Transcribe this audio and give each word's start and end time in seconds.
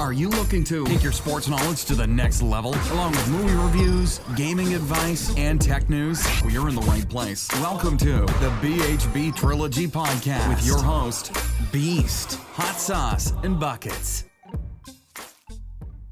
Are 0.00 0.14
you 0.14 0.30
looking 0.30 0.64
to 0.64 0.86
take 0.86 1.02
your 1.02 1.12
sports 1.12 1.46
knowledge 1.46 1.84
to 1.84 1.94
the 1.94 2.06
next 2.06 2.40
level, 2.40 2.74
along 2.90 3.10
with 3.10 3.28
movie 3.28 3.52
reviews, 3.52 4.18
gaming 4.34 4.72
advice, 4.72 5.36
and 5.36 5.60
tech 5.60 5.90
news? 5.90 6.26
Well, 6.40 6.50
you're 6.50 6.70
in 6.70 6.74
the 6.74 6.80
right 6.80 7.06
place. 7.06 7.46
Welcome 7.60 7.98
to 7.98 8.12
the 8.22 8.50
BHB 8.62 9.36
Trilogy 9.36 9.86
Podcast 9.86 10.48
with 10.48 10.64
your 10.64 10.82
host, 10.82 11.36
Beast, 11.70 12.36
Hot 12.54 12.76
Sauce, 12.76 13.34
and 13.42 13.60
Buckets. 13.60 14.24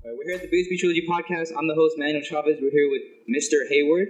We're 0.05 0.25
here 0.27 0.34
at 0.34 0.43
the 0.43 0.48
BHB 0.48 0.79
Trilogy 0.80 1.07
Podcast. 1.09 1.57
I'm 1.57 1.66
the 1.66 1.75
host, 1.75 1.95
Manuel 1.96 2.23
Chavez. 2.23 2.59
We're 2.61 2.70
here 2.70 2.91
with 2.91 3.00
Mr. 3.34 3.66
Hayward, 3.70 4.09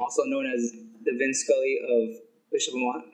also 0.00 0.24
known 0.24 0.46
as 0.52 0.72
the 1.04 1.12
Vince 1.16 1.44
Scully 1.44 1.78
of 1.88 2.08
Bishop 2.50 2.74
Amat. 2.74 3.04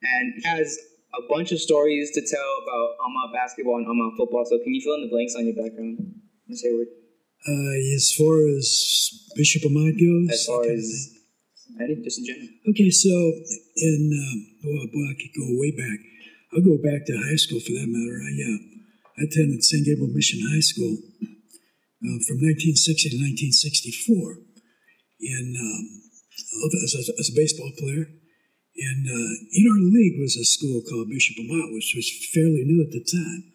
And 0.00 0.34
he 0.36 0.48
has 0.48 0.78
a 1.14 1.22
bunch 1.28 1.52
of 1.52 1.60
stories 1.60 2.10
to 2.12 2.20
tell 2.20 2.50
about 2.62 2.96
Amat 3.04 3.32
basketball 3.32 3.76
and 3.76 3.86
Amat 3.86 4.16
football. 4.16 4.44
So 4.44 4.58
can 4.58 4.74
you 4.74 4.80
fill 4.80 4.94
in 4.94 5.02
the 5.02 5.12
blanks 5.12 5.34
on 5.34 5.46
your 5.46 5.56
background, 5.56 5.98
Mr. 6.50 6.68
Hayward? 6.68 6.88
Uh, 7.46 7.94
as 7.94 8.12
far 8.12 8.44
as 8.58 8.66
Bishop 9.36 9.64
Amat 9.64 9.94
goes, 9.96 10.28
As 10.30 10.46
far 10.46 10.62
that 10.62 10.68
kind 10.68 10.78
of 10.78 10.84
as 10.84 11.18
anything, 11.80 12.04
just 12.04 12.18
in 12.18 12.26
general. 12.26 12.48
Okay, 12.70 12.90
so 12.90 13.08
in 13.08 14.00
um, 14.12 14.38
well, 14.64 14.86
boy, 14.90 15.06
I 15.08 15.14
could 15.16 15.32
go 15.32 15.46
way 15.56 15.72
back. 15.72 15.98
I'll 16.52 16.64
go 16.64 16.76
back 16.82 17.06
to 17.06 17.14
high 17.14 17.38
school 17.38 17.60
for 17.60 17.72
that 17.72 17.88
matter. 17.88 18.18
I 18.20 18.32
uh, 18.42 18.78
I 19.18 19.26
attended 19.26 19.64
St. 19.64 19.84
Gabriel 19.84 20.12
Mission 20.14 20.40
High 20.50 20.62
School 20.62 20.94
uh, 20.94 22.18
from 22.26 22.38
1960 22.38 23.10
to 23.10 23.18
1964, 23.18 24.38
in 25.20 25.54
um, 25.58 25.84
as, 26.86 26.94
a, 26.94 27.02
as 27.18 27.30
a 27.30 27.34
baseball 27.34 27.72
player. 27.78 28.06
And 28.78 29.02
uh, 29.10 29.34
in 29.58 29.66
our 29.66 29.82
league 29.82 30.22
was 30.22 30.38
a 30.38 30.46
school 30.46 30.82
called 30.86 31.10
Bishop 31.10 31.34
Amat, 31.42 31.74
which 31.74 31.98
was 31.98 32.06
fairly 32.30 32.62
new 32.62 32.78
at 32.86 32.94
the 32.94 33.02
time. 33.02 33.50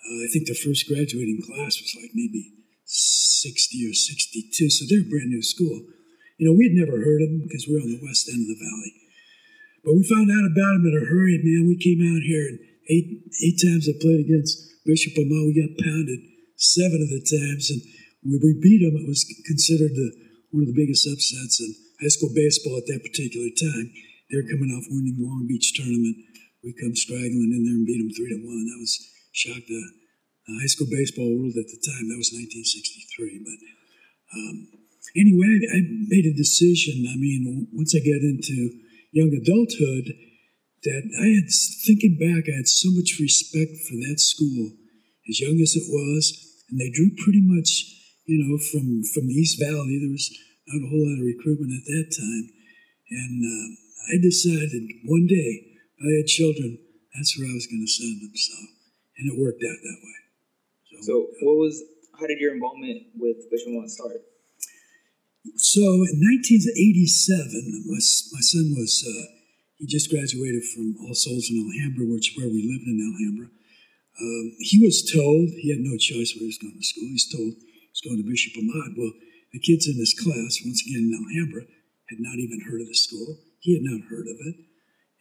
Uh, 0.00 0.24
I 0.24 0.28
think 0.32 0.48
the 0.48 0.56
first 0.56 0.88
graduating 0.88 1.44
class 1.44 1.76
was 1.76 1.92
like 1.92 2.16
maybe 2.16 2.56
60 2.88 3.76
or 3.84 3.92
62, 3.92 4.70
so 4.70 4.88
they're 4.88 5.04
a 5.04 5.12
brand 5.12 5.28
new 5.28 5.44
school. 5.44 5.84
You 6.40 6.48
know, 6.48 6.56
we 6.56 6.72
had 6.72 6.78
never 6.78 7.04
heard 7.04 7.20
of 7.20 7.28
them 7.28 7.44
because 7.44 7.68
we're 7.68 7.84
on 7.84 7.92
the 7.92 8.00
west 8.00 8.32
end 8.32 8.40
of 8.40 8.48
the 8.48 8.60
valley. 8.64 8.92
But 9.84 9.94
we 9.94 10.08
found 10.08 10.32
out 10.32 10.48
about 10.48 10.72
them 10.80 10.88
in 10.88 10.96
a 10.96 11.04
hurry, 11.04 11.36
man. 11.44 11.68
We 11.68 11.76
came 11.76 12.00
out 12.00 12.24
here 12.24 12.48
and 12.48 12.58
eight 12.88 13.28
eight 13.44 13.60
times 13.60 13.86
I 13.86 13.94
played 14.00 14.24
against 14.24 14.56
Bishop 14.88 15.20
Amat. 15.20 15.52
We 15.52 15.58
got 15.58 15.84
pounded 15.84 16.20
seven 16.56 17.04
of 17.04 17.12
the 17.12 17.20
times, 17.20 17.68
and 17.68 17.84
when 18.24 18.40
we 18.40 18.56
beat 18.56 18.80
them, 18.80 18.96
it 18.96 19.06
was 19.06 19.28
considered 19.44 19.92
the, 19.92 20.08
one 20.50 20.64
of 20.64 20.72
the 20.72 20.80
biggest 20.80 21.04
upsets 21.04 21.60
in 21.60 21.70
high 22.00 22.12
school 22.12 22.32
baseball 22.34 22.80
at 22.80 22.88
that 22.88 23.04
particular 23.04 23.52
time. 23.52 23.92
They 24.30 24.36
were 24.36 24.50
coming 24.50 24.74
off 24.74 24.90
winning 24.90 25.16
the 25.18 25.26
Long 25.26 25.46
Beach 25.46 25.74
tournament. 25.74 26.16
We 26.64 26.74
come 26.74 26.96
straggling 26.98 27.54
in 27.54 27.62
there 27.62 27.78
and 27.78 27.86
beat 27.86 28.02
them 28.02 28.10
three 28.10 28.30
to 28.34 28.40
one. 28.42 28.66
That 28.66 28.82
was 28.82 28.94
shocked 29.30 29.70
the 29.70 29.82
high 30.58 30.70
school 30.70 30.90
baseball 30.90 31.30
world 31.30 31.54
at 31.54 31.70
the 31.70 31.80
time. 31.82 32.10
That 32.10 32.18
was 32.18 32.34
1963, 32.34 33.46
but. 33.46 33.58
Um, 34.34 34.68
anyway, 35.14 35.46
I, 35.46 35.78
I 35.78 35.80
made 36.10 36.26
a 36.26 36.34
decision. 36.34 37.06
I 37.06 37.16
mean, 37.16 37.68
once 37.72 37.94
I 37.94 38.02
got 38.02 38.26
into 38.26 38.82
young 39.12 39.30
adulthood, 39.30 40.12
that 40.84 41.02
I 41.18 41.26
had, 41.34 41.48
thinking 41.86 42.14
back, 42.18 42.46
I 42.46 42.62
had 42.62 42.68
so 42.68 42.90
much 42.94 43.18
respect 43.18 43.74
for 43.88 43.96
that 44.06 44.20
school, 44.22 44.70
as 45.28 45.40
young 45.40 45.58
as 45.58 45.74
it 45.74 45.86
was, 45.88 46.30
and 46.70 46.78
they 46.78 46.90
drew 46.90 47.10
pretty 47.22 47.42
much, 47.42 47.70
you 48.26 48.38
know, 48.38 48.58
from, 48.70 49.02
from 49.14 49.26
the 49.26 49.34
East 49.34 49.58
Valley. 49.58 49.98
There 49.98 50.14
was 50.14 50.30
not 50.68 50.84
a 50.84 50.90
whole 50.90 51.02
lot 51.02 51.18
of 51.18 51.26
recruitment 51.26 51.74
at 51.74 51.86
that 51.86 52.08
time. 52.14 52.46
And 53.10 53.38
um, 53.42 53.70
I 54.06 54.18
decided 54.22 54.82
one 55.04 55.26
day, 55.26 55.78
if 55.98 56.02
I 56.02 56.10
had 56.22 56.26
children, 56.26 56.78
that's 57.14 57.34
where 57.38 57.48
I 57.48 57.54
was 57.54 57.66
going 57.66 57.82
to 57.82 57.90
send 57.90 58.22
them. 58.22 58.34
So, 58.34 58.54
and 59.18 59.24
it 59.32 59.36
worked 59.40 59.64
out 59.64 59.80
that 59.82 60.00
way. 60.02 60.18
So 61.02 61.28
what 61.42 61.56
was, 61.56 61.82
how 62.18 62.26
did 62.26 62.38
your 62.38 62.54
involvement 62.54 63.12
with 63.16 63.50
Bishop 63.50 63.68
Amat 63.68 63.90
start? 63.90 64.22
So 65.56 65.82
in 65.82 66.18
1987, 66.18 67.86
my, 67.86 68.00
my 68.34 68.42
son 68.42 68.66
was, 68.74 69.04
uh, 69.06 69.26
he 69.78 69.86
just 69.86 70.10
graduated 70.10 70.64
from 70.74 70.96
All 71.04 71.14
Souls 71.14 71.48
in 71.50 71.60
Alhambra, 71.60 72.06
which 72.08 72.32
is 72.32 72.36
where 72.38 72.48
we 72.48 72.64
lived 72.64 72.88
in 72.88 72.98
Alhambra. 72.98 73.48
Um, 74.16 74.46
he 74.64 74.80
was 74.80 75.04
told, 75.04 75.52
he 75.60 75.70
had 75.70 75.84
no 75.84 75.96
choice 76.00 76.32
where 76.34 76.48
he 76.48 76.52
was 76.52 76.58
going 76.58 76.78
to 76.78 76.84
school, 76.84 77.08
he's 77.12 77.28
told 77.28 77.52
he 77.54 77.92
was 77.92 78.02
going 78.02 78.18
to 78.18 78.26
Bishop 78.26 78.56
Amat. 78.56 78.96
Well, 78.96 79.12
the 79.52 79.60
kids 79.60 79.86
in 79.86 79.96
his 80.00 80.16
class, 80.16 80.64
once 80.64 80.82
again 80.82 81.12
in 81.12 81.14
Alhambra, 81.14 81.68
had 82.08 82.20
not 82.20 82.40
even 82.40 82.64
heard 82.64 82.80
of 82.80 82.88
the 82.88 82.96
school. 82.96 83.38
He 83.66 83.74
had 83.74 83.82
not 83.82 84.06
heard 84.06 84.30
of 84.30 84.38
it. 84.46 84.62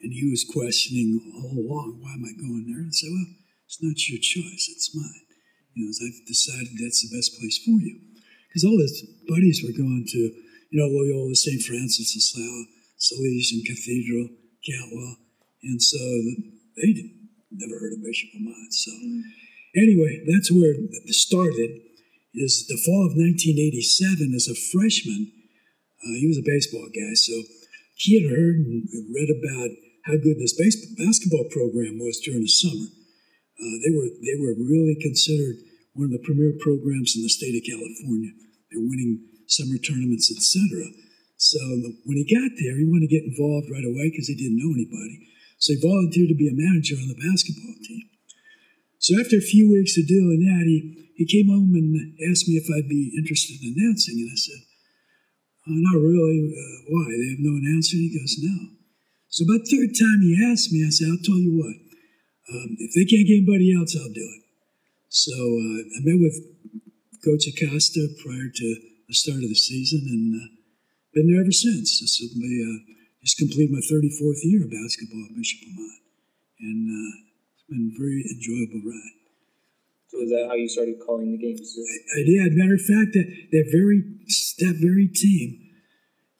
And 0.05 0.13
he 0.13 0.29
was 0.29 0.45
questioning 0.45 1.17
all 1.33 1.57
along, 1.57 1.97
why 1.97 2.13
am 2.13 2.21
I 2.21 2.37
going 2.37 2.69
there? 2.69 2.85
And 2.85 2.93
I 2.93 2.95
said, 2.95 3.09
well, 3.09 3.33
it's 3.65 3.81
not 3.81 3.97
your 4.05 4.21
choice, 4.21 4.69
it's 4.69 4.93
mine. 4.93 5.25
You 5.73 5.89
know, 5.89 5.91
I've 5.97 6.29
decided 6.29 6.77
that's 6.77 7.01
the 7.01 7.09
best 7.09 7.33
place 7.41 7.57
for 7.65 7.81
you 7.81 8.05
because 8.45 8.61
all 8.61 8.77
his 8.77 9.01
buddies 9.25 9.65
were 9.65 9.73
going 9.73 10.05
to, 10.13 10.21
you 10.69 10.77
know, 10.77 10.93
Loyola, 10.93 11.33
St. 11.33 11.57
Francis 11.65 12.13
of 12.13 12.21
Sales, 12.21 12.67
Salesian 13.01 13.65
Cathedral, 13.65 14.29
Cantwell, 14.61 15.17
and 15.65 15.81
so 15.81 15.97
they 16.77 16.93
didn't, 16.93 17.17
never 17.49 17.81
heard 17.81 17.97
of 17.97 18.05
Bishop 18.05 18.29
Amat. 18.37 18.71
So 18.71 18.93
anyway, 19.75 20.21
that's 20.29 20.53
where 20.53 20.77
it 20.77 21.17
started. 21.17 21.81
Is 22.37 22.67
the 22.67 22.77
fall 22.77 23.09
of 23.09 23.17
1987 23.17 24.37
as 24.37 24.47
a 24.47 24.55
freshman. 24.55 25.31
Uh, 26.03 26.19
he 26.19 26.27
was 26.27 26.37
a 26.37 26.45
baseball 26.45 26.85
guy, 26.93 27.15
so 27.15 27.33
he 27.95 28.19
had 28.19 28.27
heard 28.27 28.55
and 28.59 28.83
read 29.11 29.31
about 29.31 29.71
how 30.05 30.19
good 30.19 30.37
this 30.37 30.53
base- 30.53 30.93
basketball 30.99 31.47
program 31.49 31.97
was 31.97 32.21
during 32.21 32.43
the 32.43 32.51
summer. 32.51 32.91
Uh, 33.55 33.75
they 33.81 33.91
were 33.95 34.11
they 34.19 34.35
were 34.35 34.53
really 34.59 34.99
considered 34.99 35.63
one 35.95 36.11
of 36.11 36.15
the 36.15 36.25
premier 36.27 36.51
programs 36.59 37.15
in 37.15 37.23
the 37.23 37.31
state 37.31 37.55
of 37.55 37.63
California. 37.63 38.35
They're 38.69 38.83
winning 38.83 39.23
summer 39.47 39.79
tournaments, 39.79 40.27
etc. 40.27 40.91
So 41.39 41.59
when 42.03 42.19
he 42.19 42.27
got 42.27 42.51
there, 42.59 42.75
he 42.75 42.83
wanted 42.83 43.07
to 43.07 43.15
get 43.15 43.23
involved 43.23 43.71
right 43.71 43.83
away 43.83 44.11
because 44.11 44.27
he 44.27 44.35
didn't 44.35 44.59
know 44.59 44.75
anybody. 44.75 45.23
So 45.57 45.73
he 45.73 45.79
volunteered 45.79 46.29
to 46.29 46.37
be 46.37 46.51
a 46.51 46.55
manager 46.55 46.99
on 46.99 47.07
the 47.07 47.19
basketball 47.19 47.75
team. 47.79 48.11
So 48.99 49.19
after 49.19 49.37
a 49.37 49.51
few 49.53 49.71
weeks 49.71 49.95
of 49.97 50.07
doing 50.07 50.43
that, 50.43 50.65
he, 50.67 51.13
he 51.15 51.25
came 51.29 51.47
home 51.47 51.71
and 51.75 51.95
asked 52.27 52.47
me 52.47 52.55
if 52.59 52.67
I'd 52.67 52.89
be 52.89 53.13
interested 53.15 53.61
in 53.61 53.75
announcing, 53.77 54.19
and 54.19 54.31
I 54.31 54.39
said, 54.39 54.61
oh, 55.67 55.77
"Not 55.77 55.97
really. 55.97 56.53
Uh, 56.53 56.77
why? 56.89 57.05
They 57.09 57.29
have 57.35 57.43
no 57.43 57.57
announcer." 57.57 57.97
He 57.97 58.13
goes, 58.13 58.37
"No." 58.41 58.75
So 59.29 59.43
about 59.43 59.67
third 59.67 59.91
time 59.97 60.21
he 60.21 60.37
asked 60.39 60.71
me, 60.71 60.85
I 60.85 60.89
said, 60.89 61.09
"I'll 61.09 61.25
tell 61.25 61.39
you 61.39 61.57
what. 61.57 61.77
Um, 62.45 62.77
if 62.77 62.93
they 62.93 63.05
can't 63.05 63.25
get 63.25 63.41
anybody 63.41 63.73
else, 63.73 63.95
I'll 63.97 64.13
do 64.13 64.23
it." 64.23 64.43
So 65.09 65.33
uh, 65.33 65.79
I 65.95 65.99
met 66.05 66.19
with 66.19 66.37
Coach 67.23 67.47
Acosta 67.49 68.05
prior 68.21 68.49
to 68.53 68.67
the 69.07 69.15
start 69.15 69.41
of 69.41 69.49
the 69.49 69.57
season, 69.57 70.05
and 70.05 70.25
uh, 70.37 70.47
been 71.13 71.31
there 71.31 71.41
ever 71.41 71.51
since. 71.51 71.99
This 71.99 72.21
will 72.21 72.37
be 72.37 72.61
uh, 72.61 72.93
just 73.23 73.37
complete 73.37 73.71
my 73.71 73.81
34th 73.81 74.43
year 74.43 74.63
of 74.63 74.69
basketball 74.69 75.25
at 75.25 75.35
Bishop 75.35 75.65
Amat, 75.65 75.99
and 76.59 76.81
uh, 76.85 77.11
it's 77.55 77.65
been 77.69 77.89
a 77.89 77.97
very 77.97 78.21
enjoyable 78.29 78.85
ride. 78.85 79.24
Is 80.21 80.29
that 80.31 80.47
how 80.47 80.55
you 80.55 80.69
started 80.69 80.99
calling 81.05 81.31
the 81.31 81.37
games? 81.37 81.75
I 82.15 82.23
did. 82.23 82.53
Matter 82.55 82.75
of 82.75 82.85
fact, 82.85 83.13
that 83.13 83.27
that 83.51 83.67
very 83.71 84.03
that 84.59 84.79
very 84.79 85.07
team. 85.07 85.65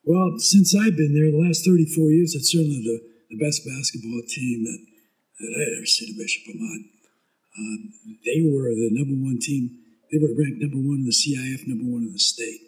Well, 0.05 0.37
since 0.37 0.77
I've 0.77 0.95
been 0.95 1.17
there, 1.17 1.33
the 1.33 1.41
last 1.41 1.65
34 1.65 2.13
years, 2.13 2.37
it's 2.37 2.53
certainly 2.53 2.77
the, 2.77 3.01
the 3.33 3.41
best 3.41 3.65
basketball 3.65 4.21
team 4.29 4.61
that, 4.61 4.77
that 5.41 5.51
I 5.57 5.61
ever 5.81 5.89
seen 5.89 6.13
at 6.13 6.21
Bishop 6.21 6.45
Amat. 6.45 6.81
Um, 7.57 7.79
they 8.21 8.45
were 8.45 8.69
the 8.69 8.93
number 8.93 9.17
one 9.17 9.41
team. 9.41 9.81
They 10.13 10.21
were 10.21 10.37
ranked 10.37 10.61
number 10.61 10.77
one 10.77 11.01
in 11.01 11.09
the 11.09 11.15
CIF, 11.15 11.65
number 11.65 11.89
one 11.89 12.05
in 12.05 12.13
the 12.13 12.21
state. 12.21 12.61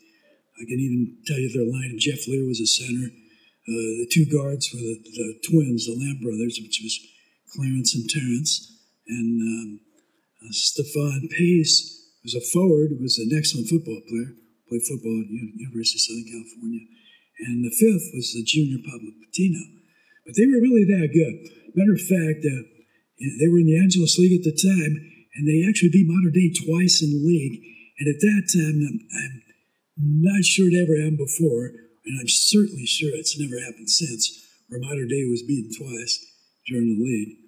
I 0.57 0.65
can 0.65 0.81
even 0.81 1.21
tell 1.29 1.37
you 1.37 1.53
their 1.53 1.69
line. 1.69 2.01
Jeff 2.01 2.25
Lear 2.25 2.49
was 2.49 2.57
a 2.57 2.65
center. 2.65 3.05
Uh, 3.05 4.01
the 4.01 4.09
two 4.09 4.25
guards 4.25 4.73
were 4.73 4.81
the, 4.81 4.97
the 5.05 5.37
twins, 5.45 5.85
the 5.85 5.93
Lamb 5.93 6.17
brothers, 6.17 6.57
which 6.57 6.81
was 6.81 6.97
Clarence 7.53 7.93
and 7.93 8.09
Terrence. 8.09 8.81
And 9.05 9.37
um, 9.41 9.79
uh, 10.43 10.51
Stefan 10.51 11.29
Pace 11.31 11.97
was 12.23 12.35
a 12.35 12.41
forward, 12.41 12.99
was 12.99 13.17
an 13.17 13.31
excellent 13.35 13.69
football 13.69 14.01
player, 14.07 14.35
played 14.67 14.83
football 14.83 15.23
at 15.23 15.31
University 15.31 15.97
of 15.97 16.03
Southern 16.03 16.27
California. 16.27 16.85
And 17.39 17.63
the 17.63 17.71
fifth 17.71 18.11
was 18.13 18.33
the 18.33 18.43
junior 18.43 18.81
Pablo 18.83 19.13
Patino. 19.23 19.61
But 20.25 20.35
they 20.35 20.45
were 20.45 20.59
really 20.59 20.83
that 20.83 21.13
good. 21.13 21.35
Matter 21.77 21.95
of 21.95 22.03
fact, 22.03 22.43
uh, 22.43 22.67
they 23.39 23.47
were 23.47 23.61
in 23.61 23.69
the 23.69 23.79
Angeles 23.79 24.17
League 24.17 24.35
at 24.35 24.43
the 24.43 24.53
time, 24.53 24.99
and 25.37 25.47
they 25.47 25.63
actually 25.63 25.93
beat 25.93 26.09
Mater 26.09 26.33
Dei 26.33 26.51
twice 26.51 27.01
in 27.01 27.13
the 27.13 27.23
league. 27.23 27.61
And 27.99 28.09
at 28.09 28.21
that 28.21 28.43
time, 28.51 28.77
I'm, 28.81 28.99
I'm 29.15 30.21
not 30.21 30.43
sure 30.43 30.67
it 30.67 30.77
ever 30.77 30.97
happened 30.97 31.21
before, 31.21 31.71
and 32.05 32.19
I'm 32.19 32.27
certainly 32.27 32.85
sure 32.85 33.13
it's 33.13 33.39
never 33.39 33.61
happened 33.61 33.89
since, 33.89 34.45
where 34.67 34.81
Mater 34.81 35.05
Dei 35.05 35.25
was 35.29 35.47
beaten 35.47 35.71
twice 35.71 36.19
during 36.67 36.91
the 36.91 37.01
league. 37.01 37.46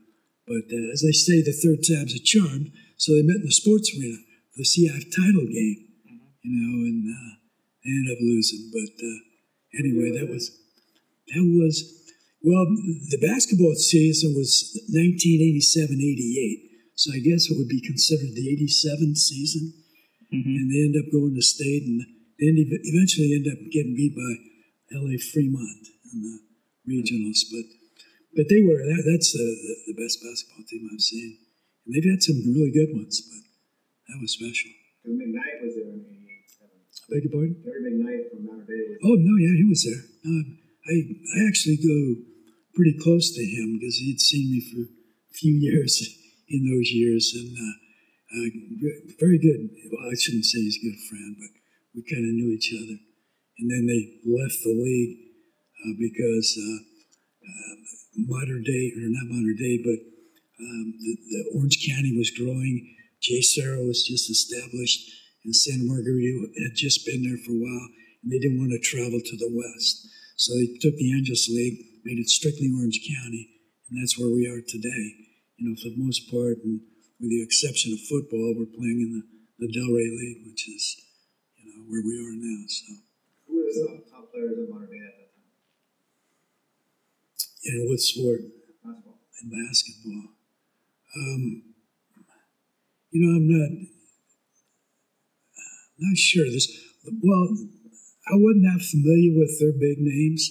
But 0.49 0.65
uh, 0.73 0.89
as 0.91 1.05
they 1.05 1.13
say, 1.13 1.45
the 1.45 1.53
third 1.53 1.85
time's 1.85 2.17
a 2.17 2.23
charm. 2.25 2.73
So 2.97 3.13
they 3.13 3.21
met 3.21 3.39
in 3.39 3.45
the 3.47 3.53
sports 3.53 3.93
arena 3.93 4.17
for 4.51 4.57
the 4.59 4.67
CIF 4.67 5.05
title 5.13 5.45
game, 5.45 5.77
you 6.41 6.51
know, 6.57 6.73
and 6.89 7.05
uh, 7.05 7.31
they 7.85 7.93
ended 7.93 8.17
up 8.17 8.21
losing. 8.25 8.73
But 8.73 8.91
uh, 8.97 9.19
anyway, 9.77 10.09
that 10.17 10.25
was 10.27 10.49
that 11.31 11.45
was 11.45 11.85
well. 12.41 12.65
The 13.13 13.21
basketball 13.21 13.77
season 13.77 14.33
was 14.35 14.73
1987-88, 14.89 16.69
So 16.95 17.13
I 17.13 17.19
guess 17.19 17.49
it 17.49 17.57
would 17.57 17.69
be 17.69 17.81
considered 17.85 18.33
the 18.35 18.49
'87 18.49 19.15
season, 19.15 19.73
Mm-hmm. 20.29 20.55
and 20.61 20.69
they 20.69 20.81
end 20.85 20.93
up 20.93 21.09
going 21.11 21.33
to 21.33 21.41
state, 21.41 21.81
and 21.89 22.05
then 22.37 22.53
ev- 22.61 22.85
eventually 22.85 23.33
end 23.33 23.49
up 23.49 23.57
getting 23.73 23.97
beat 23.97 24.13
by 24.13 24.31
LA 24.93 25.17
Fremont 25.17 25.81
in 26.13 26.21
the 26.21 26.37
regionals. 26.85 27.49
But 27.49 27.65
but 28.35 28.45
they 28.49 28.61
were 28.61 28.77
that, 28.77 29.03
that's 29.05 29.33
the, 29.33 29.45
the, 29.45 29.93
the 29.93 29.97
best 29.97 30.21
basketball 30.21 30.65
team 30.67 30.89
I've 30.91 31.01
seen, 31.01 31.37
and 31.85 31.91
they've 31.93 32.09
had 32.09 32.21
some 32.21 32.39
really 32.45 32.71
good 32.71 32.93
ones, 32.93 33.21
but 33.25 33.43
that 34.09 34.19
was 34.21 34.33
special. 34.33 34.71
Because 35.01 35.17
McKnight 35.17 35.57
was 35.63 35.73
there 35.75 35.89
in 35.89 36.03
'87. 36.03 36.69
I 36.69 37.05
beg 37.09 37.23
your 37.25 37.33
pardon? 37.33 37.55
Terry 37.63 37.81
McKnight 37.89 38.23
from 38.29 38.41
Mount 38.45 38.65
Bay 38.67 38.99
Oh 39.05 39.17
no, 39.17 39.33
yeah, 39.39 39.55
he 39.57 39.65
was 39.65 39.81
there. 39.85 40.03
Um, 40.25 40.45
I 40.89 40.95
I 41.35 41.37
actually 41.47 41.79
go 41.81 41.97
pretty 42.75 42.95
close 43.01 43.33
to 43.33 43.43
him 43.43 43.79
because 43.79 43.97
he'd 43.97 44.21
seen 44.21 44.51
me 44.53 44.61
for 44.61 44.81
a 44.85 45.33
few 45.33 45.53
years 45.67 45.97
in 46.49 46.65
those 46.65 46.89
years, 46.91 47.33
and 47.33 47.53
uh, 47.57 47.75
uh, 48.29 48.49
very 49.19 49.39
good. 49.41 49.69
Well, 49.89 50.05
I 50.05 50.15
shouldn't 50.15 50.45
say 50.45 50.61
he's 50.61 50.77
a 50.77 50.85
good 50.85 50.99
friend, 51.09 51.35
but 51.39 51.51
we 51.95 52.05
kind 52.05 52.25
of 52.25 52.33
knew 52.33 52.53
each 52.53 52.73
other. 52.73 52.97
And 53.59 53.67
then 53.69 53.83
they 53.89 54.21
left 54.23 54.61
the 54.63 54.71
league 54.71 55.17
uh, 55.83 55.93
because 55.99 56.55
uh, 56.55 56.79
uh, 57.43 57.75
modern 58.27 58.63
day, 58.63 58.91
or 58.97 59.07
not 59.07 59.29
modern 59.29 59.55
day, 59.55 59.79
but 59.83 59.99
um, 60.59 60.85
the, 60.99 61.13
the 61.29 61.41
Orange 61.55 61.79
County 61.87 62.17
was 62.17 62.31
growing. 62.31 62.95
JSerra 63.23 63.85
was 63.85 64.03
just 64.03 64.29
established, 64.29 65.11
and 65.43 65.55
Santa 65.55 65.83
Margarita 65.83 66.51
had 66.63 66.75
just 66.75 67.05
been 67.05 67.23
there 67.23 67.39
for 67.45 67.51
a 67.55 67.61
while, 67.61 67.87
and 68.23 68.31
they 68.31 68.39
didn't 68.39 68.59
want 68.59 68.71
to 68.71 68.79
travel 68.79 69.19
to 69.19 69.35
the 69.37 69.51
west. 69.51 70.07
So 70.35 70.55
they 70.55 70.71
took 70.79 70.95
the 70.95 71.11
Angeles 71.11 71.47
League, 71.51 71.79
made 72.03 72.19
it 72.19 72.29
strictly 72.29 72.71
Orange 72.71 72.99
County, 73.03 73.59
and 73.89 73.99
that's 73.99 74.17
where 74.17 74.31
we 74.31 74.47
are 74.47 74.63
today. 74.63 75.27
You 75.59 75.67
know, 75.67 75.75
for 75.75 75.91
the 75.91 75.99
most 75.99 76.31
part, 76.31 76.63
and 76.63 76.79
with 77.19 77.29
the 77.29 77.43
exception 77.43 77.91
of 77.91 77.99
football, 78.07 78.55
we're 78.55 78.71
playing 78.71 79.03
in 79.03 79.09
the, 79.19 79.23
the 79.59 79.71
Del 79.71 79.91
Rey 79.91 80.07
League, 80.07 80.47
which 80.47 80.63
is, 80.71 80.95
you 81.59 81.67
know, 81.67 81.83
where 81.91 81.99
we 81.99 82.15
are 82.15 82.35
now. 82.39 82.61
So, 82.67 82.87
who 83.47 83.59
were 83.59 83.67
the 83.67 84.07
top, 84.07 84.31
players 84.31 84.55
in 84.55 84.71
modern 84.71 84.87
time? 84.87 85.08
In 87.73 87.87
what 87.89 87.99
sport? 87.99 88.41
Basketball. 88.83 89.19
in 89.41 89.49
basketball. 89.49 90.25
Um, 91.15 91.69
you 93.11 93.19
know, 93.25 93.35
I'm 93.37 93.49
not 93.49 93.71
not 95.99 96.17
sure. 96.17 96.45
This 96.45 96.69
well, 97.21 97.49
I 98.29 98.37
wasn't 98.37 98.65
that 98.69 98.85
familiar 98.85 99.33
with 99.33 99.57
their 99.59 99.73
big 99.73 99.97
names, 99.99 100.45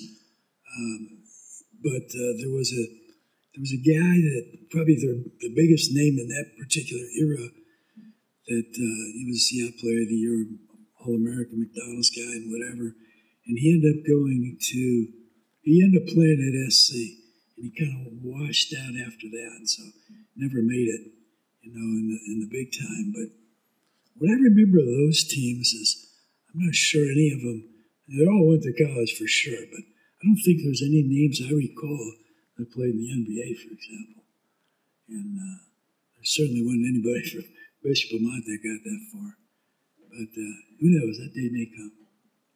um, 0.67 1.23
but 1.83 2.11
uh, 2.11 2.33
there 2.43 2.51
was 2.51 2.75
a 2.75 2.85
there 3.55 3.63
was 3.63 3.75
a 3.75 3.83
guy 3.87 4.15
that 4.19 4.45
probably 4.71 4.99
the 4.99 5.31
the 5.41 5.55
biggest 5.55 5.95
name 5.95 6.19
in 6.19 6.29
that 6.29 6.59
particular 6.59 7.07
era. 7.19 7.51
That 8.49 8.73
uh, 8.73 9.05
he 9.13 9.29
was 9.29 9.53
yeah 9.53 9.71
player 9.79 10.03
of 10.03 10.09
the 10.09 10.19
year, 10.19 10.47
All 11.05 11.15
American 11.15 11.61
McDonald's 11.61 12.11
guy, 12.11 12.33
and 12.43 12.51
whatever. 12.51 12.97
And 13.47 13.57
he 13.57 13.73
ended 13.73 13.97
up 13.97 14.09
going 14.09 14.59
to 14.61 15.18
he 15.69 15.85
ended 15.85 16.03
up 16.03 16.09
playing 16.09 16.41
at 16.41 16.73
SC 16.73 17.21
and 17.57 17.69
he 17.69 17.71
kind 17.77 18.09
of 18.09 18.25
washed 18.25 18.73
out 18.73 18.97
after 18.97 19.29
that. 19.29 19.53
and 19.61 19.69
So 19.69 19.83
never 20.37 20.65
made 20.65 20.89
it, 20.89 21.13
you 21.61 21.71
know, 21.75 21.85
in 21.85 22.05
the 22.09 22.19
in 22.33 22.39
the 22.41 22.51
big 22.51 22.73
time. 22.73 23.13
But 23.13 23.29
what 24.17 24.33
I 24.33 24.39
remember 24.41 24.81
of 24.81 24.89
those 24.89 25.29
teams 25.29 25.77
is 25.77 26.09
I'm 26.49 26.65
not 26.65 26.75
sure 26.75 27.05
any 27.05 27.31
of 27.35 27.43
them. 27.43 27.69
They 28.09 28.25
all 28.25 28.49
went 28.49 28.65
to 28.65 28.73
college 28.73 29.13
for 29.19 29.29
sure, 29.29 29.61
but 29.69 29.85
I 29.85 30.21
don't 30.25 30.41
think 30.41 30.65
there's 30.65 30.83
any 30.83 31.05
names 31.05 31.45
I 31.45 31.53
recall 31.53 32.17
that 32.57 32.73
played 32.73 32.97
in 32.97 33.05
the 33.05 33.13
NBA, 33.13 33.53
for 33.61 33.71
example. 33.77 34.25
And 35.13 35.37
uh, 35.37 35.59
there 36.17 36.25
certainly 36.25 36.65
wasn't 36.65 36.89
anybody 36.89 37.23
from 37.29 37.45
Bishop 37.85 38.17
Amat 38.17 38.43
that 38.49 38.65
got 38.65 38.81
that 38.81 39.03
far. 39.13 39.31
But 40.09 40.33
uh, 40.33 40.57
who 40.81 40.89
knows? 40.97 41.21
That 41.21 41.37
day 41.37 41.53
may 41.53 41.69
come. 41.69 41.93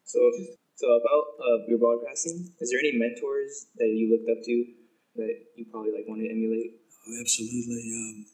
So, 0.05 0.19
so 0.75 0.87
about 0.93 1.25
uh, 1.39 1.59
your 1.69 1.79
broadcasting, 1.79 2.53
is 2.61 2.69
there 2.71 2.81
any 2.81 2.97
mentors 2.97 3.73
that 3.77 3.91
you 3.93 4.13
looked 4.13 4.29
up 4.31 4.41
to 4.45 4.55
that 5.17 5.35
you 5.57 5.67
probably 5.71 5.93
like 5.93 6.09
want 6.09 6.21
to 6.23 6.29
emulate? 6.29 6.81
Oh, 7.09 7.15
absolutely. 7.21 7.83
Um, 7.93 8.27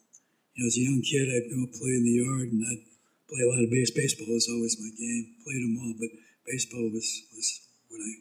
you 0.55 0.59
know, 0.63 0.69
as 0.69 0.77
a 0.79 0.87
young 0.87 1.03
kid, 1.03 1.27
I'd 1.31 1.51
go 1.51 1.67
play 1.73 1.93
in 1.97 2.05
the 2.05 2.19
yard, 2.19 2.49
and 2.51 2.63
I'd 2.63 2.85
play 3.31 3.43
a 3.43 3.51
lot 3.51 3.63
of 3.63 3.71
base. 3.71 3.91
Baseball 3.91 4.29
was 4.29 4.51
always 4.51 4.77
my 4.79 4.91
game. 4.93 5.25
Played 5.43 5.63
them 5.65 5.77
all, 5.81 5.95
but 5.99 6.13
baseball 6.47 6.87
was 6.91 7.09
was 7.33 7.49
what 7.89 8.01
I 8.03 8.13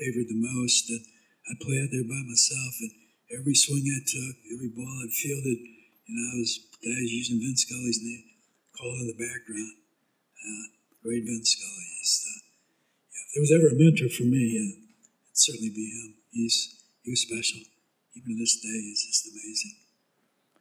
favored 0.00 0.28
the 0.28 0.40
most. 0.40 0.88
And 0.90 1.04
I'd 1.50 1.62
play 1.62 1.78
out 1.80 1.90
there 1.92 2.06
by 2.06 2.22
myself, 2.26 2.74
and 2.80 2.92
every 3.38 3.54
swing 3.54 3.86
I 3.88 4.00
took, 4.02 4.34
every 4.52 4.70
ball 4.74 4.94
I 5.04 5.08
fielded, 5.10 5.58
you 6.06 6.12
know, 6.12 6.26
I 6.32 6.36
was 6.38 6.52
guys 6.82 7.10
using 7.14 7.38
Vince 7.38 7.62
Scully's 7.62 8.02
name, 8.02 8.24
called 8.74 8.98
in 9.00 9.06
the 9.06 9.18
background. 9.22 9.76
Uh, 10.42 10.64
great 11.02 11.22
Vince 11.22 11.54
Scully. 11.54 11.86
He's 12.02 12.14
the, 12.26 12.34
yeah, 13.14 13.21
if 13.21 13.21
there 13.32 13.40
was 13.40 13.52
ever 13.52 13.72
a 13.72 13.76
mentor 13.76 14.12
for 14.12 14.28
me, 14.28 14.44
uh, 14.60 14.76
it'd 14.76 15.36
certainly 15.36 15.72
be 15.72 15.88
him. 15.88 16.20
He's 16.30 16.84
he 17.02 17.10
was 17.10 17.24
special. 17.24 17.64
Even 18.12 18.36
to 18.36 18.38
this 18.38 18.60
day, 18.60 18.78
he's 18.92 19.08
just 19.08 19.24
amazing. 19.32 19.74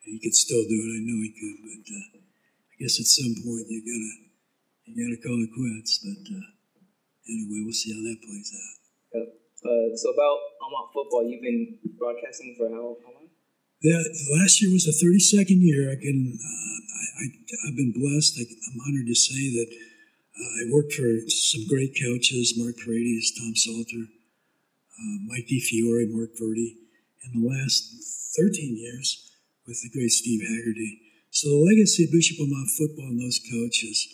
And 0.02 0.10
he 0.16 0.20
could 0.24 0.34
still 0.34 0.64
do 0.64 0.80
it. 0.80 0.92
I 0.96 1.02
know 1.04 1.20
he 1.20 1.36
could, 1.36 1.58
but 1.68 1.84
uh, 1.84 2.08
I 2.24 2.74
guess 2.80 2.96
at 2.98 3.12
some 3.12 3.36
point 3.44 3.68
you 3.68 3.84
gotta 3.84 4.14
you 4.88 4.96
gotta 4.96 5.20
call 5.20 5.36
it 5.44 5.52
quits. 5.52 6.00
But 6.00 6.24
uh, 6.32 6.48
anyway, 7.28 7.60
we'll 7.68 7.76
see 7.76 7.92
how 7.92 8.02
that 8.08 8.20
plays 8.24 8.50
out. 8.56 8.78
Uh, 9.20 9.30
uh, 9.68 9.88
so 10.00 10.16
about 10.16 10.40
Amat 10.64 10.96
football, 10.96 11.28
you've 11.28 11.44
been 11.44 11.78
broadcasting 12.00 12.56
for 12.58 12.72
how, 12.72 12.98
how 13.04 13.12
long? 13.14 13.30
Yeah, 13.84 14.02
last 14.40 14.62
year 14.62 14.72
was 14.72 14.86
the 14.86 14.94
32nd 14.94 15.62
year. 15.62 15.90
I 15.92 15.98
can, 15.98 16.38
uh, 16.38 16.78
I, 16.98 17.04
I, 17.22 17.26
I've 17.68 17.78
been 17.78 17.94
blessed. 17.94 18.38
I, 18.42 18.46
I'm 18.46 18.80
honored 18.88 19.06
to 19.06 19.18
say 19.18 19.42
that 19.58 19.70
I 20.38 20.72
worked 20.72 20.94
for 20.94 21.10
some 21.28 21.68
great 21.68 21.96
coaches: 22.00 22.56
Mark 22.58 22.76
Paredes, 22.78 23.32
Tom 23.38 23.56
Salter, 23.56 24.06
uh, 24.08 25.18
Mike 25.28 25.48
DiFiore, 25.48 26.10
Mark 26.10 26.32
Verdi, 26.40 26.78
in 27.26 27.42
the 27.42 27.48
last 27.48 28.36
13 28.38 28.78
years 28.78 29.32
with 29.68 29.82
the 29.82 29.90
great 29.90 30.12
Steve 30.12 30.42
Haggerty. 30.42 31.02
So 31.32 31.48
the 31.50 31.64
legacy 31.64 32.04
of 32.04 32.12
Bishop 32.12 32.40
Amat 32.40 32.68
football 32.78 33.08
and 33.08 33.20
those 33.20 33.40
coaches 33.40 34.08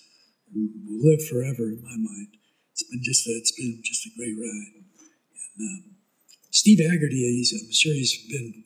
will 0.53 1.01
live 1.01 1.21
forever 1.27 1.73
in 1.73 1.81
my 1.81 1.97
mind. 1.97 2.37
It's 2.71 2.83
been 2.83 3.01
just 3.01 3.25
a, 3.27 3.31
it's 3.31 3.51
been 3.57 3.81
just 3.83 4.05
a 4.05 4.13
great 4.17 4.37
ride. 4.37 4.73
And 4.77 4.85
um, 5.61 5.97
Steve 6.51 6.79
Haggerty, 6.79 7.17
he's, 7.17 7.53
I'm 7.53 7.73
sure 7.73 7.93
he's 7.93 8.13
been 8.29 8.63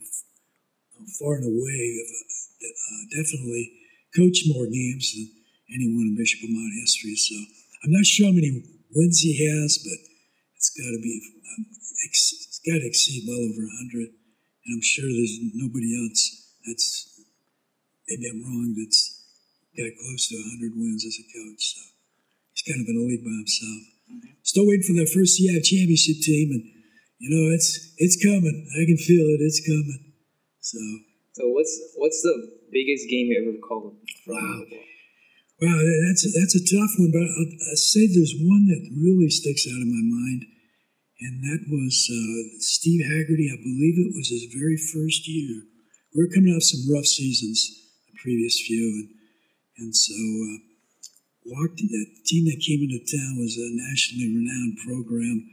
far 1.19 1.35
and 1.35 1.47
away 1.47 1.81
of, 2.03 2.09
uh, 2.11 3.03
definitely 3.15 3.71
coached 4.15 4.43
more 4.47 4.67
games 4.67 5.15
than 5.15 5.31
anyone 5.73 6.13
in 6.13 6.15
Bishop 6.17 6.43
Amat 6.43 6.71
history. 6.79 7.15
So 7.15 7.35
I'm 7.83 7.91
not 7.91 8.05
sure 8.05 8.27
how 8.27 8.35
many 8.35 8.63
wins 8.93 9.19
he 9.19 9.33
has, 9.47 9.79
but 9.81 9.99
it's 10.55 10.69
got 10.75 10.91
to 10.91 11.01
be 11.01 11.15
um, 11.57 11.65
ex- 12.05 12.45
it's 12.47 12.61
got 12.61 12.77
to 12.79 12.85
exceed 12.87 13.25
well 13.27 13.41
over 13.41 13.63
100. 13.65 14.11
And 14.11 14.69
I'm 14.77 14.83
sure 14.85 15.07
there's 15.09 15.39
nobody 15.57 15.89
else 15.97 16.21
that's 16.67 17.09
maybe 18.07 18.29
I'm 18.29 18.43
wrong 18.43 18.75
that's 18.77 19.25
got 19.73 19.89
close 19.97 20.27
to 20.29 20.35
100 20.37 20.75
wins 20.75 21.05
as 21.07 21.17
a 21.17 21.25
coach. 21.25 21.63
So 21.73 21.81
he's 22.53 22.63
kind 22.67 22.81
of 22.83 22.87
in 22.91 22.99
a 22.99 23.05
league 23.07 23.23
by 23.25 23.33
himself. 23.33 23.81
Still 24.43 24.67
waiting 24.67 24.83
for 24.83 24.93
that 24.99 25.07
first 25.09 25.37
CI 25.39 25.61
championship 25.63 26.19
team, 26.21 26.51
and 26.51 26.63
you 27.23 27.29
know 27.31 27.55
it's 27.55 27.93
it's 27.97 28.19
coming. 28.19 28.67
I 28.75 28.83
can 28.83 28.97
feel 28.97 29.23
it. 29.31 29.39
It's 29.39 29.63
coming. 29.65 30.13
So 30.59 30.77
So 31.33 31.47
what's 31.55 31.71
what's 31.95 32.21
the 32.21 32.35
biggest 32.71 33.07
game 33.09 33.27
you 33.31 33.39
ever 33.39 33.57
called 33.63 33.95
from 34.25 34.35
Wow. 34.35 34.65
Wow, 35.61 35.77
that's 36.09 36.25
a, 36.25 36.33
that's 36.33 36.57
a 36.57 36.65
tough 36.65 36.97
one, 36.97 37.13
but 37.13 37.21
I'll, 37.21 37.53
I'll 37.69 37.77
say 37.77 38.09
there's 38.09 38.33
one 38.41 38.65
that 38.65 38.81
really 38.97 39.29
sticks 39.29 39.69
out 39.69 39.77
in 39.77 39.93
my 39.93 40.01
mind, 40.01 40.49
and 41.21 41.37
that 41.45 41.69
was 41.69 41.93
uh, 42.09 42.57
Steve 42.57 43.05
Haggerty. 43.05 43.45
I 43.45 43.61
believe 43.61 43.93
it 44.01 44.17
was 44.17 44.33
his 44.33 44.49
very 44.49 44.73
first 44.73 45.29
year. 45.29 45.69
We 46.17 46.25
were 46.25 46.33
coming 46.33 46.57
off 46.57 46.65
some 46.65 46.89
rough 46.89 47.05
seasons, 47.05 47.61
the 48.09 48.17
previous 48.17 48.57
few, 48.57 48.89
and 48.89 49.07
and 49.85 49.93
so 49.93 50.17
uh, 50.17 50.57
walked. 51.53 51.77
that 51.77 52.09
team 52.25 52.49
that 52.49 52.57
came 52.65 52.81
into 52.81 52.97
town 53.05 53.37
was 53.37 53.53
a 53.53 53.69
nationally 53.69 54.33
renowned 54.33 54.81
program 54.81 55.45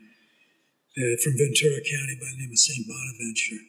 uh, 0.97 1.21
from 1.21 1.37
Ventura 1.37 1.85
County 1.85 2.17
by 2.17 2.33
the 2.33 2.49
name 2.49 2.57
of 2.57 2.57
St. 2.57 2.89
Bonaventure, 2.89 3.61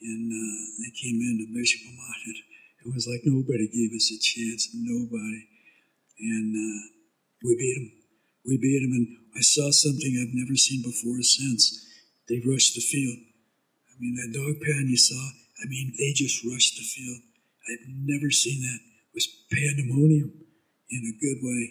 and 0.00 0.32
uh, 0.32 0.56
they 0.80 0.96
came 0.96 1.20
into 1.20 1.52
Bishop 1.52 1.92
Amat. 1.92 2.24
and 2.24 2.40
It 2.88 2.88
was 2.88 3.04
like 3.04 3.20
nobody 3.28 3.68
gave 3.68 3.92
us 3.92 4.08
a 4.08 4.16
chance, 4.16 4.72
nobody 4.72 5.57
and 6.20 6.50
uh, 6.52 6.80
we 7.42 7.56
beat 7.56 7.74
them. 7.78 7.88
We 8.46 8.58
beat 8.58 8.80
them, 8.82 8.92
and 8.92 9.06
I 9.36 9.42
saw 9.42 9.70
something 9.70 10.12
I've 10.18 10.34
never 10.34 10.56
seen 10.56 10.82
before 10.82 11.18
or 11.18 11.26
since. 11.26 11.84
They 12.28 12.42
rushed 12.44 12.74
the 12.74 12.84
field. 12.84 13.18
I 13.88 13.94
mean, 14.00 14.14
that 14.20 14.34
dog 14.34 14.60
pound 14.60 14.90
you 14.90 14.96
saw, 14.96 15.18
I 15.62 15.66
mean, 15.66 15.94
they 15.98 16.12
just 16.12 16.44
rushed 16.44 16.76
the 16.76 16.84
field. 16.84 17.20
I've 17.66 17.86
never 17.88 18.30
seen 18.30 18.62
that. 18.62 18.80
It 18.80 19.14
was 19.14 19.28
pandemonium 19.50 20.32
in 20.90 21.02
a 21.04 21.14
good 21.20 21.40
way. 21.42 21.64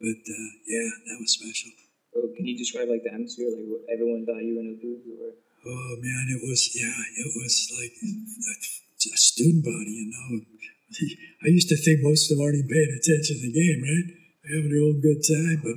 But 0.00 0.20
uh, 0.20 0.50
yeah, 0.68 0.88
that 1.08 1.18
was 1.20 1.32
special. 1.32 1.72
So 2.12 2.28
can 2.36 2.46
you 2.46 2.56
describe 2.56 2.88
like 2.88 3.04
the 3.04 3.12
atmosphere, 3.12 3.48
like 3.52 3.68
what 3.68 3.84
everyone 3.92 4.24
thought 4.24 4.40
you 4.44 4.56
were 4.56 4.64
in 4.64 4.76
a 4.76 4.78
booth, 4.80 5.04
or 5.20 5.36
Oh 5.66 5.92
man, 5.98 6.24
it 6.30 6.40
was 6.46 6.70
yeah, 6.78 6.94
it 6.94 7.30
was 7.34 7.54
like 7.74 7.94
a, 7.98 8.54
a 9.10 9.18
student 9.18 9.64
body, 9.64 9.90
you 9.90 10.08
know, 10.14 10.40
I 11.44 11.48
used 11.50 11.68
to 11.68 11.76
think 11.76 12.00
most 12.02 12.30
of 12.30 12.38
them 12.38 12.46
aren't 12.46 12.62
even 12.62 12.70
paying 12.70 12.94
attention 12.94 13.36
to 13.36 13.46
the 13.46 13.54
game, 13.54 13.80
right? 13.82 14.06
They're 14.42 14.56
having 14.62 14.72
their 14.72 14.86
own 14.86 15.02
good 15.02 15.20
time, 15.26 15.58
but 15.62 15.76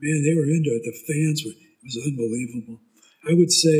man, 0.00 0.24
they 0.24 0.34
were 0.34 0.48
into 0.48 0.72
it. 0.72 0.82
The 0.84 0.96
fans 1.04 1.44
were, 1.44 1.56
it 1.56 1.84
was 1.84 2.00
unbelievable. 2.00 2.80
I 3.28 3.34
would 3.36 3.52
say, 3.52 3.78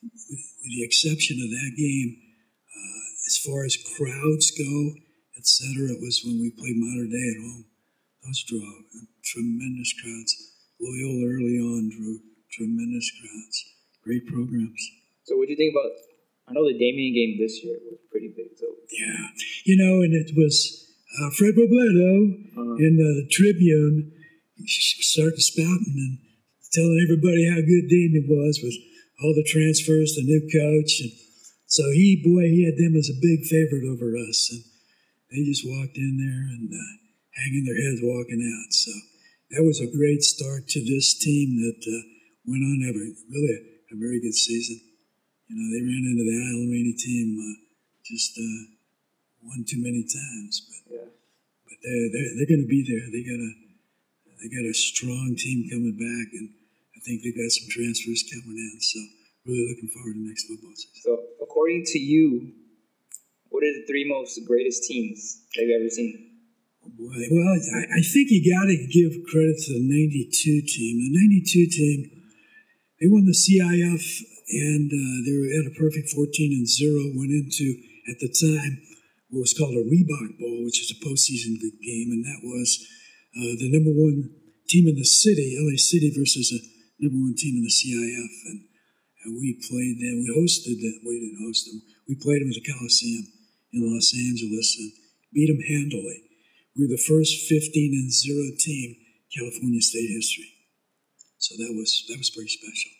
with 0.00 0.44
the 0.64 0.84
exception 0.84 1.40
of 1.42 1.50
that 1.50 1.72
game, 1.76 2.16
uh, 2.16 3.00
as 3.28 3.36
far 3.44 3.64
as 3.64 3.76
crowds 3.76 4.48
go, 4.56 4.96
etc., 5.36 5.92
it 5.92 6.00
was 6.00 6.22
when 6.24 6.40
we 6.40 6.50
played 6.56 6.78
Mater 6.78 7.08
Dei 7.10 7.28
at 7.34 7.42
home. 7.42 7.64
Those 8.24 8.44
drew 8.48 8.64
tremendous 9.24 9.92
crowds. 10.00 10.32
Loyola 10.80 11.26
early 11.26 11.58
on 11.58 11.90
drew 11.90 12.20
tremendous 12.52 13.10
crowds. 13.20 13.56
Great 14.02 14.26
programs. 14.26 14.80
So, 15.24 15.36
what 15.36 15.46
do 15.46 15.52
you 15.52 15.56
think 15.56 15.74
about? 15.74 16.07
I 16.48 16.52
know 16.56 16.64
the 16.66 16.78
Damien 16.78 17.12
game 17.12 17.36
this 17.38 17.60
year 17.62 17.76
was 17.84 18.00
pretty 18.10 18.32
big. 18.34 18.56
So, 18.56 18.66
Yeah, 18.90 19.28
you 19.64 19.76
know, 19.76 20.00
and 20.00 20.14
it 20.16 20.32
was 20.36 20.56
uh, 21.20 21.30
Fred 21.36 21.54
Robledo 21.54 22.12
Uh-huh. 22.56 22.76
in 22.80 22.96
the 22.96 23.28
Tribune 23.30 24.12
started 24.66 25.40
spouting 25.40 25.94
and 25.96 26.18
telling 26.72 26.98
everybody 27.04 27.48
how 27.48 27.60
good 27.60 27.86
Damien 27.88 28.26
was 28.28 28.60
with 28.62 28.74
all 29.22 29.34
the 29.34 29.46
transfers, 29.46 30.14
the 30.14 30.24
new 30.24 30.42
coach, 30.50 31.00
and 31.00 31.12
so 31.66 31.84
he, 31.92 32.16
boy, 32.24 32.48
he 32.48 32.64
had 32.64 32.78
them 32.80 32.96
as 32.96 33.10
a 33.12 33.20
big 33.20 33.44
favorite 33.44 33.84
over 33.84 34.16
us, 34.16 34.48
and 34.50 34.62
they 35.30 35.44
just 35.44 35.66
walked 35.68 35.96
in 36.00 36.16
there 36.16 36.42
and 36.48 36.72
uh, 36.72 36.92
hanging 37.36 37.64
their 37.68 37.76
heads 37.76 38.00
walking 38.02 38.40
out. 38.40 38.72
So 38.72 38.92
that 39.52 39.64
was 39.68 39.80
a 39.80 39.90
great 39.90 40.22
start 40.22 40.68
to 40.68 40.80
this 40.80 41.18
team 41.18 41.60
that 41.60 41.80
uh, 41.84 42.02
went 42.48 42.64
on 42.64 42.78
to 42.80 42.86
have 42.88 42.96
a, 42.96 43.08
really 43.28 43.52
a, 43.52 43.60
a 43.92 43.96
very 44.00 44.20
good 44.20 44.34
season. 44.34 44.80
You 45.48 45.56
know, 45.56 45.68
they 45.72 45.80
ran 45.80 46.04
into 46.04 46.24
the 46.28 46.38
Alemany 46.52 46.94
team 46.96 47.40
uh, 47.40 47.56
just 48.04 48.36
uh, 48.36 48.78
one 49.42 49.64
too 49.64 49.80
many 49.80 50.04
times, 50.04 50.60
but 50.68 50.82
yeah. 50.92 51.08
but 51.64 51.76
they're 51.80 52.08
they're, 52.12 52.30
they're 52.36 52.52
going 52.52 52.64
to 52.64 52.70
be 52.70 52.84
there. 52.84 53.04
They 53.08 53.24
got 53.24 53.40
a 53.40 53.52
they 54.44 54.48
got 54.52 54.68
a 54.68 54.74
strong 54.76 55.34
team 55.36 55.68
coming 55.72 55.96
back, 55.96 56.28
and 56.36 56.52
I 56.96 57.00
think 57.00 57.24
they 57.24 57.32
got 57.32 57.48
some 57.48 57.68
transfers 57.72 58.28
coming 58.28 58.60
in. 58.60 58.76
So 58.80 59.00
really 59.48 59.66
looking 59.72 59.88
forward 59.88 60.14
to 60.14 60.28
next 60.28 60.44
football 60.46 60.76
season. 60.76 61.00
So, 61.00 61.12
according 61.40 61.84
to 61.96 61.98
you, 61.98 62.52
what 63.48 63.64
are 63.64 63.72
the 63.72 63.84
three 63.88 64.04
most 64.04 64.38
greatest 64.46 64.84
teams 64.84 65.48
that 65.56 65.64
you've 65.64 65.80
ever 65.80 65.88
seen? 65.88 66.28
Boy, 66.84 67.20
well, 67.30 67.56
I, 67.76 67.98
I 67.98 68.02
think 68.04 68.28
you 68.30 68.44
got 68.44 68.68
to 68.68 68.76
give 68.88 69.12
credit 69.28 69.56
to 69.66 69.72
the 69.74 69.84
'92 69.84 70.62
team. 70.62 70.92
The 71.00 71.12
'92 71.12 71.66
team, 71.66 72.10
they 73.00 73.08
won 73.08 73.24
the 73.24 73.32
CIF, 73.32 74.22
and 74.50 74.88
uh, 74.88 75.16
they 75.28 75.34
were 75.36 75.52
at 75.60 75.70
a 75.70 75.78
perfect 75.78 76.08
14 76.10 76.24
and 76.52 76.68
zero. 76.68 77.12
Went 77.14 77.32
into 77.32 77.68
at 78.08 78.18
the 78.20 78.32
time 78.32 78.80
what 79.28 79.44
was 79.44 79.52
called 79.52 79.76
a 79.76 79.84
Reebok 79.84 80.40
Bowl, 80.40 80.64
which 80.64 80.80
is 80.80 80.92
a 80.92 81.02
postseason 81.04 81.60
game, 81.60 82.08
and 82.12 82.24
that 82.24 82.40
was 82.40 82.80
uh, 83.36 83.54
the 83.60 83.68
number 83.68 83.92
one 83.92 84.32
team 84.68 84.88
in 84.88 84.96
the 84.96 85.04
city, 85.04 85.56
LA 85.60 85.76
City, 85.76 86.12
versus 86.16 86.48
a 86.52 86.60
number 87.04 87.20
one 87.20 87.36
team 87.36 87.60
in 87.60 87.64
the 87.64 87.72
CIF, 87.72 88.34
and, 88.48 88.60
and 89.24 89.36
we 89.36 89.60
played 89.68 90.00
them. 90.00 90.24
We 90.24 90.32
hosted 90.32 90.80
them. 90.80 90.96
We 91.04 91.20
didn't 91.20 91.44
host 91.44 91.68
them. 91.68 91.82
We 92.08 92.16
played 92.16 92.40
them 92.40 92.48
at 92.48 92.56
the 92.56 92.64
Coliseum 92.72 93.24
in 93.72 93.84
Los 93.84 94.16
Angeles 94.16 94.76
and 94.80 94.92
beat 95.32 95.52
them 95.52 95.60
handily. 95.60 96.24
We 96.76 96.84
were 96.84 96.96
the 96.96 97.04
first 97.04 97.48
15 97.48 97.68
and 97.92 98.12
zero 98.12 98.48
team 98.56 98.96
California 99.34 99.82
state 99.82 100.08
history. 100.08 100.56
So 101.38 101.54
that 101.56 101.74
was 101.76 102.04
that 102.08 102.18
was 102.18 102.30
pretty 102.30 102.48
special. 102.48 102.97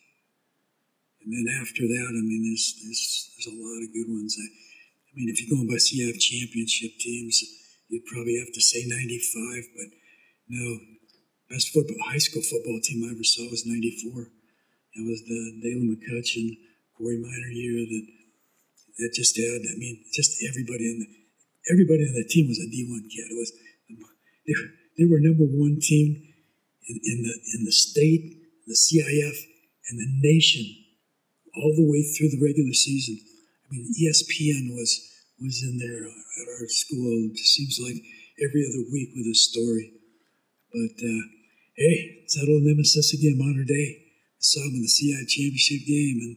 And 1.28 1.36
then 1.36 1.60
after 1.60 1.84
that, 1.84 2.08
I 2.08 2.22
mean, 2.24 2.40
there's 2.40 2.72
there's 2.80 3.04
there's 3.36 3.52
a 3.52 3.60
lot 3.60 3.84
of 3.84 3.92
good 3.92 4.08
ones. 4.08 4.32
I, 4.40 4.48
I 4.48 5.12
mean, 5.12 5.28
if 5.28 5.36
you're 5.44 5.52
going 5.52 5.68
by 5.68 5.76
CF 5.76 6.16
championship 6.16 6.96
teams, 6.96 7.44
you'd 7.92 8.08
probably 8.08 8.40
have 8.40 8.48
to 8.48 8.64
say 8.64 8.88
95. 8.88 9.68
But 9.76 9.88
no, 10.48 10.80
best 11.52 11.68
football 11.68 12.00
high 12.08 12.24
school 12.24 12.40
football 12.40 12.80
team 12.80 13.04
I 13.04 13.12
ever 13.12 13.28
saw 13.28 13.44
was 13.52 13.68
94. 13.68 14.24
It 14.96 15.04
was 15.04 15.20
the 15.28 15.40
Daylon 15.60 15.92
McCutcheon, 15.92 16.64
Kory 16.96 17.20
Minor 17.20 17.52
year 17.52 17.76
that 17.76 18.06
that 19.04 19.12
just 19.12 19.36
had. 19.36 19.68
I 19.68 19.76
mean, 19.76 20.00
just 20.16 20.40
everybody 20.48 20.88
in 20.88 21.04
the 21.04 21.08
everybody 21.68 22.08
on 22.08 22.16
the 22.16 22.24
team 22.24 22.48
was 22.48 22.56
a 22.56 22.72
D1 22.72 23.04
kid. 23.12 23.28
It 23.28 23.36
was 23.36 23.52
they, 24.48 24.56
they 24.96 25.04
were 25.04 25.20
number 25.20 25.44
one 25.44 25.76
team 25.76 26.24
in, 26.88 26.96
in 27.04 27.18
the 27.20 27.34
in 27.52 27.68
the 27.68 27.76
state, 27.76 28.32
the 28.64 28.72
CIF, 28.72 29.36
and 29.92 30.00
the 30.00 30.08
nation, 30.24 30.64
all 31.58 31.74
the 31.74 31.88
way 31.88 32.02
through 32.02 32.30
the 32.30 32.42
regular 32.42 32.72
season. 32.72 33.18
I 33.66 33.74
mean, 33.74 33.92
ESPN 33.98 34.72
was 34.74 34.90
was 35.40 35.62
in 35.62 35.78
there 35.78 36.02
at 36.02 36.46
our 36.58 36.66
school. 36.66 37.30
It 37.30 37.38
seems 37.38 37.78
like 37.78 37.98
every 38.42 38.66
other 38.66 38.90
week 38.90 39.14
with 39.14 39.26
a 39.30 39.38
story. 39.38 39.94
But 40.72 40.96
uh, 40.98 41.22
hey, 41.78 42.26
it's 42.26 42.34
that 42.34 42.50
old 42.50 42.62
nemesis 42.66 43.14
again, 43.14 43.38
Mater 43.38 43.64
Dei. 43.64 44.02
I 44.02 44.42
saw 44.42 44.62
them 44.62 44.78
in 44.78 44.82
the 44.82 44.90
CI 44.90 45.26
championship 45.26 45.82
game, 45.86 46.18
and 46.22 46.34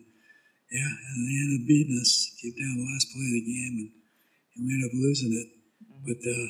yeah, 0.70 0.90
and 0.90 1.18
they 1.28 1.38
ended 1.38 1.62
up 1.62 1.68
beating 1.68 1.98
us. 1.98 2.34
Came 2.42 2.56
down 2.58 2.78
the 2.78 2.90
last 2.90 3.10
play 3.14 3.26
of 3.26 3.36
the 3.38 3.46
game, 3.46 3.76
and, 3.86 3.92
and 4.56 4.60
we 4.66 4.74
ended 4.74 4.90
up 4.90 4.98
losing 4.98 5.34
it. 5.34 5.50
But 6.02 6.22
uh, 6.22 6.48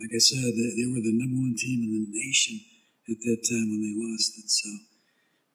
like 0.00 0.12
I 0.12 0.22
said, 0.22 0.52
they, 0.56 0.70
they 0.76 0.88
were 0.88 1.04
the 1.04 1.16
number 1.16 1.36
one 1.36 1.56
team 1.56 1.84
in 1.84 1.92
the 1.92 2.12
nation 2.12 2.60
at 3.08 3.20
that 3.20 3.40
time 3.44 3.66
when 3.68 3.80
they 3.84 3.94
lost 3.96 4.38
it. 4.40 4.48
So 4.48 4.68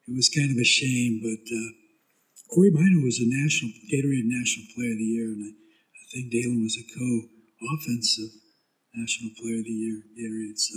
it 0.10 0.13
was 0.13 0.30
kind 0.30 0.51
of 0.51 0.58
a 0.58 0.68
shame. 0.68 1.22
But 1.22 1.46
uh, 1.46 1.70
Kory 2.51 2.67
Minor 2.67 3.00
was 3.00 3.15
a 3.24 3.31
national 3.31 3.72
Gatorade 3.88 4.27
National 4.27 4.67
Player 4.75 4.91
of 4.91 5.00
the 5.00 5.08
Year, 5.08 5.31
and 5.31 5.39
I, 5.48 5.51
I 5.55 6.03
think 6.12 6.36
Daylon 6.36 6.60
was 6.60 6.75
a 6.75 6.84
co-offensive 6.84 8.36
National 8.91 9.31
Player 9.39 9.63
of 9.63 9.67
the 9.72 9.72
Year 9.72 10.03
Gatorade. 10.20 10.60
So 10.60 10.75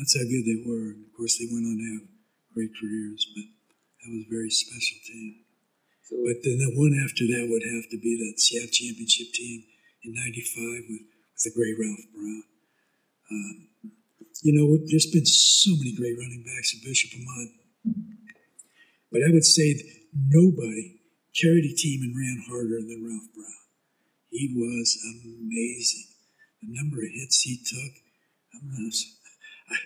that's 0.00 0.16
how 0.16 0.24
good 0.24 0.48
they 0.48 0.64
were. 0.64 0.96
And 0.96 1.04
of 1.04 1.12
course, 1.12 1.36
they 1.36 1.52
went 1.52 1.68
on 1.68 1.76
to 1.76 1.86
have 2.00 2.08
great 2.56 2.72
careers. 2.80 3.28
But 3.28 3.44
that 3.44 4.08
was 4.08 4.24
a 4.24 4.32
very 4.32 4.48
special 4.48 4.96
team. 5.04 5.44
So, 6.08 6.16
But 6.24 6.40
then 6.40 6.64
the 6.64 6.72
one 6.72 6.96
after 6.96 7.28
that 7.28 7.44
would 7.44 7.66
have 7.68 7.86
to 7.92 7.98
be 8.00 8.16
the 8.16 8.32
CF 8.40 8.72
championship 8.72 9.36
team 9.36 9.68
in 10.00 10.16
'95 10.16 10.80
with, 10.88 11.04
with 11.12 11.42
the 11.44 11.52
great 11.52 11.76
Ralph 11.76 12.08
Brown. 12.16 12.44
Um, 13.28 13.54
you 14.40 14.56
know, 14.56 14.80
there's 14.88 15.12
been 15.12 15.28
so 15.28 15.76
many 15.76 15.92
great 15.92 16.16
running 16.16 16.40
backs 16.40 16.72
at 16.72 16.80
Bishop 16.80 17.12
Amat, 17.20 17.48
but 19.12 19.20
I 19.20 19.28
would 19.28 19.44
say 19.44 19.76
that 19.76 20.05
nobody 20.16 21.00
carried 21.36 21.68
a 21.68 21.74
team 21.76 22.00
and 22.02 22.16
ran 22.16 22.44
harder 22.48 22.80
than 22.80 23.04
Ralph 23.04 23.28
Brown. 23.36 23.66
He 24.30 24.52
was 24.56 24.96
amazing. 25.04 26.08
The 26.62 26.72
number 26.72 27.04
of 27.04 27.12
hits 27.12 27.42
he 27.42 27.60
took, 27.60 27.92
I'm 28.56 28.68
not, 28.72 28.92
I, 29.70 29.76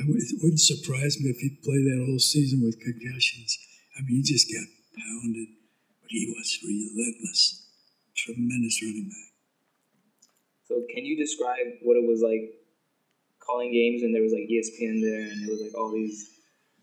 I 0.00 0.04
would, 0.06 0.20
it 0.20 0.38
wouldn't 0.42 0.60
surprise 0.60 1.16
me 1.20 1.30
if 1.32 1.40
he 1.40 1.56
played 1.64 1.88
that 1.88 2.04
whole 2.04 2.20
season 2.20 2.60
with 2.62 2.80
concussions. 2.80 3.58
I 3.96 4.02
mean, 4.04 4.20
he 4.20 4.22
just 4.22 4.52
got 4.52 4.68
pounded, 4.96 5.48
but 6.02 6.10
he 6.10 6.28
was 6.28 6.58
relentless. 6.62 7.66
Tremendous 8.16 8.82
running 8.82 9.08
back. 9.08 9.32
so 10.68 10.82
can 10.92 11.06
you 11.06 11.16
describe 11.16 11.80
what 11.82 11.96
it 11.96 12.04
was 12.04 12.20
like 12.20 12.52
calling 13.40 13.72
games 13.72 14.02
and 14.02 14.14
there 14.14 14.20
was 14.22 14.32
like 14.32 14.44
ESPN 14.44 15.00
there 15.00 15.24
and 15.24 15.40
there 15.40 15.50
was 15.50 15.62
like 15.62 15.74
all 15.74 15.90
these 15.90 16.28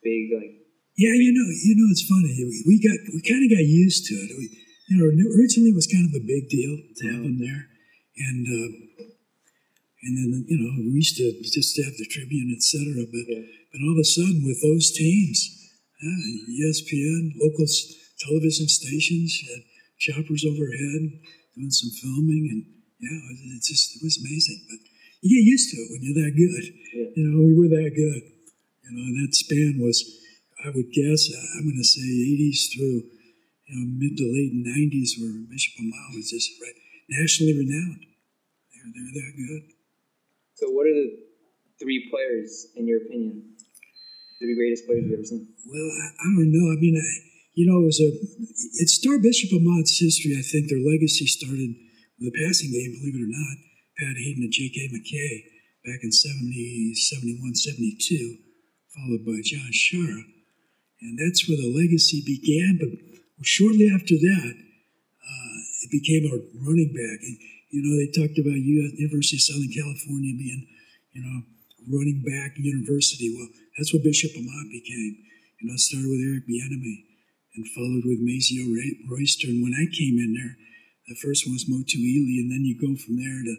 big 0.02 0.34
like 0.34 0.67
Yeah, 0.98 1.14
you 1.14 1.30
know, 1.30 1.46
you 1.46 1.76
know, 1.78 1.88
it's 1.94 2.06
funny. 2.10 2.34
We, 2.42 2.58
we 2.66 2.76
got 2.82 2.98
we 3.14 3.22
kind 3.22 3.46
of 3.46 3.50
got 3.54 3.62
used 3.64 4.10
to 4.10 4.14
it. 4.18 4.30
We, 4.34 4.50
you 4.90 4.96
know, 4.98 5.06
originally 5.38 5.70
it 5.70 5.78
was 5.78 5.86
kind 5.86 6.10
of 6.10 6.14
a 6.18 6.26
big 6.26 6.50
deal 6.50 6.74
to 6.74 7.02
have 7.14 7.22
them 7.22 7.38
there, 7.38 7.70
and 8.18 8.42
uh, 8.50 8.70
and 10.04 10.14
then 10.18 10.30
you 10.50 10.58
know 10.58 10.74
we 10.90 10.98
used 10.98 11.18
to 11.22 11.26
just 11.46 11.78
have 11.86 11.94
the 12.02 12.08
Tribune, 12.10 12.50
etc. 12.50 13.06
But 13.14 13.26
Yeah. 13.30 13.46
but 13.72 13.80
all 13.86 13.94
of 13.94 14.02
a 14.02 14.10
sudden 14.10 14.42
with 14.42 14.58
those 14.66 14.90
teams, 14.90 15.38
yeah, 16.02 16.66
ESPN, 16.66 17.38
local 17.38 17.70
s- 17.70 17.94
television 18.18 18.66
stations, 18.68 19.38
had 19.54 19.62
choppers 20.02 20.46
overhead 20.50 21.02
doing 21.54 21.70
some 21.70 21.94
filming, 21.94 22.44
and 22.50 22.62
yeah, 23.02 23.22
it, 23.34 23.38
it 23.54 23.62
just 23.70 23.98
it 23.98 24.02
was 24.02 24.18
amazing. 24.18 24.66
But 24.66 24.82
you 25.22 25.30
get 25.38 25.46
used 25.46 25.70
to 25.72 25.78
it 25.78 25.88
when 25.94 26.02
you're 26.02 26.20
that 26.26 26.34
good. 26.34 26.66
Yeah. 26.94 27.10
You 27.18 27.24
know, 27.30 27.38
we 27.46 27.54
were 27.54 27.70
that 27.70 27.94
good. 27.94 28.24
You 28.86 28.92
know, 28.98 29.04
and 29.14 29.18
that 29.22 29.36
span 29.36 29.78
was, 29.84 30.00
I 30.66 30.74
would 30.74 30.90
guess, 30.90 31.30
uh, 31.30 31.46
I'm 31.58 31.70
going 31.70 31.78
to 31.78 31.86
say 31.86 32.02
80s 32.02 32.74
through, 32.74 33.06
you 33.70 33.74
know, 33.78 33.86
mid 33.94 34.18
to 34.18 34.26
late 34.26 34.58
90s, 34.58 35.22
where 35.22 35.46
Bishop 35.46 35.78
Amat 35.78 36.18
was 36.18 36.34
just 36.34 36.50
right, 36.58 36.74
nationally 37.10 37.54
renowned. 37.54 38.02
They're, 38.74 38.90
they're 38.90 39.14
that 39.22 39.32
good. 39.38 39.64
so 40.58 40.74
what 40.74 40.90
are 40.90 40.98
the 40.98 41.14
three 41.78 42.10
players 42.10 42.74
in 42.76 42.88
your 42.88 43.06
opinion? 43.06 43.54
The 44.40 44.50
three 44.50 44.58
greatest 44.58 44.90
players 44.90 45.06
you've 45.06 45.14
ever 45.14 45.30
seen? 45.30 45.46
Well, 45.70 45.90
I, 45.94 46.06
I 46.10 46.28
don't 46.34 46.50
know. 46.50 46.74
I 46.74 46.78
mean, 46.82 46.98
I, 46.98 47.10
you 47.54 47.70
know, 47.70 47.82
it 47.82 47.86
was 47.86 48.02
a, 48.02 48.10
it 48.82 48.90
started 48.90 49.22
Bishop 49.22 49.54
Amat's 49.54 49.98
history. 50.02 50.34
I 50.38 50.42
think 50.42 50.70
their 50.70 50.82
legacy 50.82 51.26
started 51.30 51.74
with 52.18 52.34
the 52.34 52.38
passing 52.38 52.74
game, 52.74 52.98
believe 52.98 53.18
it 53.18 53.26
or 53.26 53.30
not. 53.30 53.58
Pat 53.98 54.18
Haden 54.18 54.46
and 54.46 54.54
J.K. 54.54 54.90
McKay 54.94 55.34
back 55.86 56.02
in 56.02 56.12
70, 56.12 56.94
71, 56.94 57.56
72, 57.56 58.38
followed 58.94 59.26
by 59.26 59.42
John 59.42 59.70
Sciarra. 59.74 60.37
And 61.02 61.18
that's 61.20 61.48
where 61.48 61.58
the 61.58 61.74
legacy 61.74 62.24
began. 62.26 62.80
But 62.82 63.46
shortly 63.46 63.90
after 63.94 64.16
that, 64.16 64.54
uh, 64.58 65.58
it 65.86 65.92
became 65.92 66.26
a 66.26 66.38
running 66.66 66.92
back. 66.94 67.20
It, 67.22 67.38
You 67.70 67.84
know, 67.84 68.00
they 68.00 68.10
talked 68.16 68.40
about 68.40 68.58
University 68.58 69.38
of 69.38 69.44
Southern 69.44 69.70
California 69.70 70.34
being, 70.40 70.64
you 71.12 71.22
know, 71.22 71.38
running 71.92 72.24
back 72.24 72.56
university. 72.58 73.28
Well, 73.36 73.50
that's 73.76 73.92
what 73.94 74.08
Bishop 74.08 74.32
Amat 74.40 74.68
became. 74.72 75.14
You 75.60 75.68
know, 75.68 75.76
started 75.76 76.08
with 76.08 76.24
Eric 76.24 76.48
Bieniemy 76.48 76.98
and 77.56 77.68
followed 77.76 78.06
with 78.08 78.24
Mazio 78.24 78.66
Roy- 78.72 79.00
Royster. 79.12 79.52
And 79.52 79.62
when 79.62 79.76
I 79.76 79.86
came 79.92 80.16
in 80.18 80.32
there, 80.34 80.56
the 81.12 81.20
first 81.20 81.46
one 81.46 81.54
was 81.54 81.68
Motu 81.68 82.00
Ely, 82.00 82.42
and 82.42 82.52
then 82.52 82.64
you 82.64 82.76
go 82.80 82.96
from 82.96 83.18
there 83.18 83.42
to, 83.44 83.56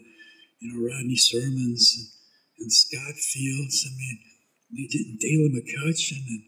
you 0.60 0.66
know, 0.72 0.78
Rodney 0.88 1.16
Sermons 1.16 1.84
and, 1.96 2.06
and 2.64 2.72
Scott 2.72 3.16
Fields. 3.16 3.84
I 3.88 3.92
mean, 3.96 4.16
they 4.72 4.86
did 4.88 5.20
Daylon 5.20 5.52
McCutcheon, 5.56 6.22
and 6.28 6.42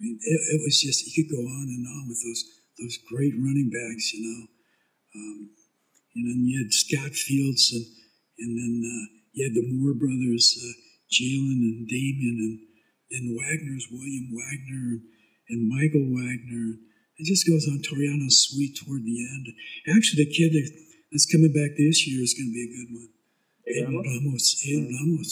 I 0.00 0.02
mean, 0.02 0.16
it, 0.16 0.40
it 0.56 0.60
was 0.64 0.80
just 0.80 1.04
you 1.04 1.12
could 1.12 1.28
go 1.28 1.44
on 1.44 1.68
and 1.68 1.84
on 1.84 2.08
with 2.08 2.24
those 2.24 2.42
those 2.80 2.96
great 3.12 3.36
running 3.36 3.68
backs, 3.68 4.16
you 4.16 4.24
know. 4.24 4.40
Um, 5.12 5.38
and 6.16 6.24
then 6.24 6.40
you 6.48 6.56
had 6.56 6.72
Scott 6.72 7.12
Fields, 7.12 7.68
and 7.76 7.84
and 8.40 8.52
then 8.56 8.74
uh, 8.80 9.04
you 9.36 9.44
had 9.44 9.52
the 9.52 9.68
Moore 9.76 9.92
brothers, 9.92 10.56
uh, 10.56 10.74
Jalen 11.12 11.60
and 11.60 11.84
Damian, 11.84 12.40
and 12.40 12.56
then 13.12 13.36
Wagner's 13.36 13.92
William 13.92 14.32
Wagner 14.32 14.96
and, 14.96 15.02
and 15.52 15.68
Michael 15.68 16.08
Wagner. 16.08 16.80
It 17.20 17.28
just 17.28 17.44
goes 17.44 17.68
on. 17.68 17.84
Toriano's 17.84 18.48
Sweet 18.48 18.80
toward 18.80 19.04
the 19.04 19.20
end. 19.20 19.52
Actually, 19.92 20.24
the 20.24 20.32
kid 20.32 20.56
that, 20.56 20.68
that's 21.12 21.28
coming 21.28 21.52
back 21.52 21.76
this 21.76 22.08
year 22.08 22.24
is 22.24 22.32
going 22.32 22.48
to 22.48 22.56
be 22.56 22.64
a 22.64 22.72
good 22.72 22.90
one. 22.96 23.12
Aiden 23.68 23.92
Ramos? 23.92 24.16
Ramos. 24.24 24.46
Aiden 24.64 24.88
Ramos. 24.88 25.30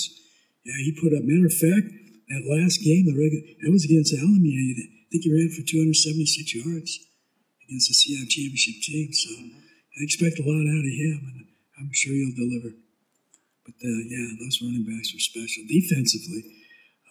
Yeah, 0.69 0.77
he 0.85 0.93
put 1.01 1.17
up. 1.17 1.25
Matter 1.25 1.49
of 1.49 1.57
fact, 1.57 1.89
that 2.29 2.45
last 2.45 2.85
game, 2.85 3.09
the 3.09 3.17
regular, 3.17 3.45
that 3.65 3.73
was 3.73 3.85
against 3.89 4.13
Alemany. 4.13 4.53
I 4.53 5.09
think 5.09 5.25
he 5.25 5.33
ran 5.33 5.49
for 5.49 5.65
276 5.65 6.61
yards 6.61 7.01
against 7.65 7.89
the 7.89 7.97
CIF 7.97 8.29
championship 8.29 8.77
team. 8.85 9.09
So 9.13 9.33
I 9.33 10.05
expect 10.05 10.39
a 10.39 10.45
lot 10.45 10.69
out 10.69 10.85
of 10.85 10.93
him, 10.93 11.19
and 11.25 11.39
I'm 11.81 11.91
sure 11.93 12.13
he'll 12.13 12.37
deliver. 12.37 12.77
But 13.65 13.77
uh, 13.81 14.01
yeah, 14.09 14.29
those 14.41 14.61
running 14.61 14.85
backs 14.85 15.13
were 15.13 15.25
special. 15.25 15.65
Defensively, 15.69 16.45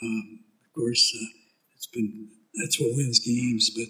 um, 0.02 0.46
of 0.66 0.70
course, 0.74 1.02
uh, 1.14 1.30
it's 1.76 1.90
been 1.90 2.30
that's 2.58 2.80
what 2.80 2.94
wins 2.94 3.20
games. 3.20 3.70
But 3.74 3.90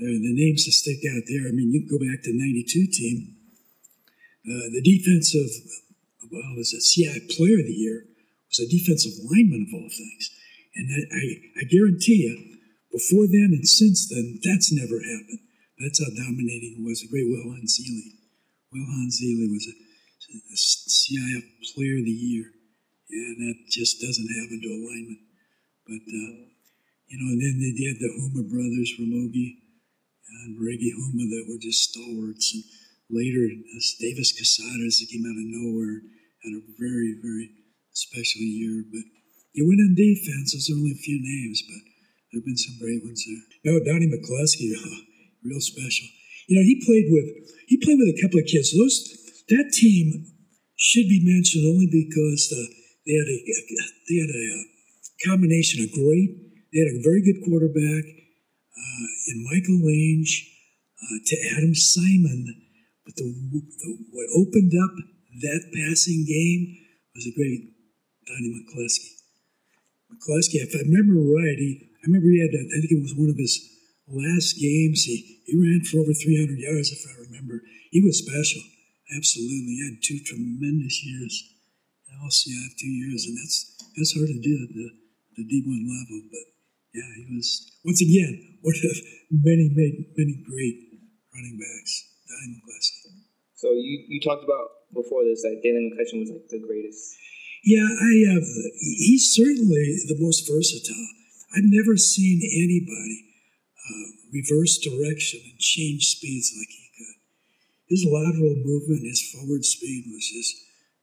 uh, 0.00 0.16
the 0.20 0.36
names 0.36 0.64
that 0.64 0.72
stick 0.72 1.00
out 1.08 1.24
there. 1.28 1.48
I 1.48 1.52
mean, 1.52 1.72
you 1.72 1.84
can 1.84 1.92
go 1.92 2.00
back 2.00 2.20
to 2.24 2.32
the 2.32 2.38
'92 2.38 2.92
team. 2.92 3.36
Uh, 4.46 4.70
the 4.72 4.84
defensive, 4.84 5.50
well, 6.30 6.54
was 6.56 6.72
a 6.72 6.80
CI 6.80 7.18
Player 7.34 7.58
of 7.58 7.66
the 7.66 7.74
Year 7.74 8.06
was 8.48 8.60
a 8.62 8.70
defensive 8.70 9.12
lineman 9.26 9.66
of 9.66 9.74
all 9.74 9.90
things, 9.90 10.30
and 10.76 10.86
I, 10.92 11.00
I, 11.08 11.22
I 11.60 11.64
guarantee 11.64 12.28
you, 12.28 12.36
before 12.92 13.26
then 13.26 13.52
and 13.52 13.66
since 13.68 14.08
then, 14.08 14.40
that's 14.44 14.72
never 14.72 15.00
happened. 15.00 15.40
That's 15.80 16.00
how 16.00 16.08
dominating 16.08 16.80
he 16.80 16.84
was. 16.84 17.00
The 17.04 17.12
great 17.12 17.28
Wilhelm 17.28 17.68
Zeely. 17.68 18.16
Wilhelm 18.72 19.10
Zeely 19.12 19.48
was 19.52 19.68
a, 19.68 19.76
a 20.36 20.56
CIF 20.56 21.44
Player 21.76 22.00
of 22.00 22.08
the 22.08 22.16
Year. 22.16 22.48
Yeah, 23.08 23.36
and 23.36 23.40
that 23.44 23.58
just 23.68 24.00
doesn't 24.00 24.32
happen 24.40 24.60
to 24.60 24.72
a 24.72 24.80
lineman. 24.80 25.20
But, 25.86 26.04
uh, 26.08 26.32
you 27.06 27.16
know, 27.20 27.30
and 27.36 27.40
then 27.40 27.56
they 27.60 27.86
had 27.86 28.00
the 28.00 28.10
Huma 28.16 28.42
brothers, 28.48 28.96
Ramogi 28.98 29.62
and 30.26 30.58
Reggie 30.58 30.96
Huma, 30.96 31.24
that 31.30 31.46
were 31.46 31.60
just 31.62 31.92
stalwarts. 31.92 32.50
And 32.56 32.64
later, 33.12 33.46
uh, 33.46 33.82
Davis 34.00 34.34
Casadas 34.34 34.98
that 34.98 35.12
came 35.12 35.22
out 35.22 35.38
of 35.38 35.46
nowhere 35.52 36.02
had 36.42 36.56
a 36.58 36.66
very, 36.80 37.14
very 37.22 37.52
special 37.92 38.42
year. 38.42 38.82
But 38.90 39.06
you 39.56 39.64
went 39.64 39.80
on 39.80 39.96
defense. 39.96 40.52
There's 40.52 40.68
only 40.68 40.92
a 40.92 41.00
few 41.00 41.16
names, 41.16 41.64
but 41.64 41.80
there 42.28 42.44
have 42.44 42.44
been 42.44 42.60
some 42.60 42.76
great 42.76 43.00
ones 43.00 43.24
there. 43.24 43.40
No, 43.64 43.80
Donnie 43.80 44.12
McCluskey, 44.12 44.76
real 45.48 45.64
special. 45.64 46.06
You 46.46 46.60
know, 46.60 46.64
he 46.64 46.84
played 46.84 47.08
with 47.08 47.24
he 47.66 47.80
played 47.80 47.96
with 47.96 48.12
a 48.12 48.20
couple 48.20 48.38
of 48.38 48.46
kids. 48.46 48.76
Those 48.76 49.16
that 49.48 49.72
team 49.72 50.28
should 50.76 51.08
be 51.08 51.24
mentioned 51.24 51.64
only 51.64 51.88
because 51.88 52.52
uh, 52.52 52.68
they 53.08 53.16
had 53.16 53.28
a 53.32 53.38
they 54.06 54.16
had 54.20 54.28
a, 54.28 54.44
uh 54.52 54.64
combination 55.24 55.80
of 55.80 55.88
great. 55.96 56.28
They 56.72 56.84
had 56.84 56.92
a 56.92 57.00
very 57.00 57.24
good 57.24 57.40
quarterback 57.40 58.04
uh, 58.04 59.06
in 59.32 59.48
Michael 59.48 59.80
Lange 59.80 60.28
uh, 61.00 61.16
to 61.24 61.34
Adam 61.56 61.74
Simon, 61.74 62.52
but 63.06 63.16
the, 63.16 63.24
the 63.24 63.88
what 64.12 64.28
opened 64.36 64.76
up 64.76 64.92
that 65.40 65.72
passing 65.72 66.28
game 66.28 66.76
was 67.16 67.24
a 67.24 67.32
great 67.32 67.72
Donnie 68.28 68.52
McCluskey. 68.52 69.15
McCluskey, 70.12 70.62
if 70.62 70.74
I 70.74 70.86
remember 70.86 71.18
right, 71.18 71.58
he 71.58 71.90
I 72.02 72.06
remember 72.06 72.30
he 72.30 72.40
had 72.40 72.54
I 72.54 72.78
think 72.80 72.92
it 72.92 73.02
was 73.02 73.14
one 73.16 73.30
of 73.30 73.38
his 73.38 73.58
last 74.06 74.58
games. 74.58 75.04
He 75.04 75.42
he 75.46 75.54
ran 75.58 75.82
for 75.82 76.02
over 76.02 76.14
300 76.14 76.58
yards, 76.58 76.90
if 76.90 77.02
I 77.06 77.14
remember. 77.26 77.62
He 77.90 78.02
was 78.02 78.22
special, 78.22 78.62
absolutely. 79.14 79.78
He 79.78 79.82
had 79.82 80.02
two 80.02 80.20
tremendous 80.22 81.02
years. 81.04 81.52
All 82.16 82.32
CIF 82.32 82.72
two 82.80 82.88
years, 82.88 83.28
and 83.28 83.36
that's 83.36 83.76
that's 83.92 84.16
hard 84.16 84.32
to 84.32 84.40
do 84.40 84.54
at 84.64 84.72
the 84.72 84.88
the 85.36 85.44
D1 85.44 85.68
level. 85.84 86.24
But 86.32 86.46
yeah, 86.96 87.10
he 87.12 87.36
was 87.36 87.76
once 87.84 88.00
again 88.00 88.56
one 88.64 88.72
of 88.72 88.96
many 89.30 89.68
many 89.76 90.08
many 90.16 90.34
great 90.48 90.76
running 91.34 91.60
backs. 91.60 91.92
Donnie 92.26 92.56
McCluskey. 92.56 93.06
So 93.54 93.72
you, 93.72 94.04
you 94.08 94.20
talked 94.20 94.44
about 94.44 94.92
before 94.92 95.24
this 95.24 95.42
that 95.42 95.62
Daylon 95.64 95.92
McCutcheon 95.92 96.20
was 96.20 96.30
like 96.30 96.48
the 96.48 96.60
greatest. 96.60 97.16
Yeah, 97.66 97.82
I 97.82 98.14
uh, 98.30 98.46
he's 98.78 99.34
certainly 99.34 99.98
the 100.06 100.14
most 100.22 100.46
versatile. 100.46 101.10
I've 101.50 101.66
never 101.66 101.98
seen 101.98 102.38
anybody 102.38 103.26
uh, 103.74 104.06
reverse 104.30 104.78
direction 104.78 105.42
and 105.42 105.58
change 105.58 106.14
speeds 106.14 106.54
like 106.54 106.70
he 106.70 106.86
could. 106.94 107.18
His 107.90 108.06
lateral 108.06 108.54
movement, 108.62 109.02
his 109.02 109.18
forward 109.34 109.66
speed 109.66 110.06
was 110.14 110.30
just 110.30 110.54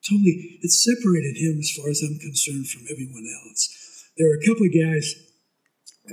totally. 0.07 0.63
It 0.63 0.71
separated 0.71 1.35
him, 1.35 1.59
as 1.59 1.75
far 1.75 1.91
as 1.91 1.99
I'm 1.99 2.15
concerned, 2.23 2.71
from 2.71 2.87
everyone 2.87 3.27
else. 3.43 3.67
There 4.15 4.31
were 4.31 4.39
a 4.39 4.47
couple 4.47 4.63
of 4.63 4.71
guys 4.71 5.19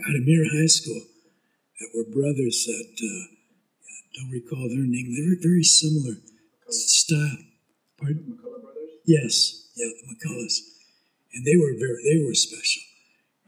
out 0.02 0.18
of 0.18 0.26
Muir 0.26 0.50
High 0.50 0.66
School 0.66 0.98
that 1.78 1.94
were 1.94 2.10
brothers 2.10 2.66
that 2.66 2.90
uh, 2.98 3.22
I 3.86 3.94
don't 4.18 4.34
recall 4.34 4.66
their 4.66 4.82
name. 4.82 5.14
They 5.14 5.30
were 5.30 5.38
very 5.38 5.62
similar 5.62 6.18
style. 6.74 7.38
Pardon? 8.02 8.34
McCullough 8.34 8.66
brothers? 8.66 8.98
Yes, 9.06 9.59
yeah, 9.76 9.90
the 9.90 10.06
McCulloughs, 10.10 10.58
and 11.34 11.46
they 11.46 11.56
were 11.56 11.74
very 11.78 12.00
they 12.02 12.18
were 12.24 12.34
special, 12.34 12.82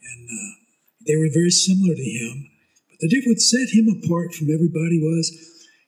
and 0.02 0.28
uh, 0.28 0.52
they 1.06 1.16
were 1.16 1.30
very 1.32 1.50
similar 1.50 1.94
to 1.94 2.08
him. 2.08 2.50
But 2.90 2.98
the 3.00 3.10
difference 3.10 3.50
set 3.50 3.74
him 3.74 3.90
apart 3.90 4.34
from 4.34 4.52
everybody 4.52 5.02
was, 5.02 5.30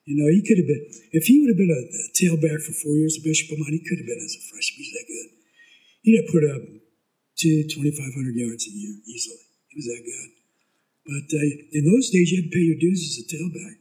you 0.03 0.19
know, 0.19 0.27
he 0.27 0.43
could 0.43 0.59
have 0.59 0.67
been 0.67 0.85
if 1.15 1.25
he 1.25 1.39
would 1.39 1.55
have 1.55 1.61
been 1.61 1.71
a, 1.71 1.83
a 1.87 2.03
tailback 2.15 2.61
for 2.63 2.73
four 2.75 2.95
years 2.95 3.15
at 3.17 3.23
Bishop 3.23 3.51
Amat, 3.55 3.71
he 3.71 3.83
could 3.83 3.99
have 3.99 4.09
been 4.09 4.23
as 4.23 4.35
a 4.35 4.43
freshman. 4.51 4.83
He's 4.83 4.93
that 4.93 5.07
good. 5.07 5.29
He'd 6.03 6.19
have 6.21 6.29
put 6.29 6.45
up 6.45 6.61
two 7.39 7.67
2,500 7.67 8.35
yards 8.35 8.67
a 8.67 8.71
year 8.71 8.95
easily. 9.07 9.43
He 9.71 9.79
was 9.79 9.87
that 9.91 10.03
good. 10.03 10.29
But 11.05 11.27
uh, 11.37 11.49
in 11.71 11.85
those 11.85 12.09
days, 12.09 12.31
you 12.31 12.41
had 12.41 12.49
to 12.49 12.55
pay 12.55 12.65
your 12.65 12.79
dues 12.81 13.01
as 13.05 13.21
a 13.21 13.27
tailback. 13.29 13.77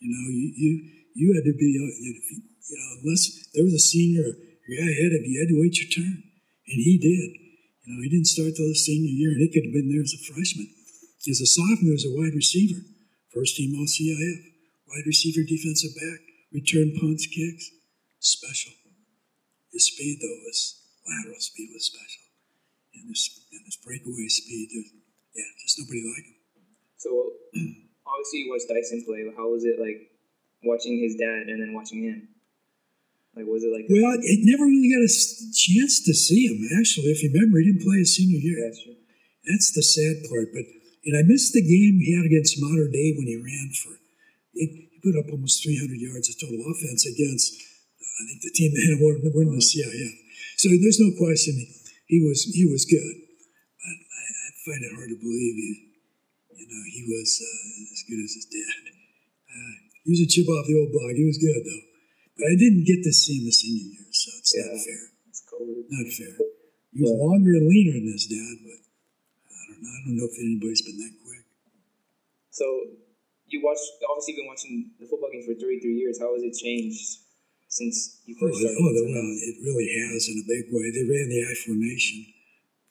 You 0.00 0.08
know, 0.10 0.24
you 0.32 0.46
you, 0.56 0.70
you 1.14 1.26
had 1.34 1.44
to 1.44 1.54
be, 1.56 1.70
uh, 1.76 1.92
you 2.00 2.12
you 2.64 2.76
know, 2.76 2.88
unless 3.02 3.48
there 3.52 3.64
was 3.64 3.74
a 3.74 3.78
senior 3.78 4.32
guy 4.68 4.88
ahead 4.88 5.12
of 5.12 5.22
you, 5.24 5.36
you 5.36 5.40
had 5.40 5.52
to 5.52 5.60
wait 5.60 5.76
your 5.76 5.90
turn. 5.92 6.24
And 6.64 6.78
he 6.80 6.96
did. 6.96 7.30
You 7.84 7.88
know, 7.92 8.00
he 8.00 8.08
didn't 8.08 8.32
start 8.32 8.56
till 8.56 8.72
his 8.72 8.84
senior 8.84 9.12
year, 9.12 9.36
and 9.36 9.44
he 9.44 9.52
could 9.52 9.68
have 9.68 9.76
been 9.76 9.92
there 9.92 10.00
as 10.00 10.16
a 10.16 10.22
freshman. 10.24 10.72
As 11.28 11.40
a 11.40 11.48
sophomore, 11.48 11.92
he 11.92 11.96
was 11.96 12.08
a 12.08 12.16
wide 12.16 12.36
receiver, 12.36 12.80
first 13.32 13.56
team 13.56 13.76
All 13.76 13.88
CIF, 13.88 14.38
wide 14.88 15.08
receiver, 15.08 15.44
defensive 15.44 15.92
back, 15.96 16.20
return 16.52 16.92
punts, 16.96 17.28
kicks, 17.28 17.72
special. 18.20 18.72
His 19.72 19.88
speed, 19.88 20.20
though, 20.20 20.40
was 20.44 20.84
lateral 21.04 21.40
speed 21.40 21.70
was 21.72 21.86
special, 21.86 22.24
and 22.94 23.08
his 23.08 23.28
and 23.52 23.64
his 23.64 23.76
breakaway 23.76 24.28
speed, 24.28 24.68
yeah, 25.34 25.50
just 25.60 25.78
nobody 25.80 26.00
like 26.04 26.24
him. 26.24 26.38
So 26.96 27.10
obviously 28.08 28.38
you 28.44 28.50
watched 28.50 28.68
Dyson 28.68 29.04
play. 29.04 29.28
How 29.36 29.48
was 29.50 29.64
it 29.64 29.80
like 29.80 30.10
watching 30.64 30.98
his 30.98 31.16
dad 31.16 31.48
and 31.48 31.60
then 31.60 31.74
watching 31.74 32.04
him? 32.04 32.28
Like 33.34 33.50
was 33.50 33.66
it 33.66 33.74
like 33.74 33.90
Well, 33.90 34.14
it 34.22 34.46
never 34.46 34.62
really 34.62 34.94
got 34.94 35.02
a 35.02 35.10
chance 35.50 35.98
to 36.06 36.14
see 36.14 36.46
him. 36.46 36.62
Actually, 36.78 37.10
if 37.10 37.22
you 37.22 37.34
remember, 37.34 37.58
he 37.58 37.74
didn't 37.74 37.82
play 37.82 37.98
his 37.98 38.14
senior 38.14 38.38
year. 38.38 38.62
That's 38.62 38.78
true. 38.78 38.94
That's 39.42 39.74
the 39.74 39.82
sad 39.82 40.22
part. 40.30 40.54
But 40.54 40.70
and 41.04 41.18
I 41.18 41.22
missed 41.26 41.52
the 41.52 41.60
game 41.60 42.00
he 42.00 42.14
had 42.16 42.24
against 42.24 42.56
Mater 42.62 42.88
Dei 42.88 43.12
when 43.18 43.26
he 43.26 43.36
ran 43.36 43.68
for. 43.76 43.98
He, 44.54 44.88
he 44.88 44.96
put 45.02 45.18
up 45.18 45.28
almost 45.28 45.60
300 45.66 45.98
yards 45.98 46.30
of 46.30 46.38
total 46.40 46.62
offense 46.64 47.04
against. 47.04 47.58
I 47.58 48.22
think 48.30 48.40
the 48.46 48.54
team 48.54 48.70
that 48.72 48.86
had 48.94 49.02
won, 49.02 49.18
won 49.34 49.50
the 49.50 49.60
CIF. 49.60 50.14
So 50.56 50.70
there's 50.70 51.02
no 51.02 51.10
question 51.18 51.58
he, 51.58 51.66
he 52.06 52.18
was 52.22 52.46
he 52.46 52.64
was 52.70 52.86
good. 52.86 53.14
But 53.82 53.98
I, 53.98 54.22
I 54.22 54.48
find 54.62 54.80
it 54.86 54.94
hard 54.94 55.10
to 55.10 55.18
believe 55.18 55.54
he, 55.58 55.70
you 56.54 56.66
know, 56.70 56.82
he 56.86 57.02
was 57.10 57.42
uh, 57.42 57.92
as 57.92 58.00
good 58.06 58.22
as 58.22 58.38
his 58.38 58.46
dad. 58.46 58.94
Uh, 59.50 59.74
he 60.06 60.14
was 60.14 60.22
a 60.22 60.30
chip 60.30 60.46
off 60.46 60.70
the 60.70 60.78
old 60.78 60.94
block. 60.94 61.18
He 61.18 61.26
was 61.26 61.42
good 61.42 61.58
though. 61.66 61.84
But 62.36 62.46
I 62.50 62.54
didn't 62.58 62.84
get 62.84 63.02
to 63.06 63.12
see 63.14 63.38
him 63.42 63.48
a 63.48 63.54
senior 63.54 63.86
year, 63.94 64.06
so 64.10 64.30
it's 64.38 64.52
Yeah. 64.54 64.66
not 64.66 64.80
fair. 64.84 65.02
It's 65.30 65.42
cold. 65.46 65.86
Not 65.88 66.08
fair. 66.12 66.34
He 66.92 66.98
was 67.02 67.10
longer 67.14 67.54
and 67.54 67.66
leaner 67.70 67.94
than 67.94 68.10
his 68.10 68.26
dad, 68.26 68.54
but 68.66 68.80
I 69.50 69.60
don't 69.70 69.82
know. 69.82 69.90
I 69.94 69.98
don't 70.06 70.16
know 70.18 70.26
if 70.30 70.36
anybody's 70.38 70.82
been 70.82 70.98
that 70.98 71.14
quick. 71.22 71.44
So 72.50 72.66
you 73.46 73.62
watched 73.62 73.86
obviously 74.10 74.34
you've 74.34 74.42
been 74.42 74.50
watching 74.50 74.74
the 74.98 75.06
football 75.06 75.30
game 75.30 75.46
for 75.46 75.54
33 75.54 75.94
years. 75.98 76.18
How 76.18 76.34
has 76.34 76.42
it 76.42 76.54
changed 76.58 77.18
since 77.68 78.18
you 78.26 78.34
Oh, 78.38 78.46
first 78.50 78.62
it- 78.62 78.70
started? 78.70 78.82
oh 78.82 78.92
the- 78.94 79.06
well, 79.10 79.30
it 79.42 79.56
really 79.62 79.88
has 79.94 80.28
in 80.28 80.38
a 80.38 80.46
big 80.46 80.70
way. 80.74 80.90
They 80.90 81.04
ran 81.06 81.28
the 81.30 81.42
I 81.46 81.54
formation 81.54 82.26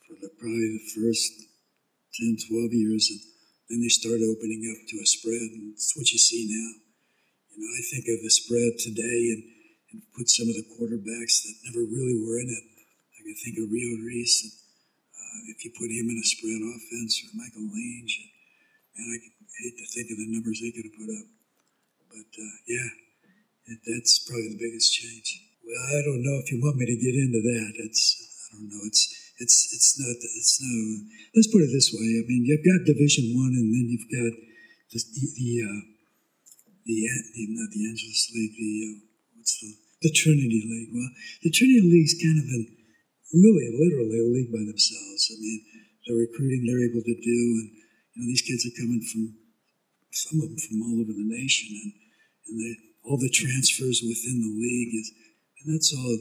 for 0.07 0.15
the, 0.19 0.29
probably 0.39 0.71
the 0.79 0.87
first 0.95 1.31
10, 2.15 2.37
12 2.47 2.73
years, 2.73 3.09
and 3.11 3.19
then 3.69 3.81
they 3.81 3.89
started 3.91 4.23
opening 4.23 4.67
up 4.71 4.87
to 4.87 4.95
a 4.99 5.05
spread, 5.05 5.51
and 5.51 5.73
it's 5.73 5.95
what 5.95 6.11
you 6.11 6.19
see 6.19 6.47
now. 6.47 6.82
You 7.53 7.61
know, 7.61 7.69
I 7.69 7.83
think 7.85 8.09
of 8.09 8.17
the 8.25 8.33
spread 8.33 8.81
today 8.81 9.21
and, 9.37 9.41
and 9.93 10.01
put 10.17 10.25
some 10.25 10.49
of 10.49 10.57
the 10.57 10.65
quarterbacks 10.73 11.45
that 11.45 11.69
never 11.69 11.85
really 11.85 12.17
were 12.17 12.41
in 12.41 12.49
it. 12.49 12.65
I 13.13 13.19
can 13.21 13.37
think 13.45 13.61
of 13.61 13.69
Rio 13.69 14.01
Reese, 14.01 14.41
and 14.41 14.53
uh, 14.57 15.39
if 15.53 15.61
you 15.61 15.69
put 15.77 15.93
him 15.93 16.09
in 16.09 16.17
a 16.17 16.25
spread 16.25 16.65
offense, 16.65 17.21
or 17.21 17.37
Michael 17.37 17.69
Lange, 17.69 18.09
and, 18.09 18.29
and 18.97 19.05
I 19.13 19.17
hate 19.21 19.77
to 19.77 19.85
think 19.93 20.09
of 20.09 20.17
the 20.17 20.33
numbers 20.33 20.59
they 20.59 20.73
could 20.73 20.89
have 20.89 20.97
put 20.97 21.13
up. 21.13 21.27
But 22.09 22.31
uh, 22.33 22.55
yeah, 22.65 22.89
it, 23.69 23.79
that's 23.85 24.25
probably 24.25 24.57
the 24.57 24.61
biggest 24.65 24.89
change. 24.97 25.29
Well, 25.61 25.77
I 25.93 26.01
don't 26.03 26.25
know 26.25 26.41
if 26.41 26.49
you 26.49 26.57
want 26.57 26.81
me 26.81 26.89
to 26.89 26.97
get 26.97 27.15
into 27.15 27.39
that. 27.39 27.71
It's 27.85 28.17
I 28.49 28.57
don't 28.57 28.69
know. 28.69 28.81
It's 28.89 29.07
it's 29.37 29.77
it's 29.77 29.93
not 30.01 30.17
it's 30.17 30.57
no. 30.57 30.73
Let's 31.37 31.53
put 31.53 31.61
it 31.61 31.69
this 31.69 31.93
way. 31.93 32.17
I 32.17 32.25
mean, 32.25 32.49
you've 32.49 32.65
got 32.65 32.81
Division 32.81 33.37
One, 33.37 33.53
and 33.53 33.69
then 33.69 33.85
you've 33.93 34.09
got 34.09 34.33
the 34.89 34.99
the 34.99 35.51
uh, 35.63 35.92
the, 36.85 36.95
the 37.35 37.43
not 37.55 37.71
the 37.71 37.83
Angeles 37.87 38.31
League. 38.35 38.55
The 38.55 38.71
uh, 38.83 38.95
what's 39.37 39.59
the 39.59 39.71
the 40.03 40.11
Trinity 40.11 40.61
League? 40.67 40.91
Well, 40.91 41.09
the 41.43 41.51
Trinity 41.51 41.83
League's 41.83 42.19
kind 42.19 42.37
of 42.39 42.47
an 42.51 42.63
really 43.33 43.67
literally 43.73 44.19
a 44.19 44.29
league 44.29 44.51
by 44.53 44.61
themselves. 44.61 45.31
I 45.33 45.35
mean, 45.41 45.59
the 46.05 46.13
recruiting 46.13 46.67
they're 46.67 46.85
able 46.85 47.01
to 47.01 47.17
do, 47.17 47.39
and 47.63 47.67
you 47.73 48.17
know 48.21 48.27
these 48.29 48.45
kids 48.45 48.67
are 48.67 48.77
coming 48.77 49.01
from 49.01 49.33
some 50.13 50.43
of 50.43 50.53
them 50.53 50.59
from 50.59 50.85
all 50.85 51.01
over 51.01 51.13
the 51.15 51.25
nation, 51.25 51.73
and 51.73 51.91
and 52.47 52.55
they, 52.59 52.73
all 53.07 53.17
the 53.17 53.31
transfers 53.31 54.03
within 54.03 54.43
the 54.43 54.53
league 54.53 54.93
is, 54.93 55.07
and 55.63 55.73
that's 55.73 55.91
all. 55.95 56.19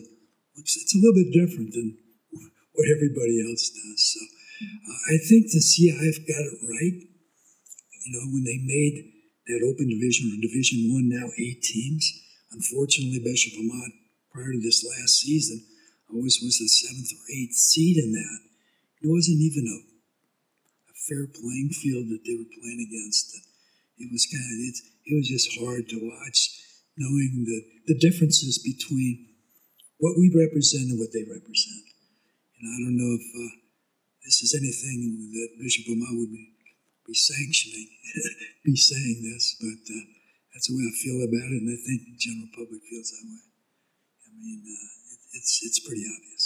It's, 0.57 0.77
it's 0.77 0.94
a 0.94 1.01
little 1.01 1.16
bit 1.16 1.33
different 1.33 1.72
than 1.72 1.96
what 2.77 2.88
everybody 2.88 3.40
else 3.40 3.72
does. 3.72 4.01
So 4.14 4.20
uh, 4.62 4.98
I 5.12 5.16
think 5.16 5.48
the 5.48 5.64
CIF 5.64 6.29
got 6.29 6.44
it 6.44 6.59
right. 6.61 6.98
You 7.03 8.11
know, 8.12 8.25
when 8.35 8.44
they 8.44 8.61
made 8.61 9.12
that 9.47 9.67
open 9.67 9.89
division 9.91 10.31
or 10.31 10.39
Division 10.39 10.93
One 10.93 11.09
now 11.09 11.29
eight 11.39 11.63
teams. 11.63 12.05
Unfortunately, 12.53 13.19
Bishop 13.19 13.59
Amat 13.59 13.93
prior 14.31 14.53
to 14.53 14.61
this 14.61 14.85
last 14.85 15.21
season 15.21 15.65
always 16.13 16.39
was 16.45 16.61
the 16.61 16.69
seventh 16.69 17.09
or 17.09 17.25
eighth 17.33 17.57
seed 17.57 17.97
in 17.97 18.13
that. 18.13 18.41
It 19.03 19.09
wasn't 19.09 19.41
even 19.41 19.65
a, 19.67 19.79
a 19.83 20.95
fair 21.09 21.25
playing 21.27 21.73
field 21.73 22.07
that 22.13 22.23
they 22.23 22.37
were 22.37 22.53
playing 22.61 22.85
against. 22.87 23.35
It 23.99 24.13
was 24.13 24.29
kind 24.29 24.45
of 24.45 24.59
it, 24.69 24.77
it 25.09 25.15
was 25.17 25.29
just 25.29 25.49
hard 25.59 25.89
to 25.89 25.99
watch, 25.99 26.39
knowing 26.97 27.49
the, 27.49 27.59
the 27.93 27.99
differences 27.99 28.61
between 28.61 29.33
what 29.99 30.19
we 30.19 30.31
represent 30.35 30.91
and 30.91 30.99
what 30.99 31.11
they 31.11 31.25
represent. 31.25 31.87
And 32.61 32.65
I 32.71 32.77
don't 32.83 32.99
know 32.99 33.13
if 33.19 33.27
uh, 33.27 33.53
this 34.23 34.43
is 34.43 34.55
anything 34.55 35.31
that 35.35 35.59
Bishop 35.59 35.87
Amat 35.91 36.15
would 36.15 36.31
be, 36.31 36.47
be 37.07 37.15
sanctioning, 37.15 37.88
be 38.65 38.77
saying 38.77 39.19
this, 39.23 39.57
but 39.59 39.83
uh, 39.91 40.05
that's 40.53 40.69
the 40.69 40.77
way 40.77 40.87
I 40.87 40.95
feel 41.03 41.19
about 41.25 41.51
it, 41.51 41.61
and 41.65 41.73
I 41.73 41.79
think 41.81 42.01
the 42.07 42.19
general 42.19 42.51
public 42.55 42.83
feels 42.87 43.11
that 43.11 43.25
way. 43.27 43.43
I 43.43 44.31
mean, 44.38 44.61
uh, 44.62 44.88
it, 45.17 45.21
it's 45.38 45.61
it's 45.65 45.81
pretty 45.83 46.05
obvious. 46.07 46.45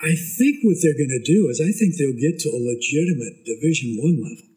I 0.00 0.12
think 0.14 0.64
what 0.66 0.80
they're 0.82 0.98
going 0.98 1.16
to 1.16 1.22
do 1.22 1.48
is 1.48 1.62
I 1.62 1.70
think 1.70 1.94
they'll 1.94 2.18
get 2.18 2.42
to 2.42 2.50
a 2.50 2.60
legitimate 2.60 3.46
Division 3.46 3.96
One 4.02 4.18
level. 4.18 4.48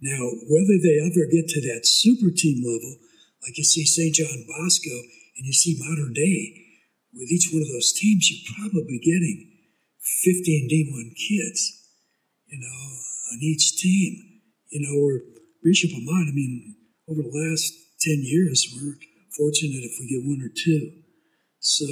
Now, 0.00 0.28
whether 0.52 0.76
they 0.76 1.00
ever 1.00 1.24
get 1.32 1.48
to 1.48 1.60
that 1.72 1.88
super 1.88 2.28
team 2.28 2.60
level, 2.60 3.00
like 3.42 3.56
you 3.56 3.64
see 3.64 3.88
St. 3.88 4.12
John 4.12 4.44
Bosco 4.44 4.92
and 5.40 5.48
you 5.48 5.56
see 5.56 5.80
Mater 5.80 6.12
Dei, 6.12 6.66
with 7.16 7.32
each 7.32 7.48
one 7.48 7.64
of 7.64 7.72
those 7.72 7.96
teams, 7.96 8.28
you're 8.28 8.44
probably 8.60 9.00
getting 9.00 9.56
15 10.22 10.68
D1 10.68 11.16
kids, 11.16 11.88
you 12.46 12.60
know, 12.60 12.82
on 13.32 13.38
each 13.42 13.80
team. 13.80 14.42
You 14.70 14.80
know, 14.82 14.94
or 14.98 15.20
Bishop 15.62 15.90
Amat, 15.90 16.28
I 16.28 16.34
mean, 16.34 16.76
over 17.08 17.22
the 17.22 17.30
last 17.30 17.72
10 18.00 18.20
years, 18.22 18.66
we're 18.74 18.98
fortunate 19.36 19.84
if 19.84 19.94
we 20.00 20.10
get 20.10 20.26
one 20.26 20.42
or 20.42 20.50
two. 20.50 21.02
So 21.60 21.86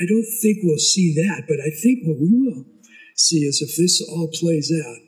I 0.00 0.04
don't 0.06 0.28
think 0.42 0.58
we'll 0.62 0.78
see 0.78 1.14
that, 1.26 1.48
but 1.48 1.58
I 1.60 1.70
think 1.82 2.04
what 2.04 2.20
we 2.20 2.30
will 2.30 2.64
see 3.16 3.48
is 3.48 3.62
if 3.62 3.76
this 3.76 4.02
all 4.12 4.28
plays 4.28 4.70
out 4.70 5.00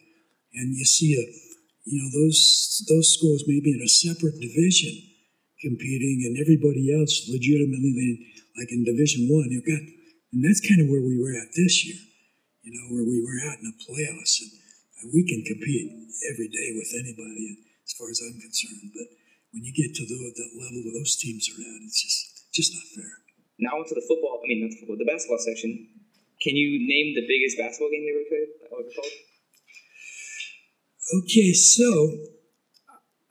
and 0.55 0.75
you 0.75 0.85
see 0.85 1.14
a, 1.14 1.25
you 1.85 2.03
know, 2.03 2.09
those 2.12 2.85
those 2.88 3.14
schools 3.14 3.45
maybe 3.47 3.73
in 3.73 3.85
a 3.85 3.88
separate 3.88 4.41
division 4.41 4.93
competing 5.61 6.25
and 6.25 6.38
everybody 6.38 6.95
else 6.95 7.29
legitimately 7.29 8.29
like 8.59 8.73
in 8.73 8.83
Division 8.83 9.31
One, 9.31 9.51
you've 9.51 9.67
got, 9.67 9.79
and 10.35 10.43
that's 10.43 10.61
kind 10.61 10.81
of 10.83 10.88
where 10.91 11.03
we 11.03 11.14
were 11.14 11.31
at 11.31 11.55
this 11.55 11.87
year, 11.87 11.99
you 12.62 12.75
know, 12.75 12.91
where 12.91 13.07
we 13.07 13.23
were 13.23 13.38
at 13.38 13.62
in 13.62 13.71
the 13.71 13.79
playoffs, 13.87 14.43
and, 14.43 14.51
and 15.03 15.13
we 15.15 15.23
can 15.23 15.43
compete 15.47 15.91
every 16.31 16.49
day 16.49 16.75
with 16.75 16.91
anybody, 16.95 17.63
as 17.87 17.93
far 17.95 18.11
as 18.11 18.21
I'm 18.21 18.39
concerned. 18.41 18.91
But 18.95 19.09
when 19.55 19.65
you 19.65 19.73
get 19.73 19.95
to 19.95 20.05
the, 20.05 20.19
that 20.19 20.51
level 20.59 20.83
where 20.85 20.99
those 20.99 21.17
teams 21.17 21.49
are 21.51 21.61
at, 21.63 21.87
it's 21.87 22.03
just 22.03 22.51
just 22.53 22.75
not 22.75 22.87
fair. 22.97 23.13
Now 23.59 23.79
onto 23.79 23.95
the 23.95 24.05
football. 24.07 24.43
I 24.43 24.47
mean, 24.49 24.67
not 24.67 24.71
the 24.75 24.81
football. 24.83 24.99
The 24.99 25.09
basketball 25.09 25.39
section. 25.39 25.99
Can 26.43 26.55
you 26.55 26.79
name 26.87 27.19
the 27.19 27.27
biggest 27.27 27.59
basketball 27.59 27.91
game 27.91 28.07
you 28.07 28.15
ever 28.15 28.27
played? 28.31 28.51
Ever 28.71 28.87
called? 28.95 29.15
Okay, 31.23 31.53
so 31.53 31.89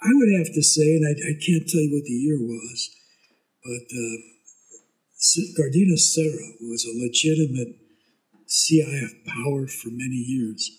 I 0.02 0.12
would 0.12 0.32
have 0.38 0.52
to 0.54 0.64
say, 0.64 0.98
and 0.98 1.06
I, 1.08 1.14
I 1.14 1.34
can't 1.40 1.68
tell 1.68 1.82
you 1.82 1.94
what 1.94 2.04
the 2.04 2.20
year 2.20 2.38
was, 2.38 2.90
but 3.64 3.88
uh, 3.88 4.18
Gardena 5.56 5.98
Serra 5.98 6.58
was 6.62 6.86
a 6.86 6.94
legitimate 6.98 7.80
CIF 8.48 9.26
power 9.26 9.68
for 9.68 9.90
many 9.90 10.16
years. 10.16 10.70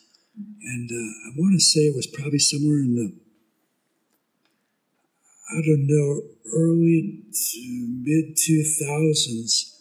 And 0.62 0.90
uh, 0.90 1.11
I 1.27 1.29
want 1.37 1.55
to 1.55 1.61
say 1.61 1.81
it 1.88 1.96
was 1.96 2.07
probably 2.07 2.38
somewhere 2.38 2.79
in 2.79 2.94
the, 2.94 3.12
I 5.51 5.61
don't 5.64 5.87
know, 5.87 6.22
early 6.55 7.24
to 7.33 7.62
mid 8.03 8.37
2000s. 8.37 9.74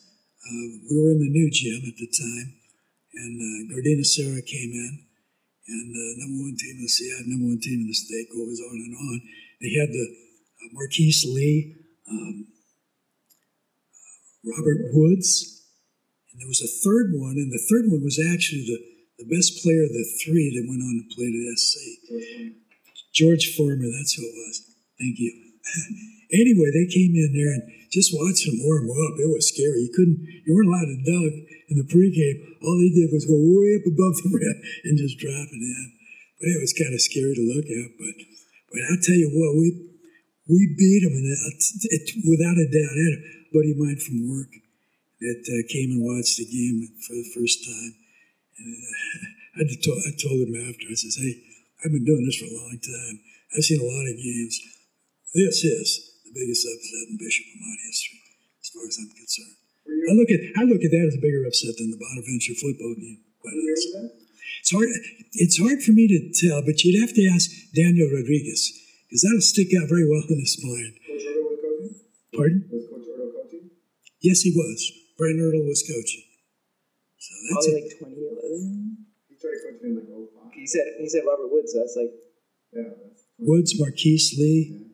Uh, 0.47 0.79
we 0.89 0.97
were 0.97 1.11
in 1.11 1.19
the 1.19 1.29
new 1.29 1.49
gym 1.51 1.83
at 1.85 1.97
the 1.97 2.07
time, 2.07 2.55
and 3.13 3.35
uh, 3.37 3.75
Gardena 3.75 4.05
Serra 4.05 4.41
came 4.41 4.71
in 4.71 5.07
and 5.67 5.91
uh, 5.91 6.23
number 6.23 6.47
one 6.47 6.55
team 6.55 6.79
in 6.79 6.83
the 6.83 6.87
CIF, 6.87 7.27
number 7.27 7.47
one 7.51 7.59
team 7.59 7.81
in 7.83 7.87
the 7.87 7.93
state, 7.93 8.31
goes 8.31 8.59
on 8.63 8.75
and 8.79 8.95
on. 8.95 9.21
They 9.59 9.75
had 9.75 9.91
the 9.91 10.07
uh, 10.63 10.69
Marquise 10.71 11.27
Lee, 11.27 11.75
um, 12.09 12.47
Robert 14.45 14.95
Woods, 14.95 15.67
and 16.31 16.41
there 16.41 16.47
was 16.47 16.63
a 16.63 16.71
third 16.87 17.11
one, 17.13 17.35
and 17.35 17.51
the 17.51 17.63
third 17.67 17.91
one 17.91 18.01
was 18.01 18.15
actually 18.15 18.63
the, 18.63 18.79
the 19.17 19.29
best 19.29 19.61
player 19.61 19.83
of 19.83 19.93
the 19.93 20.05
three 20.21 20.53
that 20.53 20.69
went 20.69 20.85
on 20.85 21.01
to 21.01 21.05
play 21.13 21.29
at 21.29 21.57
SC. 21.57 21.77
George 23.13 23.57
Farmer, 23.57 23.89
that's 23.89 24.13
who 24.13 24.21
it 24.21 24.35
was. 24.37 24.55
Thank 25.01 25.17
you. 25.17 25.33
anyway, 26.33 26.69
they 26.69 26.85
came 26.85 27.17
in 27.17 27.33
there 27.33 27.53
and 27.53 27.65
just 27.89 28.13
watching 28.13 28.53
them 28.53 28.61
warm 28.67 28.89
up, 28.91 29.17
it 29.17 29.31
was 29.31 29.49
scary. 29.49 29.89
You 29.89 29.93
couldn't, 29.95 30.21
you 30.45 30.53
weren't 30.53 30.69
allowed 30.69 30.91
to 30.91 30.99
dunk 31.01 31.33
in 31.71 31.81
the 31.81 31.87
pregame. 31.87 32.37
All 32.61 32.77
they 32.77 32.93
did 32.93 33.09
was 33.09 33.25
go 33.25 33.37
way 33.37 33.79
up 33.79 33.89
above 33.89 34.15
the 34.21 34.31
rim 34.37 34.57
and 34.85 35.01
just 35.01 35.17
drop 35.17 35.49
it 35.49 35.61
in. 35.61 35.87
But 36.37 36.53
it 36.53 36.61
was 36.61 36.77
kind 36.77 36.93
of 36.93 37.01
scary 37.01 37.33
to 37.33 37.45
look 37.47 37.65
at. 37.65 37.89
But 37.97 38.13
but 38.69 38.81
I'll 38.91 39.01
tell 39.01 39.17
you 39.17 39.31
what, 39.33 39.57
we 39.57 39.73
we 40.47 40.75
beat 40.77 41.03
them, 41.03 41.17
and 41.17 41.27
it, 41.27 41.59
it, 41.91 42.05
without 42.23 42.55
a 42.55 42.67
doubt, 42.69 42.95
I 42.95 43.03
had 43.03 43.17
a 43.17 43.23
buddy 43.51 43.71
of 43.73 43.81
mine 43.81 43.99
from 43.99 44.29
work 44.29 44.51
that 45.19 45.41
uh, 45.43 45.65
came 45.67 45.91
and 45.91 46.03
watched 46.05 46.37
the 46.37 46.45
game 46.45 46.87
for 47.03 47.17
the 47.17 47.27
first 47.35 47.65
time. 47.65 47.96
And 48.57 48.73
uh, 48.73 49.61
I, 49.61 49.75
told, 49.81 49.99
I 50.05 50.11
told 50.17 50.37
him 50.47 50.55
after, 50.57 50.85
I 50.89 50.97
says, 50.97 51.17
hey, 51.17 51.33
I've 51.85 51.93
been 51.93 52.05
doing 52.05 52.25
this 52.25 52.41
for 52.41 52.49
a 52.49 52.57
long 52.57 52.77
time. 52.81 53.15
I've 53.53 53.63
seen 53.63 53.81
a 53.81 53.85
lot 53.85 54.09
of 54.09 54.17
games. 54.17 54.55
This 55.33 55.61
is 55.63 55.87
the 56.25 56.33
biggest 56.33 56.65
upset 56.65 57.05
in 57.13 57.17
Bishop 57.21 57.45
Amat 57.53 57.79
history, 57.85 58.21
as 58.59 58.69
far 58.73 58.83
as 58.87 58.97
I'm 58.97 59.11
concerned. 59.13 59.57
I 60.07 60.13
look 60.15 60.31
at 60.31 60.41
I 60.55 60.63
look 60.63 60.83
at 60.83 60.91
that 60.91 61.05
as 61.07 61.15
a 61.15 61.23
bigger 61.23 61.43
upset 61.47 61.75
than 61.79 61.91
the 61.91 61.99
Bonaventure 61.99 62.55
football 62.59 62.95
game. 62.95 63.23
Quite 63.39 63.55
honestly. 63.55 64.27
It's 64.59 64.71
hard. 64.71 64.89
It's 65.33 65.57
hard 65.59 65.79
for 65.83 65.91
me 65.91 66.07
to 66.11 66.19
tell, 66.35 66.59
but 66.63 66.83
you'd 66.83 66.99
have 66.99 67.15
to 67.15 67.23
ask 67.27 67.51
Daniel 67.75 68.11
Rodriguez 68.11 68.71
because 69.07 69.23
that'll 69.23 69.43
stick 69.43 69.71
out 69.79 69.87
very 69.87 70.07
well 70.07 70.23
in 70.27 70.39
his 70.39 70.59
mind. 70.59 70.99
Coach 71.07 71.23
Ertl 71.23 71.43
was 71.47 71.59
coaching? 71.63 71.95
Pardon? 72.35 72.59
Was 72.67 72.87
Coach 72.87 73.07
Ertl 73.07 73.31
coaching? 73.31 73.69
Yes, 74.19 74.41
he 74.43 74.51
was. 74.51 74.79
Brian 75.17 75.39
Ertl 75.39 75.63
was 75.63 75.83
coaching. 75.87 76.23
So 77.15 77.31
that's 77.47 77.67
Probably 77.67 77.79
a, 77.79 77.83
like 77.83 77.95
2011. 77.99 78.26
He 78.47 79.35
started 79.37 79.59
coaching 79.65 79.91
in 79.91 79.99
like 79.99 80.09
05. 80.09 80.53
He 80.53 80.65
said 80.67 80.85
he 80.99 81.07
said 81.09 81.23
Robert 81.27 81.51
Woods. 81.51 81.73
So 81.73 81.79
that's 81.79 81.95
like 81.95 82.13
Yeah, 82.73 82.91
that's 82.95 83.23
Woods, 83.37 83.75
Marquise 83.79 84.33
Lee. 84.37 84.71
Yeah. 84.71 84.87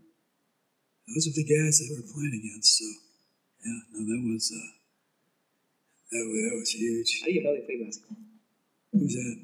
Those 1.14 1.28
are 1.30 1.36
the 1.36 1.48
guys 1.48 1.80
that 1.80 1.88
we're 1.92 2.08
playing 2.10 2.36
against. 2.40 2.80
So 2.80 2.88
yeah, 3.64 3.80
no, 3.94 4.00
that 4.04 4.22
was 4.26 4.46
uh, 4.52 4.72
that 6.12 6.24
was, 6.26 6.40
that 6.46 6.56
was 6.58 6.70
huge. 6.74 7.10
I 7.24 7.26
didn't 7.26 7.36
even 7.38 7.44
know 7.44 7.54
they 7.56 7.66
played 7.66 7.82
basketball. 7.86 8.18
Who's 8.92 9.14
that? 9.16 9.36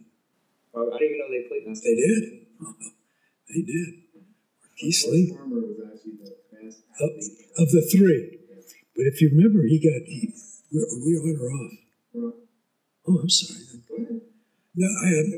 Robert, 0.73 0.93
I 0.93 0.97
didn't 0.99 1.15
even 1.15 1.19
know 1.19 1.29
they 1.31 1.45
played 1.49 1.65
basketball. 1.65 1.89
They 1.89 1.97
did. 1.99 2.23
they 3.49 3.61
did. 3.65 3.89
Marquise 4.61 5.03
Coach 5.03 5.11
Lee. 5.13 5.33
Farmer 5.33 5.61
was 5.63 5.79
actually 5.81 6.15
the 6.21 6.29
best 6.53 6.83
Of, 6.99 7.09
of 7.63 7.67
the 7.71 7.83
three. 7.89 8.39
But 8.95 9.07
if 9.07 9.21
you 9.21 9.31
remember, 9.31 9.63
he 9.63 9.79
got 9.79 10.03
he, 10.05 10.35
we're, 10.71 10.85
we're 10.99 11.49
on 11.49 11.77
or 12.13 12.27
off. 12.27 12.48
Oh, 13.07 13.17
I'm 13.19 13.29
sorry. 13.29 13.63
No, 14.75 14.88
I, 14.88 15.07
um, 15.12 15.29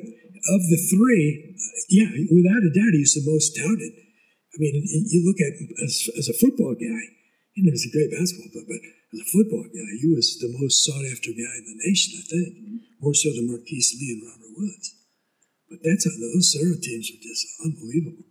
of 0.54 0.62
the 0.70 0.80
three, 0.90 1.56
yeah, 1.90 2.10
without 2.30 2.66
a 2.66 2.72
doubt, 2.74 2.94
he's 2.94 3.14
the 3.14 3.26
most 3.26 3.56
touted. 3.56 3.94
I 4.54 4.58
mean, 4.60 4.84
you 4.86 5.24
look 5.26 5.40
at 5.40 5.56
as, 5.84 6.10
as 6.18 6.28
a 6.30 6.36
football 6.38 6.76
guy, 6.76 7.02
you 7.56 7.64
know, 7.64 7.72
he's 7.72 7.88
a 7.88 7.96
great 7.96 8.12
basketball 8.12 8.52
player, 8.52 8.68
but 8.68 8.82
as 9.14 9.20
a 9.24 9.30
football 9.32 9.64
guy, 9.72 9.90
he 10.02 10.12
was 10.12 10.40
the 10.40 10.52
most 10.60 10.84
sought 10.84 11.06
after 11.08 11.32
guy 11.32 11.54
in 11.58 11.66
the 11.68 11.78
nation, 11.88 12.20
I 12.20 12.24
think, 12.28 12.50
more 13.00 13.14
so 13.16 13.32
than 13.32 13.48
Marquise 13.48 13.96
Lee 14.00 14.20
and 14.20 14.24
Robert 14.28 14.54
Woods. 14.58 14.88
But 15.72 15.80
that's 15.84 16.04
how 16.04 16.16
those 16.20 16.52
Serra 16.52 16.76
teams 16.76 17.08
are 17.08 17.24
just 17.24 17.48
unbelievable. 17.64 18.28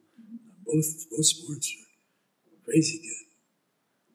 Both 0.68 1.08
both 1.10 1.24
sports 1.24 1.72
are 1.72 2.60
crazy 2.64 3.00
good. 3.00 3.26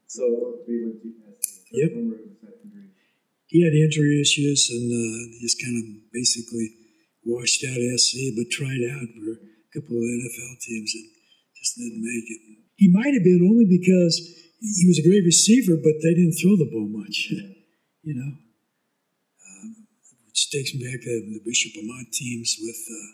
So 0.07 0.23
All 0.23 0.61
three 0.63 0.85
went 0.85 1.01
to 1.01 1.09
SC. 1.41 1.73
Yep. 1.73 1.89
One 1.97 2.09
were 2.09 2.21
in 2.21 2.37
second 2.37 2.69
grade. 2.69 2.93
He 3.55 3.63
had 3.63 3.71
injury 3.71 4.19
issues 4.19 4.67
and 4.67 4.91
uh, 4.91 5.31
just 5.39 5.55
kind 5.63 5.79
of 5.79 6.11
basically 6.11 6.75
washed 7.23 7.63
out 7.63 7.79
SC, 7.79 8.35
but 8.35 8.51
tried 8.51 8.83
out 8.83 9.07
for 9.15 9.31
a 9.31 9.69
couple 9.71 9.95
of 9.95 10.03
NFL 10.03 10.59
teams 10.59 10.91
and 10.91 11.07
just 11.55 11.79
didn't 11.79 12.03
make 12.03 12.27
it. 12.35 12.41
He 12.75 12.91
might 12.91 13.15
have 13.15 13.23
been 13.23 13.47
only 13.47 13.63
because 13.63 14.19
he 14.59 14.83
was 14.91 14.99
a 14.99 15.07
great 15.07 15.23
receiver, 15.23 15.79
but 15.79 15.95
they 16.03 16.11
didn't 16.19 16.35
throw 16.35 16.59
the 16.59 16.67
ball 16.67 16.91
much. 16.99 17.31
you 18.03 18.19
know, 18.19 18.35
um, 18.35 19.67
which 20.27 20.51
takes 20.51 20.75
me 20.75 20.83
back 20.83 20.99
to 20.99 21.13
the 21.23 21.39
Bishop 21.47 21.79
Amat 21.79 22.11
teams 22.11 22.59
with 22.59 22.81
uh, 22.91 23.09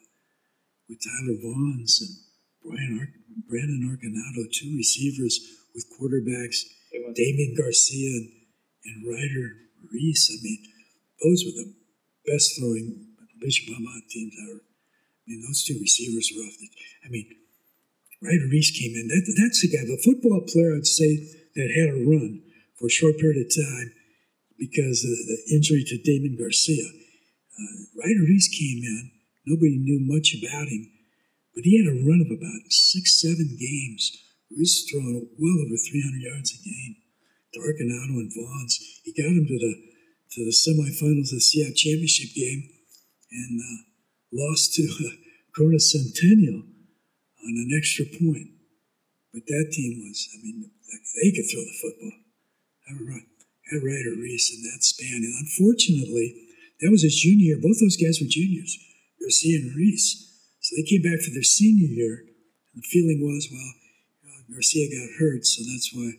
with 0.90 1.06
Tyler 1.06 1.38
Vaughns 1.38 2.02
and 2.02 2.18
Brian 2.66 2.98
Ar- 2.98 3.14
Brandon 3.46 3.86
Arconado, 3.86 4.50
two 4.50 4.74
receivers 4.74 5.38
with 5.78 5.86
quarterbacks 5.94 6.66
Damian 7.14 7.54
Garcia 7.54 8.10
and, 8.10 8.30
and 8.90 8.98
Ryder 9.06 9.62
Reese. 9.92 10.30
I 10.30 10.38
mean, 10.44 10.62
those 11.24 11.46
were 11.46 11.64
the 11.64 11.74
best 12.26 12.58
throwing 12.58 13.12
Bishop 13.42 13.74
teams 14.10 14.36
ever. 14.46 14.62
I 14.62 15.24
mean, 15.28 15.42
those 15.42 15.66
two 15.66 15.78
receivers 15.82 16.30
were 16.36 16.46
off 16.46 16.58
the. 16.60 16.70
I 17.06 17.10
mean, 17.10 17.26
Ryder 18.22 18.50
Reese 18.54 18.70
came 18.78 18.94
in. 18.94 19.10
That, 19.10 19.26
that's 19.34 19.66
the 19.66 19.74
guy, 19.74 19.82
the 19.82 20.02
football 20.06 20.46
player 20.46 20.78
I'd 20.78 20.86
say 20.86 21.26
that 21.58 21.74
had 21.74 21.90
a 21.90 22.06
run 22.06 22.46
for 22.78 22.86
a 22.86 22.94
short 22.94 23.18
period 23.18 23.42
of 23.42 23.50
time 23.50 23.94
because 24.62 25.02
of 25.02 25.18
the 25.26 25.58
injury 25.58 25.82
to 25.90 25.98
Damon 26.06 26.38
Garcia. 26.38 26.86
Uh, 26.86 27.78
Ryder 27.98 28.30
Reese 28.30 28.54
came 28.54 28.86
in. 28.86 29.12
Nobody 29.50 29.82
knew 29.82 30.06
much 30.06 30.38
about 30.38 30.70
him, 30.70 30.86
but 31.58 31.66
he 31.66 31.82
had 31.82 31.90
a 31.90 31.98
run 32.06 32.22
of 32.22 32.30
about 32.30 32.70
six, 32.70 33.18
seven 33.18 33.58
games. 33.58 34.22
Reese 34.54 34.86
was 34.86 34.86
throwing 34.86 35.26
well 35.42 35.58
over 35.66 35.74
300 35.74 36.22
yards 36.22 36.54
a 36.54 36.62
game. 36.62 37.01
To 37.54 37.60
Arconado 37.60 38.16
and 38.16 38.32
Vaughns, 38.32 38.80
he 39.04 39.12
got 39.12 39.28
him 39.28 39.46
to 39.46 39.58
the 39.60 39.74
to 40.32 40.46
the 40.48 40.56
semifinals 40.56 41.36
of 41.36 41.44
the 41.44 41.48
CF 41.52 41.76
championship 41.76 42.32
game, 42.34 42.64
and 43.32 43.60
uh, 43.60 43.78
lost 44.32 44.74
to 44.76 44.84
uh, 44.88 45.12
Corona 45.56 45.80
Centennial 45.80 46.64
on 46.64 47.54
an 47.60 47.72
extra 47.76 48.06
point. 48.06 48.48
But 49.34 49.44
that 49.48 49.72
team 49.72 50.00
was, 50.04 50.28
I 50.32 50.38
mean, 50.44 50.72
they 51.20 51.32
could 51.32 51.48
throw 51.52 51.64
the 51.64 51.80
football. 51.84 52.16
That 52.88 53.00
right, 53.08 53.28
that 53.72 53.80
Ryder 53.80 54.16
Reese 54.20 54.52
in 54.56 54.64
that 54.72 54.84
span. 54.84 55.24
And 55.24 55.36
unfortunately, 55.40 56.48
that 56.80 56.92
was 56.92 57.04
his 57.04 57.16
junior 57.16 57.56
year. 57.56 57.60
Both 57.60 57.80
those 57.80 58.00
guys 58.00 58.20
were 58.20 58.28
juniors, 58.28 58.76
Garcia 59.20 59.60
and 59.60 59.76
Reese. 59.76 60.28
So 60.60 60.76
they 60.76 60.84
came 60.84 61.04
back 61.04 61.24
for 61.24 61.32
their 61.32 61.48
senior 61.48 61.88
year. 61.88 62.28
And 62.76 62.84
the 62.84 62.88
feeling 62.92 63.24
was, 63.24 63.48
well, 63.52 63.72
uh, 64.28 64.42
Garcia 64.52 64.92
got 64.92 65.20
hurt, 65.20 65.46
so 65.46 65.64
that's 65.64 65.92
why 65.92 66.12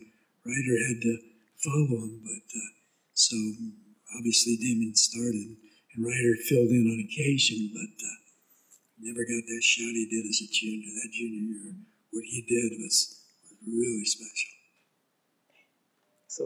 Ryder 0.45 0.77
had 0.87 0.99
to 1.01 1.13
follow 1.63 2.03
him. 2.03 2.19
But 2.23 2.47
uh, 2.51 2.71
so 3.13 3.35
obviously 4.17 4.57
Damien 4.57 4.95
started, 4.95 5.55
and 5.95 6.05
Ryder 6.05 6.35
filled 6.47 6.69
in 6.69 6.87
on 6.87 6.99
occasion, 6.99 7.71
but 7.73 7.95
uh, 8.03 8.17
never 8.99 9.23
got 9.23 9.43
that 9.47 9.63
shot 9.63 9.95
he 9.95 10.07
did 10.07 10.27
as 10.27 10.41
a 10.43 10.49
junior. 10.51 10.91
That 11.03 11.11
junior 11.11 11.43
year, 11.47 11.75
what 12.11 12.23
he 12.23 12.43
did 12.47 12.79
was, 12.79 13.23
was 13.43 13.55
really 13.67 14.05
special. 14.05 14.51
so 16.27 16.43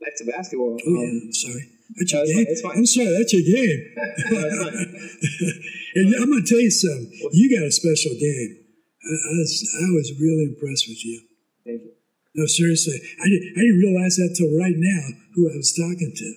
back 0.00 0.16
to 0.16 0.24
basketball. 0.24 0.78
Oh 0.78 0.90
yeah, 0.90 1.10
um, 1.10 1.20
I'm 1.24 1.32
sorry. 1.32 1.64
That's 1.96 2.12
no, 2.14 2.22
your 2.22 2.42
it's 2.42 2.62
game. 2.62 2.62
fine, 2.62 2.70
fine. 2.70 2.78
I'm 2.78 2.86
sorry, 2.86 3.12
that's 3.18 3.32
your 3.34 3.46
game. 3.46 3.80
and 5.96 6.14
I'm 6.22 6.30
gonna 6.30 6.46
tell 6.46 6.60
you 6.62 6.70
something. 6.70 7.10
You 7.32 7.46
got 7.50 7.66
a 7.66 7.72
special 7.72 8.14
game. 8.18 8.62
I, 9.00 9.14
I 9.14 9.32
was 9.38 9.52
I 9.74 9.88
was 9.90 10.12
really 10.20 10.54
impressed 10.54 10.86
with 10.88 11.04
you. 11.04 11.20
Thank 11.64 11.82
you. 11.82 11.99
No, 12.34 12.46
seriously, 12.46 12.94
I 13.18 13.26
didn't 13.26 13.58
I 13.58 13.60
didn't 13.66 13.82
realize 13.82 14.14
that 14.16 14.34
till 14.38 14.54
right 14.54 14.78
now 14.78 15.02
who 15.34 15.50
I 15.50 15.56
was 15.58 15.74
talking 15.74 16.12
to. 16.14 16.28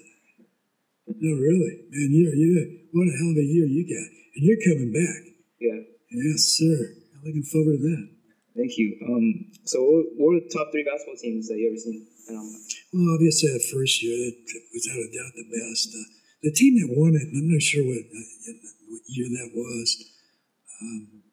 No, 1.21 1.37
really, 1.37 1.85
man, 1.93 2.09
you're 2.09 2.33
you 2.33 2.89
what 2.93 3.09
a 3.09 3.15
hell 3.17 3.29
of 3.29 3.37
a 3.37 3.45
year 3.45 3.65
you 3.69 3.85
got, 3.85 4.09
and 4.35 4.41
you're 4.41 4.61
coming 4.65 4.93
back. 4.93 5.21
Yeah. 5.61 5.81
Yes, 6.09 6.57
sir. 6.57 6.97
I'm 7.13 7.25
looking 7.25 7.45
forward 7.45 7.77
to 7.77 7.83
that. 7.89 8.05
Thank 8.53 8.77
you. 8.77 8.97
Um, 9.01 9.49
so 9.65 9.81
what, 9.81 10.05
what 10.17 10.29
are 10.37 10.45
the 10.45 10.53
top 10.53 10.69
three 10.69 10.85
basketball 10.85 11.17
teams 11.17 11.49
that 11.49 11.57
you 11.57 11.73
ever 11.73 11.81
seen? 11.81 12.05
Um, 12.29 12.53
Well, 12.93 13.17
obviously, 13.17 13.49
that 13.49 13.65
first 13.73 14.01
year, 14.03 14.13
that 14.13 14.37
without 14.73 15.01
a 15.01 15.09
doubt 15.09 15.33
the 15.33 15.49
best. 15.49 15.89
Uh, 15.89 16.05
the 16.43 16.53
team 16.53 16.77
that 16.81 16.93
won 16.93 17.15
it, 17.17 17.25
and 17.33 17.37
I'm 17.37 17.49
not 17.49 17.61
sure 17.61 17.81
what, 17.81 18.05
uh, 18.05 18.53
what 18.89 19.01
year 19.09 19.25
that 19.25 19.49
was. 19.57 19.87
Um, 20.81 21.23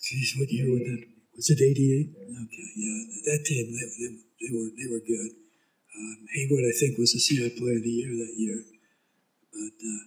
geez, 0.00 0.34
what 0.38 0.48
year 0.48 0.72
was 0.72 0.80
that? 0.88 1.15
Was 1.36 1.52
it 1.52 1.60
'88? 1.60 2.16
Okay, 2.16 2.68
yeah, 2.76 3.00
that 3.28 3.40
team, 3.44 3.64
they, 3.68 3.86
they, 4.00 4.10
they 4.40 4.50
were 4.56 4.70
they 4.72 4.88
were 4.88 5.04
good. 5.04 5.30
Um, 5.96 6.18
Haywood, 6.32 6.64
I 6.64 6.74
think, 6.76 6.98
was 6.98 7.12
the 7.12 7.20
CI 7.20 7.52
Player 7.56 7.76
of 7.76 7.84
the 7.84 7.92
Year 7.92 8.12
that 8.12 8.34
year. 8.36 8.60
But 9.52 9.76
uh, 9.80 10.02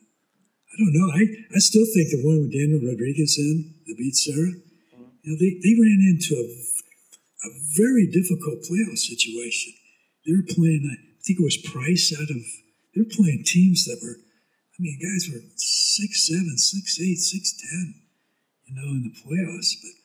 I 0.69 0.73
don't 0.77 0.93
know. 0.93 1.09
I, 1.09 1.23
I 1.53 1.59
still 1.59 1.85
think 1.85 2.13
the 2.13 2.21
one 2.21 2.45
with 2.45 2.53
Daniel 2.53 2.81
Rodriguez 2.81 3.37
in, 3.41 3.73
the 3.89 3.97
beat 3.97 4.13
Serra, 4.13 4.53
you 4.53 5.33
know, 5.33 5.37
they, 5.41 5.57
they 5.65 5.73
ran 5.73 5.97
into 6.05 6.37
a 6.37 6.45
a 7.43 7.49
very 7.77 8.07
difficult 8.07 8.59
playoff 8.67 8.97
situation. 8.97 9.73
They 10.25 10.33
were 10.33 10.47
playing, 10.47 10.83
I 10.91 10.95
think 11.23 11.39
it 11.39 11.43
was 11.43 11.57
Price 11.57 12.11
out 12.11 12.29
of, 12.29 12.43
they 12.93 13.01
were 13.01 13.15
playing 13.15 13.43
teams 13.45 13.85
that 13.85 13.99
were, 14.03 14.17
I 14.19 14.77
mean, 14.79 14.99
guys 14.99 15.29
were 15.31 15.43
six 15.55 16.27
seven, 16.27 16.57
six 16.57 16.99
eight, 16.99 17.19
six 17.19 17.55
ten, 17.55 17.95
you 18.67 18.75
know, 18.75 18.89
in 18.91 19.03
the 19.03 19.15
playoffs. 19.15 19.75
But, 19.79 19.98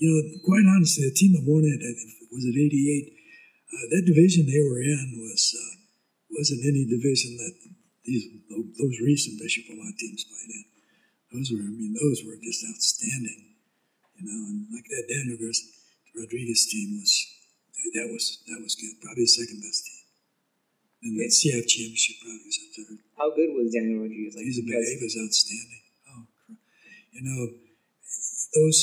you 0.00 0.08
know, 0.08 0.20
quite 0.48 0.64
honestly, 0.64 1.04
the 1.04 1.12
team 1.12 1.36
that 1.36 1.44
won 1.44 1.60
it, 1.60 1.76
I 1.84 1.92
think, 1.92 2.24
was 2.32 2.48
it 2.48 2.56
88? 2.56 3.12
Uh, 3.70 3.84
that 3.92 4.08
division 4.08 4.48
they 4.48 4.64
were 4.64 4.80
in 4.80 5.20
was, 5.20 5.52
uh, 5.52 5.72
wasn't 6.32 6.64
any 6.64 6.88
division 6.88 7.36
that 7.36 7.54
these 8.08 8.24
those 8.80 8.96
recent 9.04 9.36
Bishop 9.38 9.68
Amat 9.68 9.94
teams 10.00 10.24
played 10.24 10.50
in. 10.56 10.64
Those 11.36 11.52
were, 11.52 11.62
I 11.62 11.68
mean, 11.70 11.92
those 11.94 12.24
were 12.24 12.40
just 12.40 12.64
outstanding, 12.64 13.60
you 14.16 14.24
know, 14.24 14.40
and 14.50 14.66
like 14.72 14.88
that 14.88 15.04
Daniel 15.06 15.36
Garcia. 15.38 15.70
Rodriguez 16.16 16.66
team 16.66 16.98
was 16.98 17.12
that 17.94 18.08
was 18.10 18.42
that 18.50 18.58
was 18.58 18.74
good. 18.74 18.98
Probably 19.04 19.22
the 19.28 19.30
second 19.30 19.62
best 19.62 19.84
team. 19.86 20.02
And 21.06 21.12
the 21.20 21.28
CF 21.30 21.64
championship 21.70 22.16
probably 22.24 22.42
was 22.50 22.58
the 22.58 22.68
third. 22.82 22.98
how 23.14 23.28
good 23.30 23.50
was 23.54 23.70
Daniel 23.70 24.02
Rodriguez? 24.02 24.34
Like, 24.34 24.42
He 24.42 24.50
was 24.50 24.58
a 24.58 24.66
because- 24.66 24.90
he 24.90 24.98
was 25.06 25.16
outstanding. 25.22 25.82
Oh, 26.10 26.22
you 27.14 27.22
know 27.22 27.38
those 28.54 28.78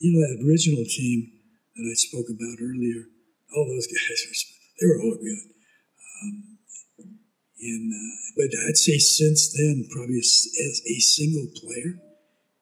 you 0.00 0.16
know 0.16 0.22
that 0.24 0.44
original 0.46 0.84
team 0.84 1.40
that 1.76 1.86
I 1.86 1.94
spoke 1.94 2.28
about 2.28 2.60
earlier. 2.60 3.08
All 3.56 3.66
those 3.66 3.86
guys, 3.92 4.20
were, 4.26 4.38
they 4.78 4.86
were 4.86 5.00
all 5.02 5.18
good. 5.18 5.42
Um, 6.22 6.34
and 7.60 7.86
uh, 7.92 8.14
but 8.36 8.50
I'd 8.68 8.80
say 8.80 8.96
since 8.96 9.52
then 9.52 9.88
probably 9.92 10.18
as, 10.18 10.48
as 10.48 10.80
a 10.86 10.96
single 11.00 11.48
player, 11.60 11.98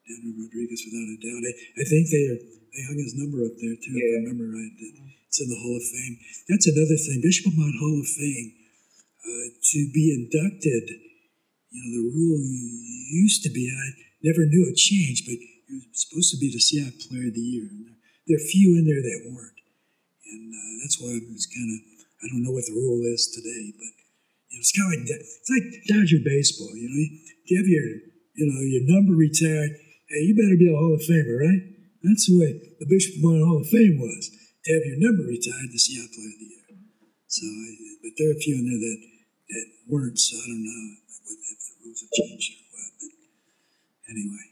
Daniel 0.09 0.35
Rodriguez 0.43 0.83
without 0.89 1.13
a 1.13 1.19
doubt. 1.21 1.43
I, 1.45 1.53
I 1.79 1.85
think 1.87 2.11
they 2.11 2.25
are, 2.33 2.41
they 2.41 2.83
hung 2.89 2.99
his 2.99 3.15
number 3.15 3.45
up 3.45 3.55
there 3.61 3.77
too. 3.79 3.95
yeah. 3.95 4.03
If 4.03 4.11
I 4.11 4.21
remember 4.27 4.49
right, 4.51 4.75
it's 4.75 5.39
in 5.39 5.49
the 5.53 5.61
Hall 5.61 5.77
of 5.77 5.87
Fame. 5.87 6.17
That's 6.49 6.67
another 6.67 6.99
thing. 6.99 7.21
Bishop 7.23 7.53
Amat 7.53 7.77
Hall 7.79 8.01
of 8.01 8.09
Fame 8.09 8.49
uh, 9.23 9.47
to 9.53 9.79
be 9.93 10.11
inducted. 10.17 10.87
You 11.69 11.79
know, 11.85 11.91
the 12.01 12.07
rule 12.17 12.41
used 13.13 13.45
to 13.45 13.51
be, 13.53 13.69
and 13.69 13.77
I 13.77 13.89
never 14.25 14.49
knew 14.49 14.65
it 14.67 14.81
changed, 14.81 15.29
but 15.29 15.37
you're 15.69 15.85
supposed 15.93 16.33
to 16.33 16.41
be 16.41 16.49
the 16.49 16.59
CI 16.61 16.89
Player 16.97 17.29
of 17.29 17.37
the 17.37 17.45
Year. 17.45 17.69
And 17.69 17.93
there, 18.27 18.41
are 18.41 18.53
few 18.53 18.77
in 18.81 18.89
there 18.89 19.05
that 19.05 19.29
weren't, 19.29 19.61
and 20.33 20.49
uh, 20.53 20.73
that's 20.81 20.97
why 21.01 21.13
I 21.13 21.21
was 21.29 21.45
kind 21.45 21.71
of 21.77 21.81
I 22.19 22.27
don't 22.33 22.43
know 22.43 22.57
what 22.57 22.67
the 22.67 22.75
rule 22.75 23.05
is 23.05 23.31
today, 23.31 23.73
but 23.77 23.93
you 24.49 24.59
know, 24.59 24.65
it's 24.65 24.73
kind 24.73 24.89
of 24.89 24.93
like. 24.97 25.05
It's 25.13 25.51
like 25.53 25.67
Dodger 25.87 26.25
baseball. 26.25 26.73
You 26.73 26.89
know, 26.89 27.01
you 27.45 27.55
have 27.61 27.69
your 27.69 27.89
you 28.35 28.45
know 28.49 28.61
your 28.65 28.85
number 28.89 29.13
retired. 29.13 29.77
Hey, 30.09 30.25
you 30.25 30.33
better 30.33 30.57
be 30.57 30.73
a 30.73 30.77
Hall 30.77 30.97
of 30.97 31.05
Famer, 31.05 31.37
right? 31.37 31.63
That's 32.01 32.27
the 32.27 32.41
way 32.41 32.57
the 32.81 32.89
Bishop 32.89 33.21
Amat 33.21 33.45
Hall 33.45 33.61
of 33.61 33.69
Fame 33.69 34.01
was. 34.01 34.33
To 34.65 34.69
have 34.73 34.85
your 34.89 35.01
number 35.05 35.29
retired, 35.29 35.69
the 35.69 35.79
CI 35.79 36.01
Player 36.01 36.33
of 36.33 36.39
the 36.41 36.49
Year. 36.49 36.67
So, 37.29 37.45
I, 37.45 37.69
but 38.03 38.13
there 38.17 38.33
are 38.33 38.37
a 38.37 38.41
few 38.41 38.57
in 38.57 38.65
there 38.65 38.81
that 38.81 39.01
that 39.53 39.67
weren't. 39.89 40.19
So 40.19 40.37
I 40.41 40.45
don't 40.49 40.65
know 40.65 40.83
if 41.05 41.61
the 41.61 41.75
rules 41.85 42.01
have 42.01 42.13
changed 42.17 42.57
or 42.57 42.65
what. 42.73 42.93
But 42.99 43.13
anyway. 44.11 44.48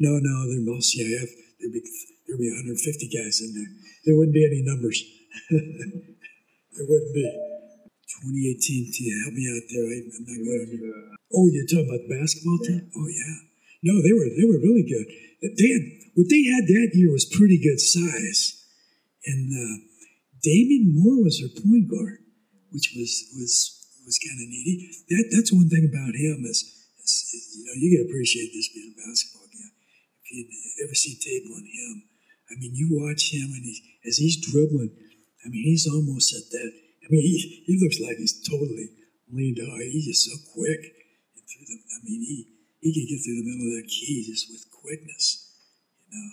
RCAF, 0.00 0.16
I 0.16 0.20
think. 0.20 0.22
No, 0.22 0.22
no, 0.22 0.34
they're 0.48 0.72
all 0.72 0.80
CIF. 0.80 1.28
There'd 1.60 1.72
be 1.72 1.82
there'd 2.26 2.40
be 2.40 2.50
150 2.50 3.08
guys 3.08 3.40
in 3.40 3.54
there. 3.54 3.70
There 4.04 4.16
wouldn't 4.16 4.34
be 4.34 4.46
any 4.46 4.62
numbers. 4.62 5.02
there 5.50 6.86
wouldn't 6.88 7.14
be. 7.14 7.48
2018 8.22 8.92
team, 8.94 9.18
help 9.26 9.34
me 9.34 9.50
out 9.50 9.66
there. 9.66 9.82
I, 9.82 9.98
I'm 9.98 10.22
not 10.22 10.30
They 10.30 10.38
good 10.38 10.46
went 10.46 10.78
to 10.78 11.18
Oh, 11.34 11.48
you're 11.50 11.66
talking 11.66 11.90
about 11.90 12.06
the 12.06 12.12
basketball 12.12 12.58
team? 12.62 12.86
Oh 12.94 13.08
yeah. 13.08 13.36
No, 13.82 13.98
they 13.98 14.12
were 14.14 14.30
they 14.30 14.46
were 14.46 14.62
really 14.62 14.86
good. 14.86 15.06
They 15.42 15.68
had 15.74 15.82
what 16.14 16.28
they 16.30 16.44
had 16.46 16.70
that 16.70 16.94
year 16.94 17.10
was 17.10 17.24
pretty 17.24 17.58
good 17.58 17.80
size, 17.80 18.62
and 19.26 19.50
uh, 19.50 19.74
Damian 20.42 20.94
Moore 20.94 21.24
was 21.24 21.40
their 21.40 21.50
point 21.50 21.88
guard, 21.90 22.22
which 22.70 22.94
was 22.94 23.10
was 23.34 23.82
was 24.06 24.18
kind 24.22 24.38
of 24.38 24.46
needy. 24.46 24.86
That 25.10 25.34
that's 25.34 25.52
one 25.52 25.68
thing 25.68 25.88
about 25.88 26.14
him 26.14 26.44
is, 26.46 26.62
is, 27.00 27.12
is 27.34 27.42
you 27.58 27.64
know 27.66 27.74
you 27.74 27.88
can 27.96 28.06
appreciate 28.06 28.52
this 28.54 28.68
being 28.70 28.94
a 28.94 29.00
basketball 29.02 29.48
guy. 29.50 29.81
You 30.32 30.84
ever 30.84 30.94
see 30.96 31.20
tape 31.20 31.44
on 31.52 31.64
him, 31.64 32.08
I 32.50 32.56
mean 32.56 32.72
you 32.74 32.88
watch 32.96 33.32
him 33.32 33.52
and 33.52 33.64
he 33.64 33.76
as 34.08 34.16
he's 34.16 34.40
dribbling, 34.40 34.90
I 35.44 35.48
mean 35.48 35.64
he's 35.64 35.86
almost 35.86 36.32
at 36.32 36.48
that. 36.50 36.72
I 36.72 37.06
mean 37.12 37.22
he, 37.22 37.64
he 37.66 37.76
looks 37.76 38.00
like 38.00 38.16
he's 38.16 38.40
totally 38.40 38.88
leaned 39.28 39.60
out. 39.60 39.80
He's 39.80 40.08
just 40.08 40.24
so 40.24 40.36
quick 40.56 40.80
and 41.36 41.44
through 41.44 41.66
the. 41.68 41.76
I 41.76 41.98
mean 42.04 42.20
he 42.24 42.48
he 42.80 42.88
could 42.90 43.08
get 43.08 43.20
through 43.22 43.38
the 43.44 43.46
middle 43.46 43.68
of 43.68 43.76
that 43.78 43.88
key 43.92 44.24
just 44.26 44.48
with 44.50 44.64
quickness, 44.72 45.52
you 46.00 46.16
know. 46.16 46.30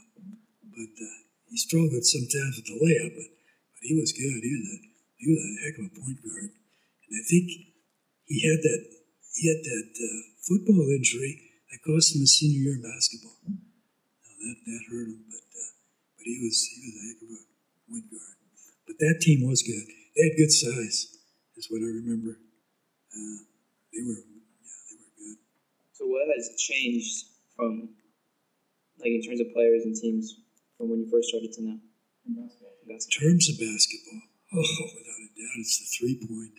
But 0.74 0.94
uh, 0.96 1.20
he 1.52 1.58
struggled 1.58 2.06
sometimes 2.06 2.56
with 2.56 2.68
the 2.72 2.80
layup, 2.80 3.14
but, 3.20 3.30
but 3.30 3.84
he 3.84 4.00
was 4.00 4.16
good. 4.16 4.40
He 4.42 4.54
was 4.58 4.70
a 4.74 4.80
he 5.20 5.26
was 5.28 5.42
a 5.44 5.52
heck 5.68 5.76
of 5.78 5.92
a 5.92 5.96
point 6.00 6.24
guard, 6.24 6.56
and 6.56 7.14
I 7.20 7.24
think 7.28 7.52
he 8.26 8.48
had 8.48 8.64
that 8.64 8.82
he 9.36 9.48
had 9.52 9.62
that 9.62 9.92
uh, 9.94 10.22
football 10.48 10.88
injury 10.90 11.50
that 11.72 11.84
cost 11.86 12.16
him 12.16 12.22
his 12.22 12.38
senior 12.40 12.60
year 12.60 12.76
in 12.76 12.82
basketball. 12.82 13.38
Now 14.40 14.56
that 14.56 14.64
that 14.64 14.82
hurt 14.88 15.08
him, 15.12 15.20
but 15.28 15.44
uh, 15.52 15.72
but 16.16 16.24
he 16.24 16.40
was 16.40 16.58
he 16.64 16.80
was 16.88 16.96
a 16.96 17.04
heck 17.12 17.20
of 17.24 17.30
a 17.36 17.42
point 17.92 18.08
guard. 18.08 18.36
But 18.88 18.96
that 19.00 19.20
team 19.20 19.44
was 19.44 19.62
good. 19.64 19.84
They 20.16 20.24
had 20.32 20.40
good 20.40 20.52
size, 20.52 21.20
is 21.60 21.68
what 21.68 21.84
I 21.84 21.92
remember. 21.92 22.40
Uh, 23.12 23.44
they 23.92 24.00
were 24.08 24.24
yeah 24.24 24.80
they 24.88 24.96
were 24.96 25.14
good. 25.20 25.38
So 25.92 26.08
what 26.08 26.24
has 26.32 26.56
changed 26.56 27.36
from, 27.56 27.92
like 29.04 29.12
in 29.12 29.22
terms 29.22 29.44
of 29.44 29.52
players 29.52 29.84
and 29.84 29.96
teams, 29.96 30.40
from 30.78 30.90
when 30.90 31.04
you 31.04 31.10
first 31.12 31.30
started 31.30 31.52
to 31.60 31.64
now? 31.64 31.80
in 32.26 32.36
basketball. 32.36 32.76
In 32.80 32.88
Basketball. 32.96 33.20
terms 33.20 33.46
of 33.50 33.56
basketball, 33.60 34.22
oh, 34.56 34.76
without 34.96 35.20
a 35.20 35.30
doubt, 35.36 35.60
it's 35.60 35.78
the 35.84 35.88
three 36.00 36.16
point. 36.16 36.56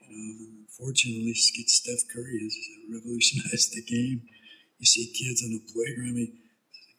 You 0.00 0.10
know, 0.10 0.66
unfortunately, 0.66 1.34
Steph 1.34 2.08
Curry 2.10 2.40
has 2.42 2.56
revolutionized 2.90 3.78
the 3.78 3.84
game. 3.86 4.26
You 4.78 4.86
see 4.86 5.12
kids 5.12 5.44
on 5.44 5.52
the 5.54 5.62
playground, 5.70 6.08
I 6.08 6.16
mean, 6.16 6.39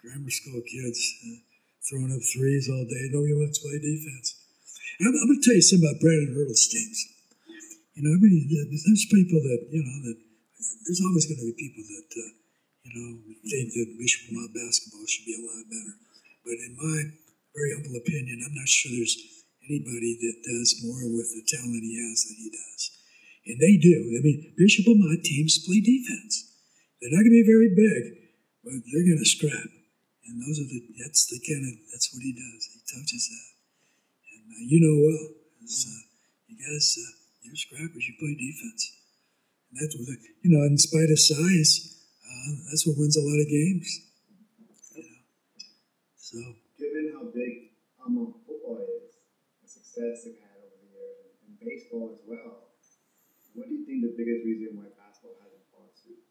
grammar 0.02 0.34
school 0.34 0.62
kids 0.66 1.00
uh, 1.30 1.38
throwing 1.86 2.10
up 2.10 2.26
threes 2.34 2.66
all 2.70 2.86
day. 2.90 3.06
Nobody 3.14 3.38
wants 3.38 3.62
to 3.62 3.70
play 3.70 3.78
defense. 3.78 4.42
I'm, 5.02 5.14
I'm 5.14 5.30
going 5.30 5.38
to 5.38 5.46
tell 5.46 5.58
you 5.58 5.66
something 5.66 5.86
about 5.86 6.02
Brandon 6.02 6.34
Hurdle's 6.34 6.66
teams. 6.70 7.00
You 7.94 8.02
know, 8.06 8.14
everybody, 8.18 8.50
there's 8.50 9.06
people 9.14 9.42
that, 9.46 9.62
you 9.70 9.84
know, 9.86 9.98
that 10.10 10.18
there's 10.90 11.04
always 11.06 11.30
going 11.30 11.38
to 11.38 11.50
be 11.54 11.58
people 11.58 11.86
that, 11.86 12.10
uh, 12.18 12.32
you 12.86 12.92
know, 12.98 13.10
think 13.46 13.68
that 13.78 13.98
Bishop 13.98 14.34
Amat 14.34 14.54
basketball 14.58 15.06
should 15.06 15.28
be 15.30 15.38
a 15.38 15.46
lot 15.46 15.70
better. 15.70 15.96
But 16.42 16.58
in 16.58 16.74
my 16.82 16.98
very 17.54 17.78
humble 17.78 17.98
opinion, 17.98 18.42
I'm 18.42 18.58
not 18.58 18.70
sure 18.70 18.90
there's 18.90 19.18
anybody 19.70 20.18
that 20.18 20.38
does 20.42 20.82
more 20.82 21.06
with 21.14 21.30
the 21.30 21.46
talent 21.46 21.86
he 21.86 21.94
has 22.02 22.26
than 22.26 22.38
he 22.42 22.50
does. 22.50 22.82
And 23.46 23.58
they 23.62 23.78
do. 23.78 24.18
I 24.18 24.22
mean, 24.26 24.54
Bishop 24.58 24.90
Amat 24.90 25.22
teams 25.22 25.62
play 25.62 25.82
defense. 25.82 26.50
They're 27.02 27.14
not 27.14 27.26
going 27.26 27.38
to 27.38 27.42
be 27.42 27.50
very 27.50 27.70
big, 27.74 28.02
but 28.66 28.82
they're 28.86 29.06
going 29.06 29.22
to 29.22 29.30
scrap. 29.30 29.81
And 30.32 30.40
those 30.40 30.64
are 30.64 30.70
the, 30.72 30.80
that's 30.96 31.28
the 31.28 31.44
kind 31.44 31.68
that's 31.92 32.08
what 32.16 32.24
he 32.24 32.32
does. 32.32 32.62
He 32.72 32.80
touches 32.88 33.28
that. 33.28 33.50
And 34.32 34.48
uh, 34.48 34.64
you 34.64 34.80
know 34.80 34.96
well, 34.96 35.42
is, 35.60 35.84
uh, 35.92 36.08
you 36.48 36.56
guys, 36.56 36.96
uh, 36.96 37.12
you're 37.44 37.60
scrappers, 37.60 38.08
you 38.08 38.16
play 38.16 38.32
defense. 38.40 38.96
And 39.68 39.76
that's 39.76 39.96
what, 40.00 40.08
you 40.40 40.56
know, 40.56 40.64
in 40.64 40.80
spite 40.80 41.12
of 41.12 41.20
size, 41.20 42.00
uh, 42.24 42.52
that's 42.72 42.88
what 42.88 42.96
wins 42.96 43.20
a 43.20 43.28
lot 43.28 43.44
of 43.44 43.48
games. 43.52 43.88
You 44.56 44.64
know, 44.68 45.12
so. 46.16 46.40
Given 46.80 47.12
how 47.12 47.28
big 47.28 47.76
um, 48.00 48.36
football 48.48 48.80
is, 48.88 49.20
the 49.60 49.68
success 49.68 50.24
they've 50.24 50.40
had 50.40 50.64
over 50.64 50.80
the 50.80 50.92
years, 50.96 51.44
and 51.44 51.60
baseball 51.60 52.16
as 52.16 52.24
well, 52.24 52.72
what 53.52 53.68
do 53.68 53.76
you 53.76 53.84
think 53.84 54.00
the 54.00 54.16
biggest 54.16 54.48
reason 54.48 54.80
why 54.80 54.88
basketball 54.96 55.36
hasn't 55.44 55.68
followed 55.76 55.92
suit? 55.92 56.24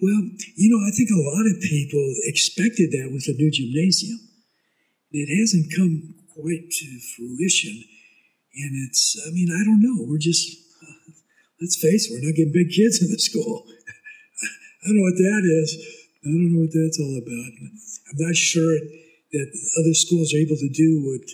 Well, 0.00 0.20
you 0.56 0.68
know, 0.68 0.80
I 0.84 0.92
think 0.92 1.08
a 1.08 1.24
lot 1.24 1.48
of 1.48 1.56
people 1.64 2.04
expected 2.28 2.92
that 2.92 3.08
with 3.12 3.24
the 3.24 3.32
new 3.32 3.50
gymnasium. 3.50 4.20
It 5.12 5.32
hasn't 5.32 5.72
come 5.72 6.14
quite 6.36 6.68
to 6.68 6.86
fruition. 7.16 7.72
And 7.72 8.72
it's, 8.88 9.16
I 9.24 9.32
mean, 9.32 9.48
I 9.48 9.64
don't 9.64 9.80
know. 9.80 10.04
We're 10.04 10.20
just, 10.20 10.52
uh, 10.84 11.12
let's 11.60 11.80
face 11.80 12.08
it, 12.08 12.12
we're 12.12 12.28
not 12.28 12.36
getting 12.36 12.52
big 12.52 12.68
kids 12.68 13.00
in 13.00 13.08
the 13.08 13.18
school. 13.18 13.64
I 14.84 14.92
don't 14.92 15.00
know 15.00 15.08
what 15.08 15.16
that 15.16 15.42
is. 15.48 15.70
I 16.24 16.28
don't 16.28 16.52
know 16.52 16.60
what 16.60 16.76
that's 16.76 17.00
all 17.00 17.16
about. 17.16 17.52
I'm 17.56 18.20
not 18.20 18.36
sure 18.36 18.76
that 19.32 19.48
other 19.80 19.94
schools 19.94 20.34
are 20.34 20.42
able 20.44 20.60
to 20.60 20.72
do 20.72 20.90
what 21.08 21.24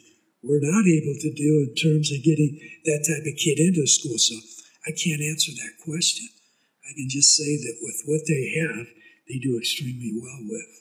we're 0.42 0.62
not 0.62 0.86
able 0.86 1.14
to 1.18 1.30
do 1.34 1.50
in 1.66 1.74
terms 1.78 2.10
of 2.10 2.22
getting 2.22 2.58
that 2.86 3.06
type 3.06 3.26
of 3.26 3.38
kid 3.38 3.58
into 3.58 3.82
the 3.82 3.90
school. 3.90 4.18
So 4.18 4.34
I 4.86 4.90
can't 4.94 5.22
answer 5.22 5.52
that 5.54 5.78
question. 5.82 6.26
I 6.92 7.00
can 7.00 7.08
just 7.08 7.32
say 7.32 7.56
that 7.56 7.76
with 7.80 8.04
what 8.04 8.20
they 8.28 8.52
have, 8.60 8.84
they 9.24 9.40
do 9.40 9.56
extremely 9.56 10.12
well 10.12 10.44
with. 10.44 10.72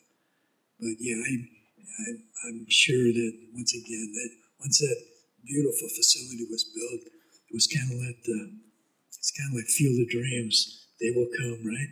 But 0.76 1.00
yeah, 1.00 1.24
I, 1.24 1.34
I, 1.40 2.08
I'm 2.52 2.68
sure 2.68 3.16
that 3.16 3.34
once 3.56 3.72
again, 3.72 4.12
that 4.12 4.32
once 4.60 4.84
that 4.84 5.00
beautiful 5.48 5.88
facility 5.88 6.52
was 6.52 6.68
built, 6.68 7.08
it 7.48 7.56
was 7.56 7.72
kind 7.72 7.96
of 7.96 8.04
like 8.04 8.20
the, 8.28 8.60
it's 9.08 9.32
kind 9.32 9.56
of 9.56 9.64
like 9.64 9.72
Field 9.72 10.04
of 10.04 10.12
Dreams. 10.12 10.92
They 11.00 11.16
will 11.16 11.32
come, 11.32 11.64
right? 11.64 11.92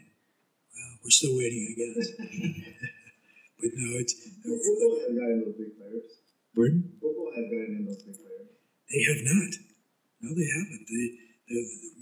Well, 0.76 0.92
we're 1.00 1.16
still 1.16 1.40
waiting, 1.40 1.64
I 1.64 1.74
guess. 1.80 2.12
but 3.64 3.72
no, 3.72 3.88
it's, 4.04 4.20
has 4.20 5.16
gotten 5.16 5.48
those 5.48 5.56
big 5.56 5.80
players. 5.80 6.12
pardon? 6.52 6.92
Football 7.00 7.32
has 7.40 7.48
gotten 7.48 7.72
in 7.72 7.86
those 7.88 8.04
big 8.04 8.20
players. 8.20 8.52
They 8.92 9.02
have 9.08 9.24
not. 9.24 9.52
No, 10.20 10.36
they 10.36 10.50
haven't. 10.52 10.84
They 10.92 11.29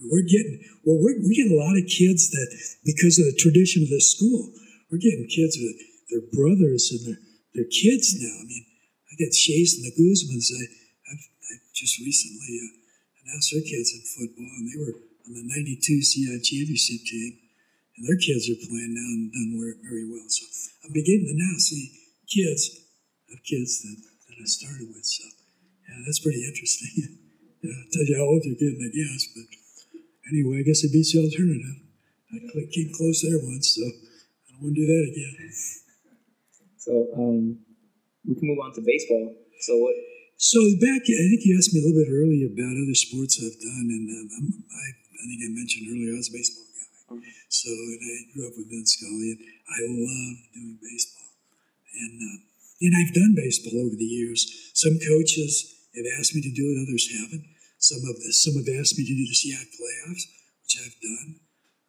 we're 0.06 0.28
getting 0.28 0.60
well. 0.84 1.00
We're, 1.00 1.18
we 1.24 1.36
get 1.40 1.52
a 1.52 1.58
lot 1.58 1.80
of 1.80 1.88
kids 1.88 2.30
that 2.30 2.50
because 2.84 3.18
of 3.18 3.26
the 3.26 3.40
tradition 3.40 3.84
of 3.84 3.90
this 3.90 4.12
school, 4.12 4.52
we're 4.92 5.02
getting 5.02 5.28
kids 5.28 5.56
with 5.56 5.78
their 6.12 6.24
brothers 6.36 6.92
and 6.92 7.02
their 7.08 7.20
their 7.56 7.70
kids 7.72 8.14
now. 8.20 8.36
I 8.38 8.46
mean, 8.46 8.66
I 9.10 9.14
got 9.18 9.34
Shays 9.34 9.80
and 9.80 9.88
the 9.88 9.96
Guzmans. 9.96 10.52
I 10.52 10.64
I've, 11.10 11.26
I 11.48 11.54
just 11.74 11.98
recently 12.04 12.60
uh, 12.60 12.72
announced 13.24 13.56
their 13.56 13.66
kids 13.66 13.96
in 13.96 14.04
football, 14.04 14.52
and 14.60 14.68
they 14.68 14.78
were 14.78 14.96
on 15.26 15.32
the 15.34 15.46
'92 15.48 15.82
CI 15.82 16.38
championship 16.44 17.02
team, 17.08 17.32
and 17.98 18.04
their 18.06 18.20
kids 18.20 18.52
are 18.52 18.62
playing 18.68 18.94
now 18.94 19.10
and 19.16 19.32
done 19.32 19.52
very 19.82 20.06
well. 20.06 20.28
So 20.28 20.44
I'm 20.86 20.94
beginning 20.94 21.32
to 21.32 21.36
now 21.40 21.56
see 21.58 21.96
kids 22.28 22.84
of 23.32 23.40
kids 23.44 23.82
that, 23.84 23.98
that 24.28 24.38
I 24.40 24.46
started 24.46 24.88
with. 24.92 25.08
So 25.08 25.24
yeah, 25.88 26.04
that's 26.06 26.20
pretty 26.20 26.44
interesting. 26.44 27.24
I'll 27.74 27.92
tell 27.92 28.08
you 28.08 28.16
how 28.18 28.28
old 28.28 28.44
you're 28.46 28.60
getting, 28.60 28.80
I 28.80 28.92
guess. 28.92 29.22
But 29.36 29.48
anyway, 30.32 30.60
I 30.60 30.64
guess 30.64 30.84
it 30.84 30.92
beats 30.92 31.14
the 31.14 31.24
alternative. 31.24 31.88
I 32.34 32.68
came 32.72 32.92
close 32.92 33.24
there 33.24 33.40
once, 33.40 33.76
so 33.76 33.88
I 33.88 34.48
don't 34.52 34.64
want 34.68 34.76
to 34.76 34.82
do 34.82 34.88
that 34.88 35.04
again. 35.12 35.32
So 36.78 36.94
um, 37.16 37.60
we 38.28 38.36
can 38.36 38.48
move 38.48 38.60
on 38.60 38.76
to 38.76 38.84
baseball. 38.84 39.36
So 39.64 39.76
what? 39.80 39.96
So 40.38 40.60
back, 40.80 41.02
I 41.08 41.26
think 41.34 41.42
you 41.48 41.58
asked 41.58 41.74
me 41.74 41.82
a 41.82 41.86
little 41.88 41.98
bit 41.98 42.12
earlier 42.14 42.52
about 42.52 42.78
other 42.78 42.94
sports 42.94 43.42
I've 43.42 43.58
done, 43.58 43.88
and 43.90 44.06
um, 44.12 44.28
I'm, 44.38 44.48
I, 44.70 44.86
I 44.94 45.24
think 45.26 45.40
I 45.42 45.50
mentioned 45.50 45.90
earlier 45.90 46.14
I 46.14 46.22
was 46.22 46.30
a 46.30 46.36
baseball 46.38 46.68
guy. 46.70 46.88
So 47.50 47.72
and 47.72 48.04
I 48.06 48.16
grew 48.36 48.46
up 48.46 48.56
with 48.60 48.70
Vin 48.70 48.86
Scully, 48.86 49.34
and 49.34 49.42
I 49.72 49.80
love 49.88 50.36
doing 50.54 50.78
baseball. 50.78 51.32
And 51.96 52.16
uh, 52.22 52.38
and 52.86 52.94
I've 52.94 53.14
done 53.16 53.34
baseball 53.34 53.82
over 53.82 53.98
the 53.98 54.06
years. 54.06 54.72
Some 54.76 55.00
coaches 55.02 55.90
have 55.96 56.06
asked 56.20 56.36
me 56.36 56.42
to 56.46 56.54
do 56.54 56.70
it, 56.70 56.86
others 56.86 57.10
haven't. 57.10 57.57
Some 57.78 58.02
of 58.10 58.18
the, 58.18 58.34
some 58.34 58.58
have 58.58 58.74
asked 58.74 58.98
me 58.98 59.06
to 59.06 59.14
do 59.14 59.26
the 59.26 59.38
CI 59.38 59.62
playoffs, 59.78 60.26
which 60.66 60.76
I've 60.82 60.98
done. 60.98 61.30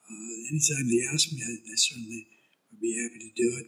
Uh, 0.04 0.32
anytime 0.52 0.84
they 0.88 1.04
ask 1.08 1.32
me, 1.32 1.40
I, 1.40 1.52
I 1.64 1.76
certainly 1.76 2.28
would 2.72 2.80
be 2.80 2.92
happy 2.96 3.20
to 3.24 3.32
do 3.32 3.48
it. 3.56 3.66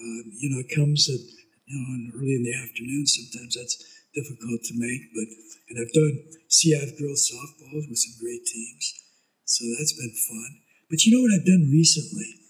Um, 0.00 0.24
you 0.36 0.48
know, 0.52 0.60
it 0.60 0.72
comes 0.72 1.08
at 1.08 1.20
you 1.20 1.76
know 1.76 2.20
early 2.20 2.36
in 2.36 2.44
the 2.44 2.56
afternoon. 2.56 3.08
Sometimes 3.08 3.56
that's 3.56 3.76
difficult 4.12 4.60
to 4.68 4.74
make, 4.76 5.08
but 5.16 5.28
and 5.72 5.80
I've 5.80 5.96
done 5.96 6.14
CI 6.52 6.84
girls 7.00 7.32
softball 7.32 7.80
with 7.88 7.96
some 7.96 8.16
great 8.20 8.44
teams, 8.44 8.84
so 9.44 9.64
that's 9.76 9.96
been 9.96 10.12
fun. 10.12 10.50
But 10.92 11.04
you 11.04 11.16
know 11.16 11.24
what 11.24 11.32
I've 11.32 11.48
done 11.48 11.72
recently? 11.72 12.44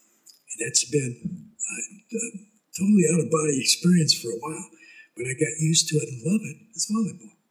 That's 0.59 0.85
been 0.91 1.15
uh, 1.59 1.85
uh, 2.19 2.33
totally 2.75 3.07
out 3.15 3.23
of 3.23 3.31
body 3.31 3.63
experience 3.63 4.15
for 4.15 4.35
a 4.35 4.41
while, 4.43 4.69
but 5.17 5.27
I 5.27 5.35
got 5.39 5.63
used 5.63 5.87
to 5.91 6.03
it 6.03 6.09
and 6.11 6.23
love 6.27 6.43
it. 6.43 6.57
It's 6.75 6.91
volleyball. 6.91 7.44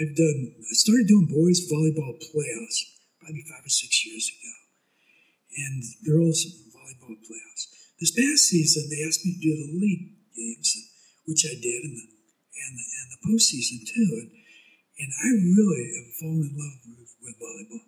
I've 0.00 0.16
done. 0.16 0.56
I 0.56 0.74
started 0.80 1.12
doing 1.12 1.28
boys 1.28 1.60
volleyball 1.68 2.16
playoffs 2.16 2.80
probably 3.20 3.44
five 3.44 3.60
or 3.60 3.68
six 3.68 4.00
years 4.08 4.32
ago, 4.32 4.54
and 5.60 5.84
girls 6.08 6.40
volleyball 6.72 7.20
playoffs. 7.20 7.68
This 8.00 8.16
past 8.16 8.48
season, 8.48 8.88
they 8.88 9.04
asked 9.04 9.20
me 9.28 9.36
to 9.36 9.44
do 9.44 9.52
the 9.52 9.76
league 9.76 10.16
games, 10.32 10.72
which 11.28 11.44
I 11.44 11.52
did, 11.52 11.84
and 11.84 12.00
the 12.00 12.06
and 12.08 12.72
the, 12.80 12.86
and 12.96 13.08
the 13.12 13.20
postseason 13.28 13.84
too. 13.84 14.08
And, 14.24 14.30
and 15.04 15.10
I 15.20 15.28
really 15.36 15.84
have 16.00 16.16
fallen 16.16 16.48
in 16.48 16.54
love 16.56 16.80
with, 16.96 17.12
with 17.20 17.36
volleyball. 17.36 17.84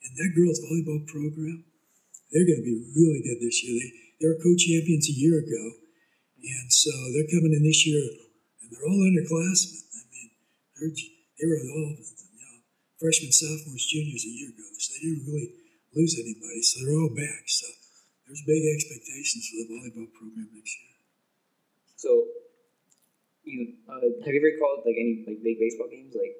And 0.00 0.12
that 0.16 0.32
girls' 0.32 0.64
volleyball 0.64 1.04
program, 1.08 1.64
they're 2.32 2.48
going 2.48 2.64
to 2.64 2.68
be 2.68 2.88
really 2.96 3.20
good 3.20 3.40
this 3.40 3.60
year. 3.64 3.76
They, 3.76 3.92
they 4.16 4.28
were 4.32 4.40
co-champions 4.40 5.08
a 5.08 5.16
year 5.16 5.40
ago, 5.44 5.64
and 6.40 6.72
so 6.72 6.92
they're 7.12 7.28
coming 7.28 7.52
in 7.52 7.64
this 7.64 7.84
year, 7.84 8.00
and 8.00 8.72
they're 8.72 8.88
all 8.88 9.04
underclassmen. 9.04 9.76
I 9.92 10.02
mean, 10.08 10.30
they're, 10.80 11.19
they 11.40 11.48
were 11.48 11.64
all 11.72 11.96
you 11.96 12.36
know, 12.36 12.56
freshmen, 13.00 13.32
sophomores, 13.32 13.88
juniors 13.88 14.28
a 14.28 14.32
year 14.32 14.52
ago, 14.52 14.68
so 14.76 14.92
they 14.92 15.08
didn't 15.08 15.24
really 15.24 15.50
lose 15.96 16.14
anybody. 16.20 16.60
So 16.60 16.84
they're 16.84 17.00
all 17.00 17.16
back. 17.16 17.48
So 17.48 17.66
there's 18.28 18.44
big 18.44 18.62
expectations 18.76 19.48
for 19.48 19.56
the 19.64 19.66
volleyball 19.72 20.08
program 20.12 20.52
next 20.52 20.76
year. 20.76 20.94
So, 21.96 22.10
you 23.42 23.80
uh, 23.88 24.04
have 24.04 24.32
you 24.36 24.40
ever 24.44 24.54
called 24.60 24.84
like 24.84 25.00
any 25.00 25.24
like 25.24 25.40
big 25.40 25.56
baseball 25.56 25.88
games? 25.88 26.12
Like, 26.12 26.36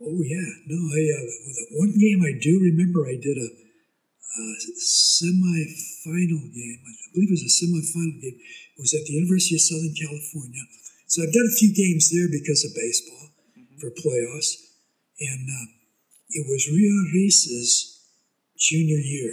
Oh 0.00 0.20
yeah, 0.24 0.50
no, 0.64 0.80
I 0.80 1.00
uh, 1.12 1.24
the 1.28 1.76
one 1.76 1.92
game 1.92 2.24
I 2.24 2.32
do 2.40 2.56
remember 2.56 3.04
I 3.04 3.20
did 3.20 3.36
a, 3.36 3.50
a 3.52 4.44
semi-final 4.80 6.44
game. 6.56 6.80
I 6.88 6.92
believe 7.12 7.28
it 7.28 7.36
was 7.36 7.44
a 7.44 7.52
semi-final 7.52 8.16
game. 8.16 8.40
It 8.40 8.80
was 8.80 8.96
at 8.96 9.04
the 9.04 9.12
University 9.12 9.60
of 9.60 9.66
Southern 9.66 9.92
California. 9.92 10.64
So 11.04 11.20
I've 11.20 11.36
done 11.36 11.44
a 11.44 11.58
few 11.58 11.74
games 11.76 12.08
there 12.08 12.32
because 12.32 12.64
of 12.64 12.72
baseball 12.72 13.29
for 13.80 13.90
playoffs, 13.90 14.76
and 15.18 15.48
uh, 15.48 15.66
it 16.28 16.44
was 16.46 16.68
Rio 16.68 16.94
Ruiz's 17.16 18.04
junior 18.56 19.00
year, 19.00 19.32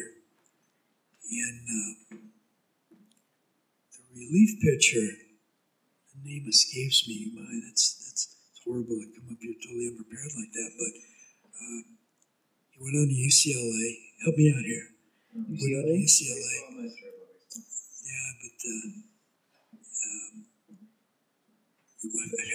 and 1.32 1.62
uh, 1.68 2.16
the 3.92 4.04
relief 4.16 4.56
pitcher. 4.64 5.06
The 6.16 6.24
name 6.24 6.48
escapes 6.48 7.08
me. 7.08 7.32
My 7.36 7.44
that's 7.68 7.94
that's 8.08 8.36
it's 8.52 8.64
horrible 8.66 8.98
to 8.98 9.08
come 9.14 9.30
up 9.30 9.38
here 9.40 9.54
totally 9.62 9.92
unprepared 9.92 10.34
like 10.34 10.52
that. 10.56 10.72
But 10.80 10.94
um, 11.62 11.84
he 12.72 12.78
went 12.82 12.96
on 12.98 13.08
to 13.12 13.18
UCLA. 13.20 13.88
Help 14.26 14.36
me 14.36 14.50
out 14.50 14.66
here. 14.66 14.88
Went 15.36 15.76
on 15.78 15.86
to 15.86 15.94
UCLA? 15.94 16.02
UCLA. 16.02 16.56
Baseball, 16.58 16.72
I'm 16.72 16.78
not 16.82 16.92
sure 16.98 17.12
about 17.14 17.30
baseball. 17.38 17.68
Yeah, 18.08 18.30
but 18.42 18.58
uh, 18.64 19.07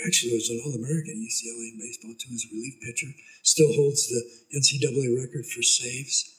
actually 0.06 0.34
was 0.34 0.50
an 0.50 0.62
All-American 0.64 1.18
UCLA 1.18 1.74
in 1.74 1.78
baseball 1.78 2.14
too 2.14 2.30
as 2.34 2.46
a 2.46 2.54
relief 2.54 2.78
pitcher. 2.82 3.10
Still 3.42 3.72
holds 3.74 4.06
the 4.06 4.22
NCAA 4.54 5.18
record 5.18 5.46
for 5.46 5.62
saves. 5.62 6.30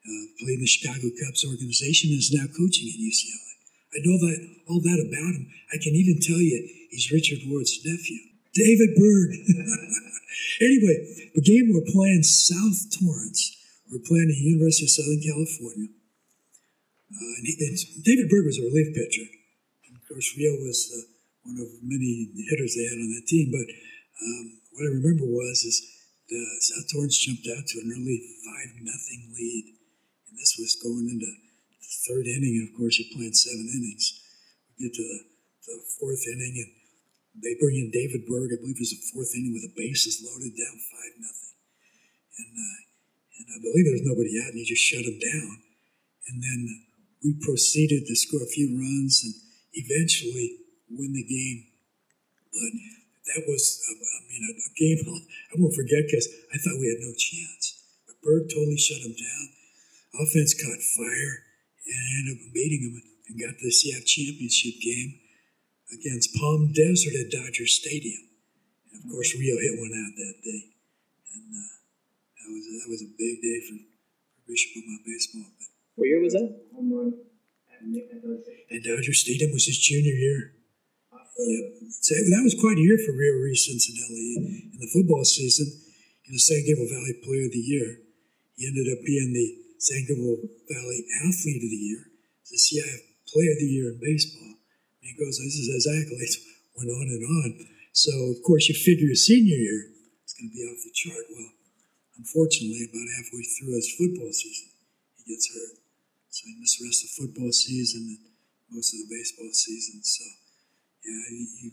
Uh, 0.00 0.24
played 0.40 0.58
in 0.58 0.64
the 0.64 0.66
Chicago 0.66 1.12
Cubs 1.12 1.44
organization 1.44 2.10
and 2.10 2.18
is 2.18 2.32
now 2.32 2.48
coaching 2.56 2.88
at 2.88 2.96
UCLA. 2.96 3.50
I 3.92 3.98
know 4.02 4.16
that 4.16 4.38
all 4.66 4.80
that 4.80 5.02
about 5.02 5.34
him. 5.36 5.46
I 5.70 5.76
can 5.76 5.94
even 5.94 6.18
tell 6.22 6.40
you 6.40 6.56
he's 6.90 7.12
Richard 7.12 7.44
Ward's 7.46 7.78
nephew, 7.84 8.18
David 8.54 8.96
Berg. 8.96 9.30
anyway, 10.64 11.30
the 11.34 11.44
game 11.44 11.70
we're 11.70 11.86
playing 11.92 12.22
South 12.22 12.90
Torrance. 12.96 13.60
We're 13.90 14.06
playing 14.06 14.30
the 14.30 14.40
University 14.40 14.86
of 14.86 14.94
Southern 14.94 15.20
California. 15.20 15.90
Uh, 17.10 17.32
and 17.36 17.44
he, 17.44 17.58
it's, 17.58 17.84
David 18.06 18.30
Berg 18.30 18.46
was 18.46 18.58
a 18.58 18.62
relief 18.62 18.94
pitcher. 18.94 19.26
And 19.86 19.98
of 19.98 20.02
course, 20.06 20.32
Rio 20.38 20.54
was 20.62 20.78
uh, 20.94 21.10
one 21.42 21.56
of 21.56 21.68
many 21.82 22.30
hitters 22.36 22.76
they 22.76 22.86
had 22.88 23.00
on 23.00 23.10
that 23.16 23.26
team. 23.26 23.48
But 23.50 23.68
um, 24.20 24.44
what 24.76 24.86
I 24.88 24.96
remember 25.00 25.24
was 25.24 25.64
is 25.64 25.80
the 26.28 26.42
South 26.60 26.86
Torrance 26.92 27.18
jumped 27.18 27.48
out 27.50 27.66
to 27.66 27.76
an 27.82 27.90
early 27.90 28.18
five 28.46 28.70
nothing 28.84 29.34
lead, 29.34 29.64
and 30.30 30.38
this 30.38 30.54
was 30.60 30.78
going 30.78 31.10
into 31.10 31.26
the 31.26 31.90
third 32.06 32.26
inning. 32.30 32.60
And 32.60 32.68
of 32.70 32.76
course, 32.78 33.00
you're 33.00 33.10
playing 33.10 33.34
seven 33.34 33.66
innings. 33.66 34.20
We 34.78 34.86
get 34.86 34.94
to 34.94 35.02
the, 35.02 35.20
the 35.66 35.76
fourth 35.98 36.22
inning, 36.30 36.54
and 36.62 36.70
they 37.42 37.58
bring 37.58 37.82
in 37.82 37.90
David 37.90 38.28
Berg. 38.30 38.54
I 38.54 38.60
believe 38.62 38.78
it 38.78 38.86
was 38.86 38.94
the 38.94 39.10
fourth 39.10 39.34
inning 39.34 39.56
with 39.56 39.66
the 39.66 39.74
bases 39.74 40.22
loaded, 40.22 40.54
down 40.54 40.76
five 40.92 41.14
nothing, 41.18 41.54
and 42.38 42.52
uh, 42.54 42.78
and 43.40 43.46
I 43.50 43.58
believe 43.64 43.84
there 43.88 43.98
was 43.98 44.06
nobody 44.06 44.36
out, 44.38 44.52
and 44.54 44.60
he 44.60 44.68
just 44.68 44.84
shut 44.84 45.02
him 45.02 45.18
down. 45.18 45.66
And 46.30 46.38
then 46.38 46.60
we 47.24 47.34
proceeded 47.42 48.06
to 48.06 48.14
score 48.14 48.42
a 48.42 48.54
few 48.54 48.70
runs 48.78 49.24
and 49.24 49.34
eventually 49.74 50.69
win 50.90 51.12
the 51.12 51.26
game. 51.26 51.70
But 52.50 52.72
that 53.30 53.46
was, 53.46 53.62
I 53.86 53.94
mean, 54.26 54.42
a, 54.42 54.52
a 54.58 54.70
game 54.74 55.00
I 55.50 55.54
won't 55.58 55.74
forget 55.74 56.06
because 56.06 56.26
I 56.50 56.58
thought 56.58 56.80
we 56.82 56.90
had 56.90 57.02
no 57.02 57.14
chance. 57.14 57.78
But 58.06 58.18
Berg 58.22 58.50
totally 58.50 58.78
shut 58.78 59.06
him 59.06 59.14
down. 59.14 59.44
Offense 60.18 60.54
caught 60.58 60.82
fire 60.82 61.46
and 61.86 62.02
ended 62.18 62.42
up 62.42 62.52
beating 62.52 62.82
him 62.90 62.94
and 63.30 63.38
got 63.38 63.54
the 63.62 63.70
CF 63.70 64.02
championship 64.06 64.82
game 64.82 65.22
against 65.94 66.34
Palm 66.34 66.74
Desert 66.74 67.14
at 67.14 67.30
Dodger 67.30 67.66
Stadium. 67.66 68.26
And 68.90 69.04
of 69.04 69.10
course, 69.10 69.34
Rio 69.38 69.54
hit 69.58 69.78
one 69.78 69.94
out 69.94 70.14
that 70.18 70.36
day. 70.42 70.62
And 71.34 71.46
uh, 71.54 71.70
that 72.42 72.48
was 72.50 72.64
that 72.66 72.88
was 72.90 73.02
a 73.06 73.10
big 73.14 73.38
day 73.38 73.58
for, 73.70 73.78
for 73.78 74.40
Bishop 74.50 74.82
Amat 74.82 75.06
baseball. 75.06 75.46
But 75.54 75.70
what 75.94 76.06
year 76.10 76.20
was 76.20 76.34
that? 76.34 76.50
Home 76.74 76.90
run 76.90 77.14
at 77.70 77.86
Dodger 77.86 78.42
Stadium. 78.42 78.66
at 78.70 78.82
Dodger 78.82 79.14
Stadium 79.14 79.50
was 79.54 79.66
his 79.66 79.78
junior 79.78 80.14
year. 80.14 80.59
Yep. 81.36 81.64
So 82.02 82.14
that 82.14 82.42
was 82.44 82.56
quite 82.58 82.78
a 82.78 82.84
year 82.84 82.98
for 82.98 83.12
Rio 83.12 83.38
Ruiz 83.38 83.66
Cincinnati. 83.66 84.70
In 84.74 84.80
the 84.80 84.90
football 84.92 85.24
season, 85.24 85.70
he 86.22 86.32
was 86.32 86.46
San 86.46 86.62
Gabriel 86.62 86.90
Valley 86.90 87.18
Player 87.22 87.46
of 87.46 87.54
the 87.54 87.64
Year. 87.64 88.02
He 88.54 88.66
ended 88.66 88.86
up 88.92 89.02
being 89.02 89.32
the 89.32 89.48
San 89.80 90.04
Gabriel 90.06 90.38
Valley 90.68 91.00
Athlete 91.24 91.64
of 91.64 91.70
the 91.72 91.82
Year, 91.90 92.02
the 92.46 92.60
CIF 92.60 93.00
Player 93.26 93.52
of 93.56 93.60
the 93.62 93.70
Year 93.70 93.90
in 93.90 93.98
baseball. 93.98 94.60
And 95.00 95.06
he 95.08 95.16
goes, 95.16 95.40
this 95.40 95.56
is 95.56 95.72
his 95.72 95.88
accolades, 95.88 96.36
went 96.76 96.92
on 96.92 97.08
and 97.08 97.24
on. 97.24 97.50
So, 97.92 98.12
of 98.30 98.38
course, 98.46 98.68
you 98.68 98.76
figure 98.76 99.08
his 99.08 99.26
senior 99.26 99.56
year 99.56 99.90
is 100.22 100.34
going 100.38 100.50
to 100.50 100.54
be 100.54 100.62
off 100.62 100.78
the 100.84 100.94
chart. 100.94 101.26
Well, 101.32 101.50
unfortunately, 102.20 102.86
about 102.86 103.10
halfway 103.16 103.42
through 103.42 103.74
his 103.74 103.90
football 103.98 104.30
season, 104.30 104.70
he 105.18 105.34
gets 105.34 105.50
hurt. 105.50 105.80
So 106.30 106.46
he 106.46 106.60
missed 106.62 106.78
the 106.78 106.86
rest 106.86 107.02
of 107.02 107.10
the 107.10 107.16
football 107.18 107.50
season 107.50 108.06
and 108.06 108.30
most 108.70 108.94
of 108.94 109.02
the 109.02 109.10
baseball 109.10 109.50
season. 109.50 109.98
So, 110.04 110.22
yeah, 111.04 111.24
he, 111.28 111.40
he, 111.60 111.66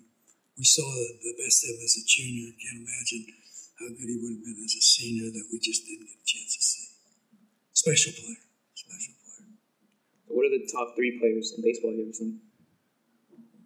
we 0.57 0.63
saw 0.63 0.87
the, 0.87 1.33
best 1.37 1.63
of 1.63 1.75
him 1.75 1.79
as 1.83 1.95
a 1.99 2.03
junior. 2.07 2.49
Can't 2.57 2.81
imagine 2.81 3.23
how 3.79 3.87
good 3.93 4.09
he 4.09 4.17
would 4.17 4.33
have 4.39 4.43
been 4.43 4.59
as 4.63 4.73
a 4.73 4.81
senior 4.81 5.29
that 5.29 5.45
we 5.51 5.59
just 5.59 5.85
didn't 5.85 6.07
get 6.07 6.17
a 6.17 6.25
chance 6.25 6.51
to 6.57 6.61
see. 6.63 6.87
Special 7.73 8.13
player, 8.17 8.41
special 8.73 9.13
player. 9.21 9.53
What 10.27 10.49
are 10.49 10.53
the 10.55 10.65
top 10.65 10.95
three 10.95 11.19
players 11.19 11.53
in 11.53 11.61
baseball 11.61 11.93
you 11.93 12.09
ever 12.09 12.15
seen? 12.15 12.41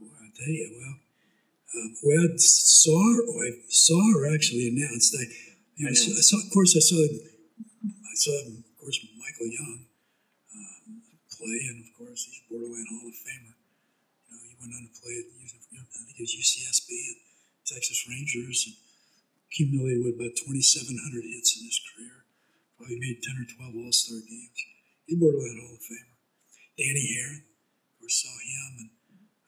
Boy, 0.02 0.12
I 0.12 0.28
tell 0.36 0.52
you, 0.52 0.68
well, 0.76 0.96
um, 1.72 1.96
well, 2.04 2.28
saw 2.36 3.00
or 3.00 3.48
I 3.48 3.52
saw 3.70 4.02
or 4.18 4.28
actually 4.28 4.68
announced. 4.68 5.16
I, 5.16 5.24
you 5.80 5.86
know, 5.88 5.92
I, 5.92 5.96
saw, 5.96 6.12
I 6.12 6.24
saw, 6.26 6.38
of 6.44 6.52
course, 6.52 6.76
I 6.76 6.84
saw, 6.84 7.00
I 7.00 8.16
saw, 8.20 8.36
of 8.52 8.76
course, 8.76 9.00
Michael 9.16 9.48
Young 9.48 9.88
um, 10.52 11.02
play, 11.32 11.60
and 11.72 11.88
of 11.88 11.90
course, 11.96 12.28
he's 12.28 12.44
borderline 12.52 12.86
Hall 12.92 13.08
of 13.08 13.16
Famer. 13.16 13.51
He 14.62 14.70
went 14.70 14.78
on 14.78 14.86
to 14.86 14.94
play 14.94 15.18
at, 15.18 15.26
you 15.26 15.74
know, 15.74 15.82
I 15.90 16.02
think 16.06 16.22
it 16.22 16.30
was 16.30 16.38
UCSB 16.38 16.90
and 16.94 17.20
Texas 17.66 18.06
Rangers, 18.06 18.70
and 18.70 18.78
accumulated 19.50 20.06
with 20.06 20.22
about 20.22 20.38
2,700 20.38 21.02
hits 21.26 21.58
in 21.58 21.66
his 21.66 21.82
career. 21.82 22.30
Probably 22.78 23.02
made 23.02 23.26
10 23.26 23.42
or 23.42 23.74
12 23.74 23.82
All 23.82 23.90
Star 23.90 24.22
games. 24.22 24.60
He's 25.10 25.18
borderline 25.18 25.58
Hall 25.66 25.74
of 25.74 25.82
Famer. 25.82 26.14
Danny 26.78 27.06
Haren, 27.10 27.42
of 27.42 27.94
course, 28.06 28.22
saw 28.22 28.38
him, 28.38 28.70
and 28.86 28.90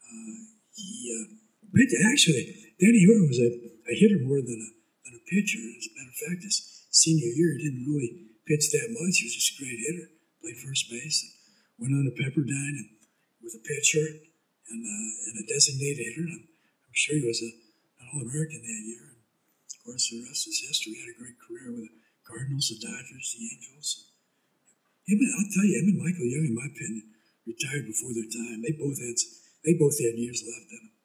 uh, 0.01 0.37
he 0.73 0.89
uh, 1.13 2.09
actually 2.09 2.73
Danny 2.81 3.05
Haren 3.05 3.29
was 3.29 3.37
a, 3.37 3.53
a 3.85 3.93
hitter 3.93 4.17
more 4.25 4.41
than 4.41 4.57
a 4.57 4.69
than 5.05 5.13
a 5.13 5.23
pitcher. 5.29 5.61
As 5.61 5.85
a 5.87 5.93
matter 5.93 6.09
of 6.09 6.19
fact, 6.25 6.41
his 6.41 6.89
senior 6.89 7.29
year 7.37 7.53
he 7.53 7.69
didn't 7.69 7.85
really 7.85 8.33
pitch 8.49 8.73
that 8.73 8.89
much. 8.89 9.21
He 9.21 9.29
was 9.29 9.37
just 9.37 9.53
a 9.53 9.61
great 9.61 9.77
hitter. 9.77 10.09
Played 10.41 10.57
first 10.57 10.89
base, 10.89 11.21
and 11.21 11.33
went 11.77 11.93
on 11.93 12.09
to 12.09 12.13
Pepperdine 12.17 12.81
and 12.81 12.89
was 13.45 13.55
a 13.55 13.61
pitcher 13.61 14.32
and, 14.69 14.81
uh, 14.83 15.09
and 15.27 15.35
a 15.41 15.45
designated 15.47 16.03
hitter. 16.03 16.27
And 16.27 16.35
I'm, 16.39 16.45
I'm 16.45 16.95
sure 16.95 17.17
he 17.17 17.27
was 17.27 17.41
a, 17.41 17.51
an 17.99 18.05
All 18.13 18.23
American 18.23 18.61
that 18.63 18.83
year. 18.87 19.03
And 19.11 19.19
of 19.19 19.79
course, 19.83 20.07
the 20.11 20.23
rest 20.23 20.47
is 20.47 20.63
history. 20.63 20.95
He 20.95 21.01
had 21.03 21.15
a 21.15 21.19
great 21.19 21.39
career 21.41 21.71
with 21.73 21.89
the 21.89 21.95
Cardinals, 22.23 22.71
the 22.71 22.79
Dodgers, 22.79 23.35
the 23.35 23.43
Angels. 23.43 24.13
Him 25.03 25.19
and, 25.19 25.33
I'll 25.35 25.51
tell 25.51 25.67
you, 25.67 25.75
him 25.83 25.91
and 25.91 25.99
Michael 25.99 26.29
Young, 26.31 26.47
in 26.47 26.55
my 26.55 26.67
opinion, 26.71 27.11
retired 27.43 27.85
before 27.87 28.15
their 28.15 28.29
time. 28.31 28.63
They 28.63 28.71
both 28.75 28.99
had 28.99 29.19
they 29.63 29.75
both 29.75 29.95
had 29.99 30.15
years 30.15 30.43
left 30.47 30.71
in 30.71 30.79
them. 30.79 30.95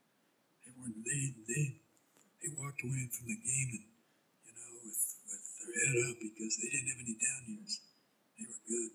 They 0.63 0.73
weren't 0.79 1.03
they 1.03 1.35
they 1.47 1.63
they 2.43 2.51
walked 2.55 2.83
away 2.83 3.11
from 3.11 3.27
the 3.27 3.39
game 3.43 3.71
and 3.75 3.87
you 4.47 4.53
know 4.55 4.71
with 4.87 5.03
with 5.27 5.45
their 5.59 5.75
head 5.83 5.99
up 6.07 6.17
because 6.23 6.53
they 6.63 6.71
didn't 6.71 6.91
have 6.95 7.03
any 7.03 7.17
down 7.19 7.43
years. 7.51 7.83
They 8.39 8.47
were 8.47 8.63
good, 8.71 8.91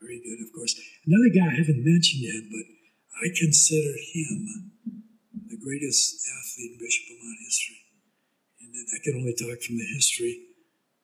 very 0.00 0.20
good. 0.20 0.38
Of 0.44 0.52
course, 0.52 0.74
another 1.06 1.30
guy 1.32 1.48
I 1.48 1.56
haven't 1.56 1.84
mentioned 1.84 2.22
yet, 2.22 2.42
but 2.50 2.66
I 3.22 3.32
consider 3.32 3.96
him 4.12 4.72
the 5.48 5.56
greatest 5.56 6.20
athlete 6.28 6.72
in 6.72 6.78
Bishop 6.78 7.04
Amat 7.16 7.38
history. 7.44 7.80
And 8.60 8.70
I 8.92 8.98
can 9.02 9.16
only 9.16 9.34
talk 9.34 9.62
from 9.64 9.78
the 9.78 9.88
history, 9.96 10.36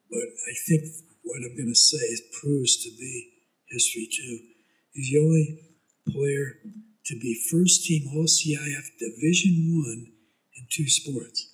but 0.09 0.23
I 0.23 0.53
think 0.67 0.83
what 1.23 1.41
I'm 1.41 1.57
going 1.57 1.73
to 1.73 1.75
say 1.75 2.05
proves 2.41 2.83
to 2.83 2.89
be 2.99 3.33
history 3.69 4.07
too. 4.11 4.39
He's 4.93 5.09
the 5.09 5.19
only 5.19 5.59
player 6.07 6.61
to 7.05 7.19
be 7.19 7.41
first 7.49 7.85
team 7.85 8.07
All 8.13 8.29
CIF 8.29 8.85
Division 8.99 9.73
One 9.73 10.13
in 10.55 10.67
two 10.69 10.87
sports. 10.87 11.49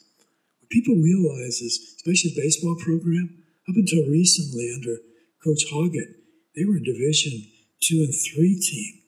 What 0.60 0.70
people 0.70 0.96
realize 0.96 1.62
is, 1.62 1.96
especially 1.96 2.32
the 2.36 2.42
baseball 2.42 2.76
program, 2.76 3.44
up 3.70 3.76
until 3.76 4.06
recently 4.10 4.72
under 4.76 4.98
Coach 5.44 5.64
Hoggett, 5.72 6.19
they 6.60 6.68
were 6.68 6.76
a 6.76 6.84
Division 6.84 7.48
Two 7.80 8.04
and 8.04 8.12
Three 8.12 8.60
team. 8.60 9.00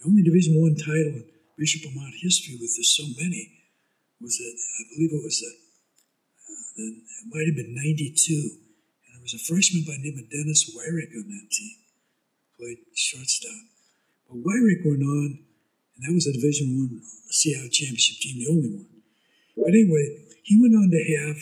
The 0.00 0.08
only 0.08 0.24
Division 0.24 0.56
One 0.56 0.72
title 0.72 1.20
in 1.20 1.28
Bishop 1.60 1.84
Amat 1.84 2.16
history, 2.16 2.56
with 2.56 2.72
so 2.72 3.04
many, 3.20 3.60
was 4.24 4.40
it? 4.40 4.56
I 4.56 4.82
believe 4.96 5.12
it 5.12 5.20
was 5.20 5.44
a. 5.44 5.52
Uh, 6.48 6.88
it 6.88 7.28
might 7.28 7.44
have 7.44 7.60
been 7.60 7.76
'92, 7.76 8.32
and 8.32 9.10
there 9.12 9.20
was 9.20 9.36
a 9.36 9.44
freshman 9.44 9.84
by 9.84 10.00
the 10.00 10.08
name 10.08 10.16
of 10.16 10.32
Dennis 10.32 10.72
Wyrick 10.72 11.12
on 11.12 11.28
that 11.28 11.46
team, 11.52 11.76
played 12.56 12.80
shortstop. 12.96 13.68
But 14.24 14.40
Wyrick 14.40 14.80
went 14.80 15.04
on, 15.04 15.44
and 15.44 16.00
that 16.00 16.16
was 16.16 16.24
a 16.24 16.32
Division 16.32 16.72
One 16.72 17.04
CIF 17.28 17.68
championship 17.68 18.16
team, 18.24 18.40
the 18.40 18.48
only 18.48 18.72
one. 18.72 18.88
But 19.60 19.76
anyway, 19.76 20.24
he 20.40 20.56
went 20.56 20.72
on 20.72 20.88
to 20.88 21.02
have 21.20 21.36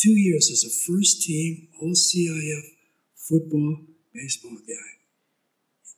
two 0.00 0.16
years 0.16 0.48
as 0.48 0.64
a 0.64 0.72
first 0.72 1.20
team 1.20 1.68
All 1.82 1.92
CIF 1.92 2.64
football 3.28 3.89
baseball 4.14 4.58
guy, 4.66 4.90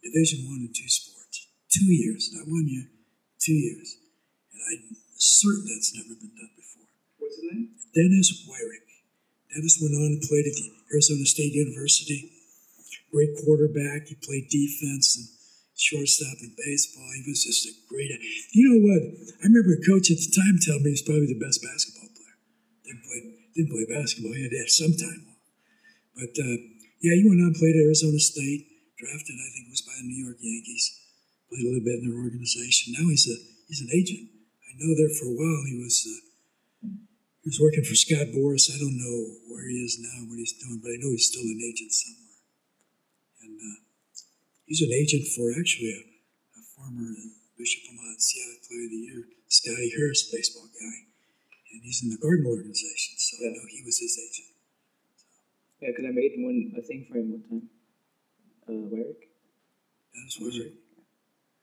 Division 0.02 0.46
One 0.48 0.66
and 0.66 0.74
two 0.74 0.88
sports. 0.88 1.48
Two 1.72 1.88
years, 1.88 2.28
not 2.34 2.44
one 2.48 2.68
year, 2.68 2.84
two 3.40 3.56
years. 3.56 3.96
And 4.52 4.60
I'm 4.60 4.96
certain 5.16 5.64
that's 5.64 5.94
never 5.96 6.14
been 6.18 6.36
done 6.36 6.52
before. 6.52 6.88
What's 7.16 7.40
his 7.40 7.48
name? 7.48 7.72
Dennis 7.94 8.44
Wyrick. 8.44 8.88
Dennis 9.54 9.80
went 9.80 9.96
on 9.96 10.16
and 10.16 10.24
played 10.28 10.44
at 10.48 10.56
the 10.56 10.68
Arizona 10.92 11.24
State 11.24 11.52
University. 11.52 12.32
Great 13.12 13.36
quarterback. 13.44 14.08
He 14.08 14.16
played 14.16 14.48
defense 14.48 15.16
and 15.16 15.28
shortstop 15.76 16.40
in 16.40 16.56
baseball. 16.56 17.08
He 17.16 17.28
was 17.28 17.44
just 17.44 17.68
a 17.68 17.72
great. 17.88 18.08
You 18.52 18.64
know 18.68 18.80
what? 18.84 19.02
I 19.40 19.48
remember 19.48 19.76
a 19.76 19.84
coach 19.84 20.08
at 20.12 20.20
the 20.20 20.32
time 20.32 20.56
telling 20.60 20.84
me 20.84 20.92
he 20.92 21.00
was 21.00 21.08
probably 21.08 21.28
the 21.28 21.40
best 21.40 21.60
basketball 21.60 22.08
player. 22.12 22.36
Didn't 22.84 23.04
play, 23.04 23.20
didn't 23.56 23.72
play 23.72 23.86
basketball. 23.88 24.32
He 24.32 24.44
had 24.44 24.52
to 24.52 24.60
have 24.64 24.72
some 24.72 24.96
time 24.96 25.20
off. 25.28 25.40
But 26.16 26.32
uh, 26.36 26.56
yeah, 27.02 27.18
he 27.18 27.26
went 27.26 27.42
on 27.42 27.50
and 27.50 27.58
played 27.58 27.74
at 27.74 27.82
Arizona 27.82 28.22
State. 28.22 28.70
Drafted, 28.94 29.34
I 29.34 29.50
think, 29.50 29.66
was 29.74 29.82
by 29.82 29.98
the 29.98 30.06
New 30.06 30.22
York 30.22 30.38
Yankees. 30.38 30.86
Played 31.50 31.66
a 31.66 31.68
little 31.74 31.82
bit 31.82 31.98
in 31.98 32.06
their 32.06 32.22
organization. 32.22 32.94
Now 32.94 33.10
he's 33.10 33.26
a 33.26 33.34
he's 33.66 33.82
an 33.82 33.90
agent. 33.90 34.30
I 34.62 34.78
know 34.78 34.94
there 34.94 35.10
for 35.18 35.26
a 35.26 35.34
while 35.34 35.66
he 35.66 35.82
was. 35.82 35.98
Uh, 36.06 36.22
he 37.42 37.50
was 37.50 37.58
working 37.58 37.82
for 37.82 37.98
Scott 37.98 38.30
Boras. 38.30 38.70
I 38.70 38.78
don't 38.78 38.94
know 38.94 39.18
where 39.50 39.66
he 39.66 39.82
is 39.82 39.98
now, 39.98 40.30
what 40.30 40.38
he's 40.38 40.54
doing, 40.62 40.78
but 40.78 40.94
I 40.94 41.02
know 41.02 41.10
he's 41.10 41.26
still 41.26 41.42
an 41.42 41.58
agent 41.58 41.90
somewhere. 41.90 42.38
And 43.42 43.58
uh, 43.58 43.78
he's 44.70 44.78
an 44.78 44.94
agent 44.94 45.26
for 45.34 45.50
actually 45.50 45.90
a, 45.90 46.06
a 46.54 46.62
former 46.78 47.10
Bishop 47.58 47.82
Amat 47.90 48.22
CIF 48.22 48.62
Player 48.70 48.86
of 48.86 48.90
the 48.94 49.02
Year, 49.10 49.20
Scotty 49.50 49.90
Hurst, 49.90 50.30
baseball 50.30 50.70
guy. 50.70 51.10
And 51.74 51.82
he's 51.82 52.06
in 52.06 52.14
the 52.14 52.22
Cardinal 52.22 52.54
organization, 52.54 53.18
so 53.18 53.42
I 53.42 53.50
know 53.50 53.66
he 53.66 53.82
was 53.82 53.98
his 53.98 54.14
agent. 54.22 54.51
Yeah, 55.82 55.90
because 55.90 56.06
I 56.06 56.14
made 56.14 56.38
one 56.38 56.70
a 56.78 56.82
thing 56.86 57.10
for 57.10 57.18
him 57.18 57.34
one 57.34 57.42
time. 57.50 57.66
Uh, 58.70 58.86
Wyrick. 58.86 59.18
That's 60.14 60.38
I, 60.38 60.70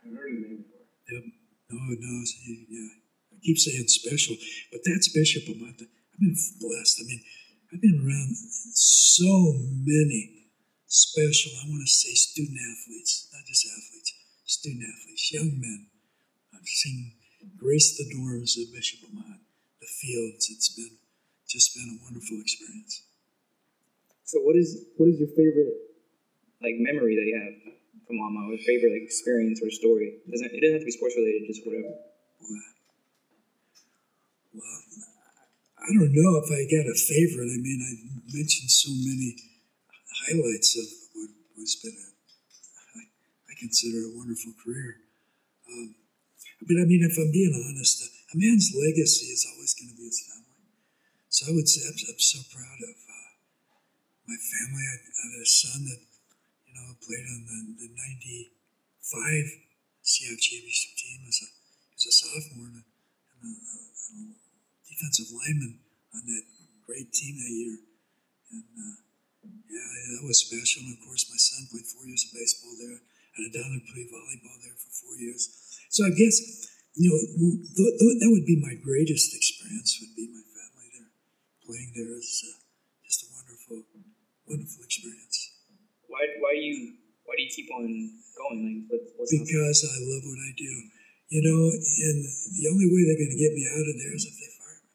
I've 0.04 0.12
heard 0.12 0.28
his 0.36 0.44
name 0.44 0.68
before. 0.68 0.84
yep. 1.08 1.24
No, 1.72 1.80
no, 1.80 2.14
he- 2.44 2.68
yeah. 2.68 3.00
I 3.32 3.40
keep 3.40 3.56
saying 3.58 3.88
special, 3.88 4.36
but 4.76 4.82
that's 4.84 5.08
Bishop 5.16 5.48
Amat. 5.48 5.80
I've 5.88 6.20
been 6.20 6.36
blessed. 6.60 7.00
I 7.00 7.04
mean, 7.08 7.24
I've 7.72 7.80
been 7.80 8.04
around 8.04 8.36
so 8.76 9.56
many 9.88 10.52
special, 10.88 11.56
I 11.56 11.70
want 11.70 11.88
to 11.88 11.88
say 11.88 12.12
student 12.12 12.60
athletes, 12.60 13.30
not 13.32 13.46
just 13.48 13.64
athletes, 13.72 14.12
student 14.44 14.84
athletes, 14.84 15.32
young 15.32 15.56
men. 15.62 15.88
I've 16.54 16.68
seen 16.68 17.14
grace 17.56 17.96
the 17.96 18.12
doors 18.12 18.58
of 18.60 18.74
Bishop 18.76 19.08
Amat, 19.08 19.40
the 19.80 19.88
fields. 19.88 20.50
It's 20.52 20.68
been 20.76 20.98
just 21.48 21.74
been 21.74 21.88
a 21.96 22.04
wonderful 22.04 22.42
experience. 22.42 23.08
So 24.30 24.38
what 24.46 24.54
is 24.54 24.86
what 24.94 25.10
is 25.10 25.18
your 25.18 25.34
favorite 25.34 25.74
like 26.62 26.78
memory 26.78 27.18
that 27.18 27.26
you 27.26 27.34
have 27.34 27.74
from 28.06 28.22
Amat, 28.22 28.54
or 28.54 28.62
favorite 28.62 28.94
like 28.94 29.02
experience 29.10 29.58
or 29.58 29.74
story? 29.74 30.22
It 30.22 30.30
doesn't 30.30 30.54
it 30.54 30.62
doesn't 30.62 30.78
have 30.78 30.86
to 30.86 30.90
be 30.94 30.94
sports 30.94 31.18
related, 31.18 31.50
just 31.50 31.66
whatever. 31.66 31.98
Well, 34.54 34.78
I 35.82 35.90
don't 35.98 36.14
know 36.14 36.38
if 36.46 36.54
I 36.54 36.62
got 36.70 36.86
a 36.86 36.94
favorite. 36.94 37.50
I 37.50 37.58
mean, 37.58 37.82
I 37.82 37.94
mentioned 38.30 38.70
so 38.70 38.94
many 38.94 39.34
highlights 40.30 40.78
of 40.78 40.86
what 41.18 41.34
was 41.58 41.82
been 41.82 41.98
a, 41.98 42.08
I, 43.02 43.54
consider 43.58 44.14
a 44.14 44.14
wonderful 44.14 44.54
career. 44.62 45.10
Um, 45.66 45.98
but 46.70 46.78
I 46.78 46.86
mean, 46.86 47.02
if 47.02 47.18
I'm 47.18 47.34
being 47.34 47.58
honest, 47.58 48.06
a 48.06 48.38
man's 48.38 48.78
legacy 48.78 49.34
is 49.34 49.50
always 49.50 49.74
going 49.74 49.90
to 49.90 49.98
be 49.98 50.06
his 50.06 50.22
family. 50.22 50.70
So 51.34 51.50
I 51.50 51.56
would 51.58 51.66
say 51.66 51.82
I'm, 51.90 51.98
I'm 51.98 52.22
so 52.22 52.46
proud 52.54 52.78
of 52.86 53.09
my 54.30 54.38
family. 54.38 54.86
I, 54.86 54.98
had 55.02 55.42
a 55.42 55.50
son 55.50 55.90
that, 55.90 56.02
you 56.70 56.74
know, 56.78 56.94
played 57.02 57.26
on 57.26 57.42
the, 57.50 57.58
the 57.82 57.90
95 57.90 58.46
CIF 60.06 60.38
championship 60.38 60.94
team 60.94 61.26
as 61.26 61.38
a, 61.42 61.50
as 61.98 62.04
a 62.06 62.14
sophomore 62.14 62.70
and 62.70 62.78
a, 62.78 62.84
and 62.86 63.58
a, 63.58 63.74
a 63.74 64.24
defensive 64.86 65.34
lineman 65.34 65.82
on 66.14 66.22
that 66.30 66.46
great 66.86 67.10
team 67.10 67.42
that 67.42 67.50
year. 67.50 67.78
And 68.54 68.70
uh, 68.78 68.98
yeah, 69.66 69.90
that 70.14 70.26
was 70.26 70.46
special. 70.46 70.86
And 70.86 70.94
of 70.94 71.02
course, 71.02 71.26
my 71.30 71.42
son 71.42 71.66
played 71.74 71.90
four 71.90 72.06
years 72.06 72.30
of 72.30 72.38
baseball 72.38 72.78
there. 72.78 73.02
Had 73.34 73.50
a 73.50 73.54
daughter 73.54 73.82
play 73.90 74.06
volleyball 74.10 74.58
there 74.62 74.78
for 74.78 74.92
four 74.94 75.16
years. 75.18 75.48
So 75.90 76.06
I 76.06 76.12
guess 76.12 76.38
you 76.98 77.08
know 77.08 77.18
th- 77.18 77.96
th- 77.98 78.18
that 78.20 78.30
would 78.34 78.46
be 78.46 78.60
my 78.60 78.76
greatest 78.82 79.32
experience. 79.32 80.02
Would 80.02 80.18
be 80.18 80.28
my 80.34 80.44
family 80.44 80.90
there, 80.98 81.14
playing 81.64 81.94
there 81.96 82.18
is 82.18 82.44
uh, 82.44 82.59
wonderful 84.50 84.84
experience. 84.84 85.38
Why 86.10 86.26
why 86.42 86.58
do 86.58 86.64
you 86.66 86.98
why 87.24 87.38
do 87.38 87.42
you 87.46 87.52
keep 87.54 87.70
on 87.70 87.86
going? 88.34 88.90
Like 88.90 89.06
what, 89.14 89.30
what's 89.30 89.32
Because 89.32 89.86
I 89.86 89.98
love 90.02 90.26
what 90.26 90.42
I 90.42 90.52
do. 90.58 90.74
You 91.30 91.46
know, 91.46 91.62
and 91.70 92.20
the 92.58 92.66
only 92.74 92.90
way 92.90 93.06
they're 93.06 93.22
going 93.22 93.30
to 93.30 93.38
get 93.38 93.54
me 93.54 93.70
out 93.70 93.86
of 93.86 93.96
there 94.02 94.14
is 94.18 94.26
if 94.26 94.34
they 94.34 94.50
fire 94.58 94.82
me. 94.82 94.94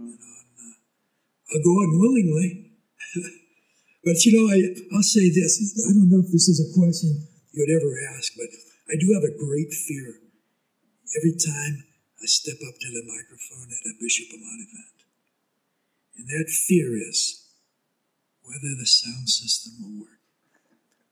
You 0.00 0.16
know, 0.16 0.32
and, 0.40 0.56
uh, 0.56 1.52
I'll 1.52 1.60
go 1.60 1.76
on 1.84 2.00
willingly. 2.00 2.72
but 4.08 4.16
you 4.24 4.32
know, 4.32 4.48
I, 4.48 4.64
I'll 4.96 5.04
say 5.04 5.28
this. 5.28 5.60
I 5.84 5.92
don't 5.92 6.08
know 6.08 6.24
if 6.24 6.32
this 6.32 6.48
is 6.48 6.64
a 6.64 6.72
question 6.72 7.28
you 7.52 7.60
would 7.60 7.76
ever 7.76 7.92
ask, 8.16 8.32
but 8.32 8.48
I 8.88 8.96
do 8.96 9.12
have 9.12 9.28
a 9.28 9.36
great 9.36 9.68
fear 9.76 10.24
every 11.20 11.36
time 11.36 11.84
I 12.16 12.24
step 12.24 12.56
up 12.64 12.80
to 12.80 12.88
the 12.88 13.04
microphone 13.04 13.68
at 13.68 13.92
a 13.92 13.94
Bishop 14.00 14.32
Amat 14.32 14.64
event. 14.64 14.98
And 16.16 16.26
that 16.32 16.48
fear 16.48 16.96
is 16.96 17.47
whether 18.48 18.72
the 18.74 18.88
sound 18.88 19.28
system 19.28 19.72
will 19.80 20.08
work. 20.08 20.18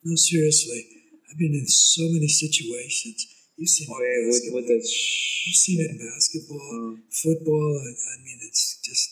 No, 0.05 0.15
seriously, 0.17 0.81
I've 1.29 1.39
been 1.39 1.55
in 1.55 1.67
so 1.69 2.03
many 2.11 2.29
situations. 2.29 3.27
You've 3.57 3.69
seen 3.73 3.89
Oh 3.91 4.01
yeah, 4.01 4.21
with, 4.29 4.45
with 4.57 4.67
the 4.69 4.79
shh. 4.81 5.49
You've 5.49 5.61
seen 5.61 5.79
it 5.85 5.91
in 5.95 5.99
basketball, 6.01 6.61
Mm. 6.61 7.05
football. 7.13 7.69
I, 7.81 7.89
I 7.93 8.15
mean, 8.25 8.39
it's 8.49 8.81
just 8.85 9.07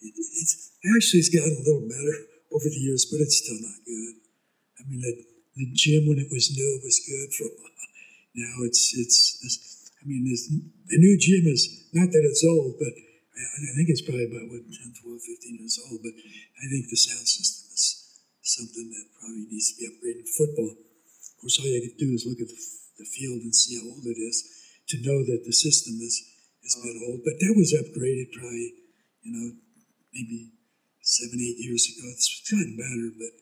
it, 0.00 0.14
it's 0.16 0.72
actually 0.96 1.20
it's 1.20 1.32
gotten 1.32 1.52
a 1.52 1.64
little 1.66 1.86
better 1.88 2.16
over 2.52 2.68
the 2.68 2.82
years, 2.82 3.04
but 3.10 3.20
it's 3.20 3.38
still 3.42 3.60
not 3.60 3.78
good. 3.84 4.14
I 4.80 4.82
mean, 4.88 5.00
the, 5.04 5.12
the 5.56 5.66
gym 5.76 6.08
when 6.08 6.18
it 6.18 6.30
was 6.32 6.50
new 6.52 6.72
was 6.82 6.98
good 7.04 7.30
for 7.36 7.44
a 7.50 7.54
while. 7.56 7.88
Now 8.34 8.54
it's 8.68 8.92
it's. 8.96 9.18
it's 9.44 9.56
I 10.02 10.04
mean, 10.08 10.26
this, 10.26 10.50
the 10.50 10.98
new 10.98 11.14
gym 11.14 11.46
is 11.46 11.86
not 11.94 12.10
that 12.10 12.24
it's 12.26 12.42
old, 12.42 12.74
but 12.82 12.90
I, 12.90 13.42
I 13.70 13.72
think 13.78 13.86
it's 13.86 14.02
probably 14.02 14.26
about 14.26 14.50
what 14.50 14.66
10, 14.66 14.98
12, 14.98 14.98
15 14.98 15.62
years 15.62 15.78
old. 15.86 16.02
But 16.02 16.10
I 16.58 16.64
think 16.66 16.90
the 16.90 16.98
sound 16.98 17.22
system 17.22 17.61
something 18.52 18.86
that 18.92 19.06
probably 19.16 19.48
needs 19.48 19.72
to 19.72 19.76
be 19.80 19.88
upgraded. 19.88 20.24
in 20.24 20.30
Football, 20.36 20.72
of 20.76 21.34
course, 21.40 21.58
all 21.58 21.68
you 21.68 21.80
can 21.80 21.96
do 21.96 22.12
is 22.12 22.28
look 22.28 22.40
at 22.40 22.52
the, 22.52 22.60
the 23.00 23.08
field 23.08 23.40
and 23.40 23.54
see 23.54 23.80
how 23.80 23.88
old 23.88 24.04
it 24.04 24.20
is 24.20 24.44
to 24.92 25.00
know 25.00 25.24
that 25.24 25.42
the 25.44 25.52
system 25.52 25.96
is 26.00 26.20
has 26.62 26.78
been 26.78 27.02
old. 27.08 27.20
But 27.24 27.40
that 27.40 27.54
was 27.58 27.74
upgraded 27.74 28.30
probably, 28.36 28.70
you 29.26 29.32
know, 29.34 29.48
maybe 30.14 30.52
seven, 31.02 31.40
eight 31.40 31.58
years 31.58 31.88
ago. 31.90 32.06
It's 32.14 32.28
gotten 32.46 32.76
better, 32.78 33.10
but 33.18 33.32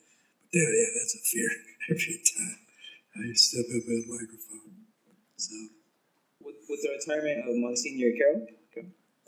but 0.51 0.59
that, 0.59 0.67
yeah, 0.67 0.91
that's 0.99 1.15
a 1.15 1.23
fear 1.31 1.51
every 1.95 2.19
time 2.27 2.59
I 3.23 3.33
step 3.35 3.67
up 3.71 3.87
at 3.87 4.03
a 4.03 4.07
microphone. 4.11 4.91
So 5.37 5.55
with, 6.43 6.59
with 6.69 6.81
the 6.83 6.91
retirement 6.91 7.47
of 7.47 7.55
Monsignor 7.55 8.11
Carroll, 8.19 8.47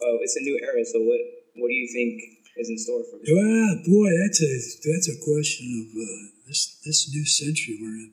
uh, 0.02 0.18
it's 0.18 0.36
a 0.36 0.42
new 0.42 0.58
era. 0.58 0.84
So 0.84 0.98
what 1.00 1.20
what 1.56 1.68
do 1.68 1.74
you 1.74 1.88
think 1.94 2.41
is 2.56 2.68
in 2.68 2.78
store 2.78 3.02
for? 3.08 3.18
Well, 3.22 3.72
boy, 3.86 4.10
that's 4.22 4.40
a 4.42 4.52
that's 4.84 5.08
a 5.08 5.18
question 5.24 5.66
of 5.80 5.86
uh, 5.96 6.22
this 6.46 6.80
this 6.84 7.08
new 7.12 7.24
century 7.24 7.78
we're 7.80 7.96
in. 7.96 8.12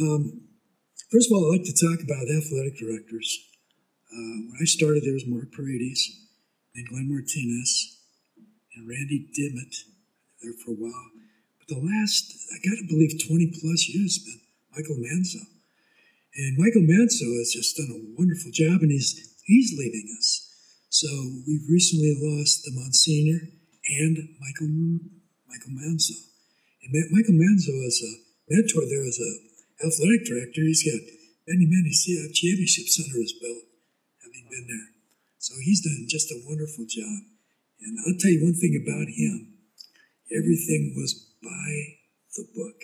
Um, 0.00 0.22
first 1.10 1.30
of 1.30 1.36
all, 1.36 1.52
I'd 1.52 1.58
like 1.58 1.68
to 1.68 1.76
talk 1.76 2.00
about 2.00 2.30
athletic 2.30 2.78
directors. 2.78 3.28
Uh, 4.08 4.48
when 4.48 4.58
I 4.60 4.64
started, 4.64 5.04
there 5.04 5.12
was 5.12 5.26
Mark 5.26 5.52
Paredes 5.52 6.00
and 6.74 6.88
Glenn 6.88 7.08
Martinez 7.10 7.98
and 8.74 8.88
Randy 8.88 9.28
Dimmitt 9.34 9.74
there 10.42 10.54
for 10.64 10.72
a 10.72 10.80
while. 10.80 11.10
But 11.58 11.68
the 11.68 11.82
last, 11.82 12.32
I 12.54 12.56
got 12.64 12.78
to 12.78 12.86
believe, 12.88 13.20
20 13.20 13.52
plus 13.60 13.90
years 13.92 14.18
been 14.24 14.40
Michael 14.72 14.96
Manzo. 14.96 15.44
And 16.36 16.56
Michael 16.56 16.86
Manzo 16.86 17.36
has 17.36 17.52
just 17.52 17.76
done 17.76 17.90
a 17.90 18.14
wonderful 18.16 18.52
job, 18.52 18.80
and 18.80 18.90
he's 18.90 19.34
he's 19.44 19.74
leaving 19.76 20.08
us. 20.16 20.48
So 20.88 21.08
we've 21.46 21.68
recently 21.68 22.16
lost 22.16 22.64
the 22.64 22.72
Monsignor 22.72 23.57
and 23.88 24.36
Michael 24.36 24.68
Michael 25.48 25.72
Manzo. 25.72 26.16
And 26.84 26.92
Michael 27.10 27.34
Manzo 27.34 27.72
is 27.88 28.04
a 28.04 28.12
mentor 28.52 28.84
there 28.84 29.04
as 29.04 29.16
a 29.16 29.32
athletic 29.80 30.28
director. 30.28 30.60
He's 30.60 30.84
got 30.84 31.00
many 31.48 31.64
many 31.64 31.90
CF 31.90 32.32
championships 32.36 33.00
under 33.00 33.18
his 33.18 33.32
belt, 33.40 33.64
having 34.20 34.44
been 34.52 34.68
there. 34.68 34.92
So 35.38 35.54
he's 35.64 35.80
done 35.80 36.04
just 36.08 36.30
a 36.30 36.44
wonderful 36.44 36.84
job. 36.84 37.24
And 37.80 37.96
I'll 38.04 38.18
tell 38.20 38.30
you 38.30 38.44
one 38.44 38.58
thing 38.58 38.76
about 38.76 39.08
him: 39.08 39.56
everything 40.28 40.92
was 40.96 41.16
by 41.40 41.96
the 42.36 42.44
book. 42.54 42.76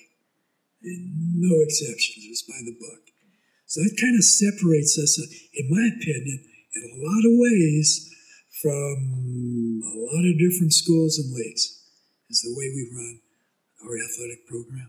And 0.84 1.40
no 1.40 1.64
exceptions, 1.64 2.24
it 2.24 2.32
was 2.32 2.44
by 2.44 2.60
the 2.64 2.76
book. 2.76 3.08
So 3.64 3.80
that 3.80 3.96
kind 3.96 4.14
of 4.14 4.24
separates 4.24 5.00
us, 5.00 5.16
uh, 5.16 5.24
in 5.56 5.72
my 5.72 5.88
opinion, 5.96 6.44
in 6.76 6.82
a 6.84 7.00
lot 7.00 7.24
of 7.24 7.32
ways 7.40 8.13
from 8.64 9.84
a 9.84 9.92
lot 10.08 10.24
of 10.24 10.40
different 10.40 10.72
schools 10.72 11.20
and 11.20 11.28
leagues, 11.36 11.84
is 12.32 12.40
the 12.40 12.56
way 12.56 12.72
we 12.72 12.88
run 12.96 13.20
our 13.84 14.00
athletic 14.00 14.48
program. 14.48 14.88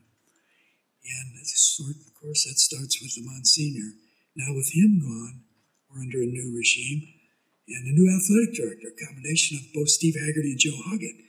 And 1.04 1.44
sort, 1.44 2.00
of 2.00 2.16
course, 2.16 2.48
that 2.48 2.56
starts 2.56 3.04
with 3.04 3.12
the 3.20 3.28
Monsignor. 3.28 4.00
Now, 4.40 4.56
with 4.56 4.72
him 4.72 5.04
gone, 5.04 5.44
we're 5.92 6.08
under 6.08 6.24
a 6.24 6.32
new 6.32 6.56
regime 6.56 7.04
and 7.68 7.84
a 7.84 7.92
new 7.92 8.08
athletic 8.08 8.56
director, 8.56 8.96
a 8.96 9.06
combination 9.12 9.60
of 9.60 9.68
both 9.76 9.92
Steve 9.92 10.16
Haggerty 10.16 10.56
and 10.56 10.64
Joe 10.64 10.80
Hoggett. 10.88 11.20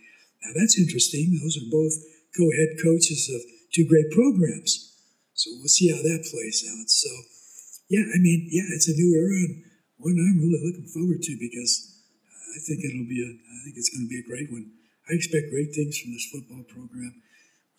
Now, 0.47 0.55
that's 0.55 0.78
interesting. 0.78 1.34
Those 1.42 1.59
are 1.59 1.66
both 1.66 1.99
co 2.38 2.47
head 2.55 2.78
coaches 2.78 3.26
of 3.26 3.42
two 3.74 3.90
great 3.90 4.07
programs. 4.14 4.94
So 5.34 5.51
we'll 5.59 5.74
see 5.74 5.90
how 5.90 5.99
that 5.99 6.30
plays 6.30 6.62
out. 6.62 6.86
So, 6.94 7.11
yeah, 7.90 8.07
I 8.07 8.22
mean, 8.22 8.47
yeah, 8.55 8.70
it's 8.70 8.86
a 8.86 8.94
new 8.94 9.18
era 9.18 9.34
and 9.51 9.66
one 9.99 10.14
I'm 10.14 10.38
really 10.38 10.62
looking 10.62 10.86
forward 10.94 11.26
to 11.26 11.34
because 11.42 11.95
I 12.57 12.59
think 12.65 12.81
it'll 12.81 13.05
be 13.05 13.21
a, 13.21 13.31
I 13.37 13.57
think 13.69 13.77
it's 13.77 13.93
going 13.93 14.09
to 14.09 14.13
be 14.13 14.25
a 14.25 14.31
great 14.31 14.49
one. 14.49 14.73
I 15.05 15.13
expect 15.13 15.53
great 15.53 15.77
things 15.77 16.01
from 16.01 16.17
this 16.17 16.25
football 16.33 16.65
program. 16.65 17.21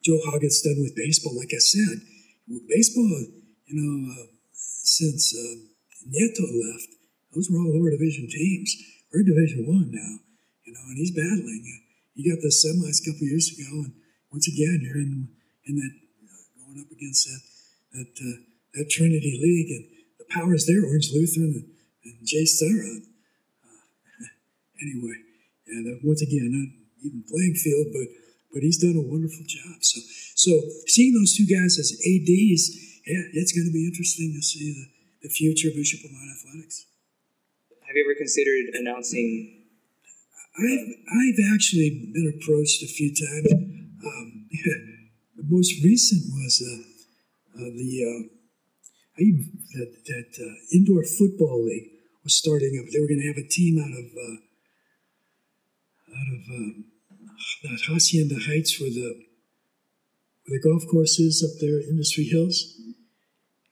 Joe 0.06 0.22
Hoggett's 0.30 0.62
done 0.62 0.78
with 0.80 0.96
baseball, 0.96 1.34
like 1.34 1.50
I 1.50 1.60
said, 1.60 1.98
baseball, 2.70 3.10
you 3.66 3.76
know, 3.76 4.14
uh, 4.14 4.30
since 4.54 5.34
uh, 5.34 5.68
Nieto 6.08 6.46
left, 6.46 6.94
those 7.34 7.50
were 7.50 7.60
all 7.60 7.74
lower 7.74 7.92
division 7.92 8.30
teams. 8.30 8.70
We're 9.12 9.26
Division 9.26 9.66
One 9.66 9.90
now, 9.92 10.14
you 10.64 10.72
know, 10.72 10.86
and 10.88 10.98
he's 10.98 11.12
battling. 11.12 11.66
He 12.14 12.30
got 12.30 12.40
the 12.42 12.54
semis 12.54 13.02
a 13.02 13.06
couple 13.10 13.28
years 13.28 13.50
ago, 13.50 13.84
and 13.84 13.94
once 14.32 14.48
again, 14.48 14.80
you're 14.82 15.02
in 15.02 15.30
in 15.66 15.76
that 15.76 15.96
uh, 16.24 16.44
going 16.60 16.80
up 16.80 16.92
against 16.92 17.28
that 17.28 17.42
that 17.98 18.14
uh, 18.20 18.38
that 18.76 18.90
Trinity 18.90 19.40
League, 19.42 19.72
and 19.74 19.86
the 20.20 20.26
powers 20.30 20.66
there, 20.66 20.86
Orange 20.86 21.12
Lutheran 21.14 21.52
and, 21.56 21.68
and 22.06 22.28
JSerra. 22.28 23.17
Anyway, 24.82 25.18
and 25.68 25.84
uh, 25.88 26.00
once 26.04 26.22
again, 26.22 26.50
not 26.54 26.70
even 27.06 27.24
playing 27.28 27.56
field, 27.56 27.88
but 27.94 28.08
but 28.54 28.64
he's 28.64 28.78
done 28.78 28.96
a 28.96 29.06
wonderful 29.06 29.44
job. 29.46 29.82
So 29.82 30.02
so 30.36 30.52
seeing 30.88 31.14
those 31.14 31.36
two 31.36 31.46
guys 31.46 31.78
as 31.78 31.92
ads, 31.94 32.66
yeah, 33.06 33.24
it's 33.34 33.54
going 33.54 33.68
to 33.68 33.74
be 33.74 33.88
interesting 33.88 34.34
to 34.36 34.42
see 34.42 34.74
the, 34.74 35.28
the 35.28 35.30
future 35.30 35.70
of 35.70 35.76
Bishop 35.76 36.02
Amat 36.04 36.30
athletics. 36.36 36.86
Have 37.88 37.96
you 37.96 38.04
ever 38.04 38.16
considered 38.16 38.74
announcing? 38.74 39.64
I've 40.58 40.90
I've 41.08 41.40
actually 41.54 42.12
been 42.14 42.34
approached 42.34 42.84
a 42.84 42.88
few 42.88 43.14
times. 43.14 43.54
Um, 43.54 44.50
the 45.38 45.46
most 45.48 45.84
recent 45.84 46.24
was 46.34 46.62
uh, 46.62 47.62
uh, 47.62 47.72
the 47.78 47.92
uh, 48.04 48.22
I 49.18 49.22
even 49.22 49.46
that 49.74 49.92
that 50.06 50.32
uh, 50.42 50.56
indoor 50.74 51.04
football 51.04 51.64
league 51.64 51.90
was 52.24 52.36
starting 52.36 52.78
up. 52.80 52.92
They 52.92 53.00
were 53.00 53.08
going 53.08 53.22
to 53.22 53.28
have 53.28 53.38
a 53.38 53.48
team 53.48 53.80
out 53.80 53.94
of 53.94 54.06
uh, 54.12 54.47
out 56.18 56.30
of 56.34 56.42
um, 56.50 56.86
that 57.64 57.82
Hacienda 57.88 58.36
Heights, 58.36 58.80
where 58.80 58.90
the 58.90 59.26
where 60.46 60.60
the 60.60 60.64
golf 60.64 60.84
course 60.90 61.20
is 61.20 61.44
up 61.44 61.60
there, 61.60 61.82
Industry 61.82 62.24
Hills, 62.26 62.80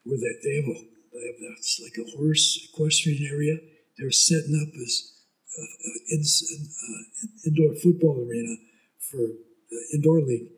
where 0.04 0.18
they, 0.18 0.34
they 0.44 0.56
have 0.56 0.68
a 0.68 0.78
they 1.12 1.26
have 1.26 1.40
that's 1.48 1.80
like 1.82 1.96
a 1.98 2.16
horse 2.16 2.68
equestrian 2.70 3.26
area. 3.26 3.58
They're 3.98 4.10
setting 4.10 4.54
up 4.54 4.70
as 4.76 5.16
uh, 5.56 5.64
in, 6.12 6.20
uh, 6.20 7.02
indoor 7.46 7.74
football 7.80 8.20
arena 8.28 8.56
for 9.00 9.24
the 9.70 9.80
indoor 9.94 10.20
league. 10.20 10.52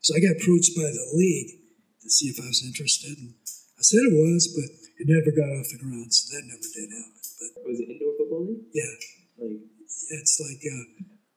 So 0.00 0.16
I 0.16 0.20
got 0.20 0.40
approached 0.40 0.74
by 0.74 0.90
the 0.90 1.06
league 1.14 1.54
to 2.02 2.10
see 2.10 2.28
if 2.28 2.40
I 2.40 2.48
was 2.48 2.64
interested. 2.64 3.16
And 3.18 3.34
I 3.78 3.82
said 3.82 4.02
it 4.04 4.16
was, 4.16 4.50
but 4.50 4.68
it 4.98 5.06
never 5.08 5.30
got 5.30 5.48
off 5.54 5.70
the 5.70 5.78
ground, 5.78 6.12
so 6.12 6.34
that 6.34 6.44
never 6.44 6.68
did 6.74 6.90
happen. 6.90 7.20
But 7.54 7.64
was 7.64 7.78
it 7.80 7.88
indoor 7.88 8.12
football 8.18 8.44
league? 8.44 8.66
Yeah, 8.74 8.92
like 9.38 9.64
yeah, 10.10 10.18
it's 10.18 10.36
like 10.42 10.60
uh, 10.66 10.84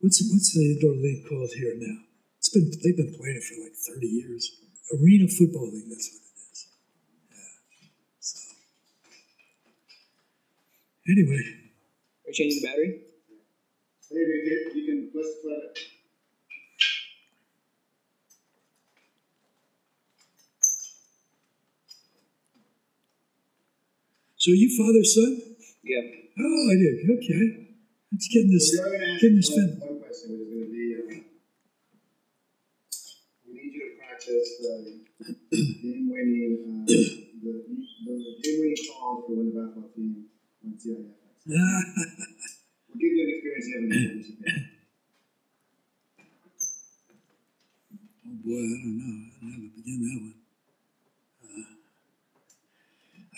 what's 0.04 0.20
what's 0.30 0.54
the 0.54 0.76
indoor 0.76 0.92
league 1.00 1.24
called 1.28 1.50
here 1.56 1.74
now? 1.80 2.04
It's 2.38 2.50
been 2.50 2.70
they've 2.84 2.98
been 2.98 3.16
playing 3.16 3.38
it 3.40 3.44
for 3.48 3.64
like 3.64 3.72
thirty 3.74 4.08
years. 4.08 4.52
Arena 4.92 5.28
football 5.30 5.72
league. 5.72 5.88
That's 5.88 6.12
what 6.12 6.20
it 6.20 6.36
is. 6.52 6.68
Yeah. 7.32 7.56
So 8.20 8.38
anyway. 11.08 11.40
Are 11.40 12.28
you 12.28 12.34
changing 12.34 12.62
the 12.62 12.68
battery? 12.68 13.02
Hey, 14.12 14.16
you, 14.20 14.72
you 14.76 14.86
can 14.86 15.12
let's 15.16 15.40
play 15.42 15.54
it. 15.54 15.80
So 24.36 24.52
you 24.52 24.68
father 24.76 25.04
son? 25.06 25.56
Yeah. 25.84 26.02
Oh, 26.38 26.70
I 26.70 26.76
did. 26.76 27.10
Okay. 27.18 27.63
Let's 28.14 28.28
get 28.28 28.46
this. 28.46 28.78
So 28.78 28.84
we're 28.84 28.92
gonna 28.94 29.10
ask 29.14 29.22
Getting 29.22 29.38
this 29.38 29.50
one, 29.50 29.58
fin- 29.58 29.80
one 29.82 29.98
question, 30.06 30.30
is 30.38 30.46
going 30.54 30.66
to 30.66 30.70
be, 30.70 30.86
um, 31.02 31.26
we 33.42 33.54
need 33.58 33.74
you 33.74 33.90
to 33.90 33.98
practice 33.98 34.50
the 34.62 35.02
game-winning, 35.50 36.86
uh, 36.86 36.94
the, 36.94 37.54
the 38.06 38.38
game-winning 38.38 38.78
calls 38.94 39.26
for 39.26 39.34
when 39.34 39.50
the 39.50 39.58
basketball 39.58 39.90
team 39.98 40.30
won 40.62 40.78
CIF. 40.78 41.10
We'll 41.50 43.02
give 43.02 43.14
you 43.18 43.24
an 43.26 43.30
experience 43.34 43.66
you 43.66 43.74
haven't 43.82 43.98
had. 43.98 44.70
Oh 48.30 48.38
boy, 48.46 48.62
I 48.62 48.78
don't 48.78 48.94
know. 48.94 49.10
I 49.10 49.42
don't 49.42 49.50
know 49.50 49.50
how 49.50 49.58
to 49.58 49.74
begin 49.74 49.98
that 50.06 50.22
one. 50.22 50.38
Uh, 51.50 51.66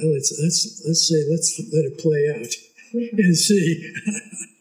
uh, 0.03 0.07
let's 0.11 0.35
let's 0.43 0.83
let's 0.83 1.03
say 1.07 1.23
let's 1.31 1.63
let 1.71 1.85
it 1.87 1.95
play 1.97 2.27
out 2.27 2.51
and 3.23 3.37
see. 3.37 3.95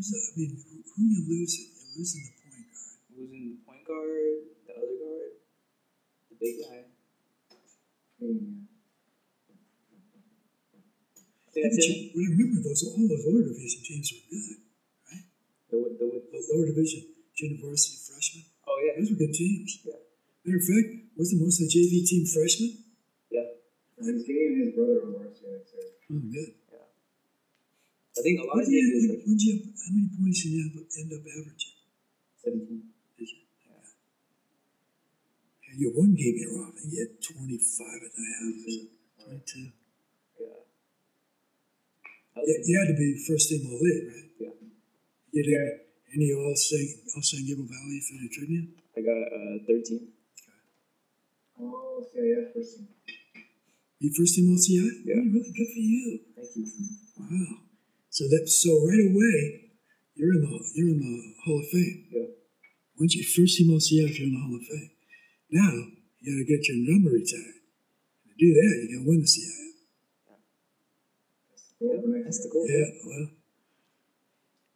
Who's 0.00 0.16
that? 0.16 0.32
I 0.32 0.40
mean, 0.40 0.56
who, 0.56 0.80
who 0.96 1.02
you 1.12 1.28
losing? 1.28 1.76
You're 1.76 2.00
losing 2.00 2.24
the 2.24 2.32
point 2.40 2.64
guard. 2.72 2.96
Losing 3.20 3.44
the 3.52 3.60
point 3.68 3.84
guard, 3.84 4.48
the 4.64 4.72
other 4.80 4.96
guard, 4.96 5.32
the 6.32 6.36
big 6.40 6.56
guy. 6.64 6.88
I 6.88 8.24
think 8.24 8.64
Yeah, 11.52 11.68
but 11.68 11.84
you, 11.84 12.16
but 12.16 12.24
remember, 12.32 12.64
those 12.64 12.80
all 12.88 13.04
those 13.12 13.28
lower 13.28 13.44
division 13.44 13.84
teams 13.84 14.08
were 14.16 14.24
good. 14.24 14.64
The, 15.68 15.76
the, 16.00 16.04
the, 16.16 16.32
The 16.32 16.40
lower 16.48 16.64
division 16.64 17.04
junior 17.36 17.60
varsity 17.60 18.00
freshmen, 18.00 18.48
oh 18.72 18.80
yeah, 18.80 18.96
those 18.96 19.12
were 19.12 19.20
good 19.20 19.36
teams. 19.36 19.84
Yeah. 19.84 20.00
Matter 20.48 20.56
of 20.56 20.64
fact, 20.64 21.12
wasn't 21.20 21.44
most 21.44 21.60
of 21.60 21.68
the 21.68 21.76
JV 21.76 22.08
team 22.08 22.24
freshmen? 22.24 22.88
yeah. 23.28 23.52
And 24.00 24.16
he's 24.16 24.24
getting 24.24 24.64
his 24.64 24.72
brother 24.72 25.04
on 25.04 25.12
varsity 25.12 25.52
next 25.52 25.76
year. 25.76 25.92
Oh, 26.08 26.24
good. 26.24 26.56
I 28.20 28.22
think 28.22 28.36
a 28.36 28.44
lot 28.44 28.60
What 28.60 28.68
of 28.68 28.68
did 28.68 28.76
you, 28.76 29.08
what, 29.08 29.24
what'd 29.24 29.40
you, 29.40 29.56
how 29.80 29.88
many 29.96 30.12
points 30.12 30.44
did 30.44 30.52
you 30.52 30.60
have, 30.68 30.76
end 30.76 31.08
up 31.16 31.24
averaging? 31.24 31.72
seventeen. 32.36 32.92
Did 33.16 33.28
you? 33.32 33.40
Yeah. 33.64 33.80
You 35.72 35.88
had 35.88 35.96
one 35.96 36.12
game 36.12 36.36
you're 36.36 36.52
off, 36.60 36.76
and 36.84 36.92
you 36.92 37.00
had 37.00 37.16
25 37.16 37.40
at 37.40 38.12
the 38.12 38.20
half. 38.20 38.60
something. 38.60 38.92
22. 39.24 39.72
Yeah. 40.36 40.68
You, 42.44 42.54
you 42.60 42.74
had 42.76 42.92
to 42.92 42.96
be 43.00 43.08
first 43.24 43.48
team 43.48 43.64
all 43.64 43.80
league, 43.80 44.04
right? 44.12 44.28
Yeah. 44.36 44.52
You 45.32 45.40
did 45.40 45.56
any 46.12 46.28
all 46.36 46.52
San, 46.60 46.84
all 47.16 47.24
San 47.24 47.40
Gabriel 47.48 47.72
Valley 47.72 48.04
for 48.04 48.20
the 48.20 48.28
Tribune? 48.28 48.68
I 48.96 49.00
got 49.00 49.16
uh, 49.32 49.64
thirteen. 49.64 50.12
Oh, 51.56 52.04
CIF 52.04 52.52
first 52.52 52.76
team. 52.76 52.88
You 54.00 54.12
first 54.12 54.34
team 54.36 54.52
all 54.52 54.60
CI? 54.60 55.08
Yeah. 55.08 55.24
Really 55.24 55.52
good 55.56 55.70
for 55.72 55.80
you. 55.80 56.20
Thank 56.36 56.52
you. 56.56 56.68
Wow. 57.16 57.69
So 58.10 58.24
that 58.26 58.50
so 58.50 58.70
right 58.84 59.06
away, 59.06 59.70
you're 60.14 60.34
in 60.34 60.42
the 60.42 60.52
you're 60.74 60.90
in 60.90 60.98
the 60.98 61.16
Hall 61.46 61.58
of 61.62 61.68
Fame. 61.70 62.06
Yeah. 62.10 62.34
Once 62.98 63.14
you 63.14 63.24
first 63.24 63.56
team 63.56 63.70
OCF, 63.70 64.18
you're 64.18 64.28
in 64.28 64.34
the 64.34 64.42
Hall 64.42 64.58
of 64.58 64.66
Fame. 64.66 64.90
Now 65.50 65.72
you 66.18 66.26
got 66.26 66.42
to 66.42 66.48
get 66.50 66.68
your 66.68 66.78
number 66.90 67.10
retired. 67.10 67.62
To 68.26 68.34
do 68.36 68.48
that, 68.50 68.72
you 68.82 68.86
got 68.92 69.02
to 69.02 69.08
win 69.08 69.20
the 69.22 69.30
CIF. 69.30 69.70
Yeah, 71.80 71.96
that's 72.24 72.42
the 72.44 72.50
goal. 72.52 72.66
Yeah. 72.68 72.90
Well. 73.06 73.40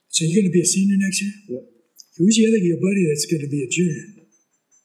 So 0.08 0.22
you're 0.24 0.46
going 0.46 0.46
to 0.46 0.54
be 0.54 0.62
a 0.62 0.64
senior 0.64 0.94
next 0.96 1.20
year? 1.20 1.58
Yep. 1.58 1.64
Who's 2.16 2.38
the 2.38 2.46
other 2.46 2.62
your 2.62 2.78
buddy 2.78 3.02
that's 3.10 3.26
going 3.26 3.42
to 3.42 3.50
be 3.50 3.66
a 3.66 3.68
junior? 3.68 4.30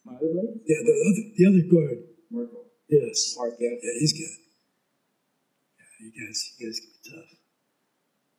My 0.01 0.17
other 0.17 0.25
leg? 0.25 0.57
Yeah, 0.65 0.81
the 0.81 0.95
other, 1.05 1.23
the 1.37 1.43
other 1.45 1.63
guard. 1.69 2.01
Marco. 2.33 2.65
Yes. 2.89 3.37
Mark, 3.37 3.53
yeah. 3.61 3.77
Yeah, 3.77 3.93
he's 4.01 4.13
good. 4.17 4.35
Yeah, 5.77 6.01
you 6.01 6.11
guys, 6.17 6.37
you 6.57 6.65
guys 6.65 6.81
can 6.81 6.89
be 6.89 6.99
tough. 7.13 7.29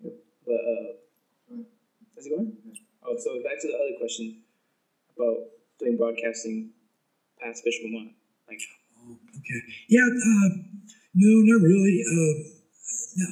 But 0.02 0.60
uh, 0.60 1.56
how's 2.14 2.26
it 2.26 2.30
going? 2.36 2.56
Oh, 3.02 3.16
so 3.18 3.42
back 3.42 3.60
to 3.60 3.68
the 3.68 3.74
other 3.74 3.96
question 3.98 4.42
about 5.16 5.36
doing 5.78 5.96
broadcasting 5.96 6.70
past 7.40 7.64
Bishop 7.64 7.86
Amat. 7.86 8.12
Like, 8.48 8.60
Oh, 9.00 9.16
okay. 9.16 9.60
Yeah. 9.88 10.04
Uh, 10.04 10.48
no, 11.14 11.30
not 11.40 11.62
really. 11.64 12.04
Um, 12.04 12.36
no, 13.16 13.28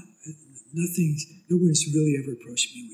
nothing's. 0.73 1.27
Nobody's 1.51 1.85
really 1.93 2.17
ever 2.21 2.33
approached 2.33 2.75
me. 2.75 2.89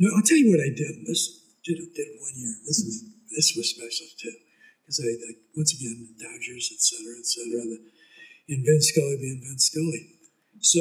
No, 0.00 0.10
I'll 0.16 0.24
tell 0.24 0.36
you 0.36 0.50
what 0.50 0.60
I 0.60 0.72
did. 0.72 1.06
This 1.06 1.46
did 1.64 1.78
did 1.94 2.08
one 2.18 2.34
year. 2.36 2.54
This 2.66 2.82
was 2.84 3.04
this 3.30 3.54
was 3.56 3.70
special 3.70 4.08
too, 4.18 4.34
because 4.82 5.00
I, 5.00 5.08
I 5.08 5.30
once 5.56 5.72
again 5.72 6.08
the 6.08 6.24
Dodgers, 6.24 6.68
et 6.72 6.80
cetera, 6.80 7.14
et 7.18 7.26
cetera. 7.26 7.62
The, 7.64 7.78
and 8.48 8.64
Vin 8.66 8.82
Scully 8.82 9.16
being 9.20 9.40
Vin 9.44 9.58
Scully. 9.58 10.02
So 10.60 10.80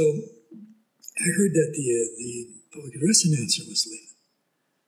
I 1.21 1.29
heard 1.37 1.53
that 1.53 1.69
the 1.77 1.85
uh, 1.85 2.09
the 2.17 2.31
public 2.73 2.97
address 2.97 3.29
announcer 3.29 3.61
was 3.69 3.85
leaving. 3.85 4.17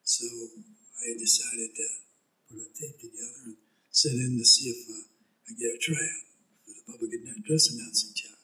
So 0.02 0.26
I 0.26 1.14
decided 1.14 1.78
to 1.78 1.88
put 2.50 2.58
a 2.58 2.70
tape 2.74 2.98
together 2.98 3.54
and 3.54 3.58
send 3.94 4.18
in 4.18 4.42
to 4.42 4.46
see 4.46 4.74
if 4.74 4.82
uh, 4.90 5.06
I 5.46 5.52
get 5.54 5.78
a 5.78 5.80
tryout 5.80 6.26
for 6.66 6.74
the 6.74 6.84
public 6.90 7.14
address 7.14 7.70
announcing 7.70 8.18
job. 8.18 8.40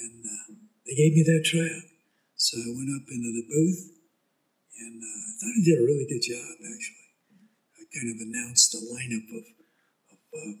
And 0.00 0.24
uh, 0.24 0.48
they 0.88 0.96
gave 0.96 1.12
me 1.12 1.22
that 1.28 1.44
tryout. 1.44 1.84
So 2.40 2.56
I 2.64 2.72
went 2.72 2.88
up 2.96 3.04
into 3.12 3.28
the 3.28 3.44
booth 3.44 3.82
and 4.80 4.96
uh, 4.96 5.20
I 5.20 5.32
thought 5.36 5.52
I 5.52 5.62
did 5.68 5.76
a 5.76 5.84
really 5.84 6.08
good 6.08 6.24
job, 6.24 6.48
actually. 6.64 7.08
I 7.76 7.82
kind 7.92 8.08
of 8.08 8.24
announced 8.24 8.72
a 8.72 8.80
lineup 8.80 9.28
of, 9.36 9.44
of 10.16 10.20
uh, 10.32 10.54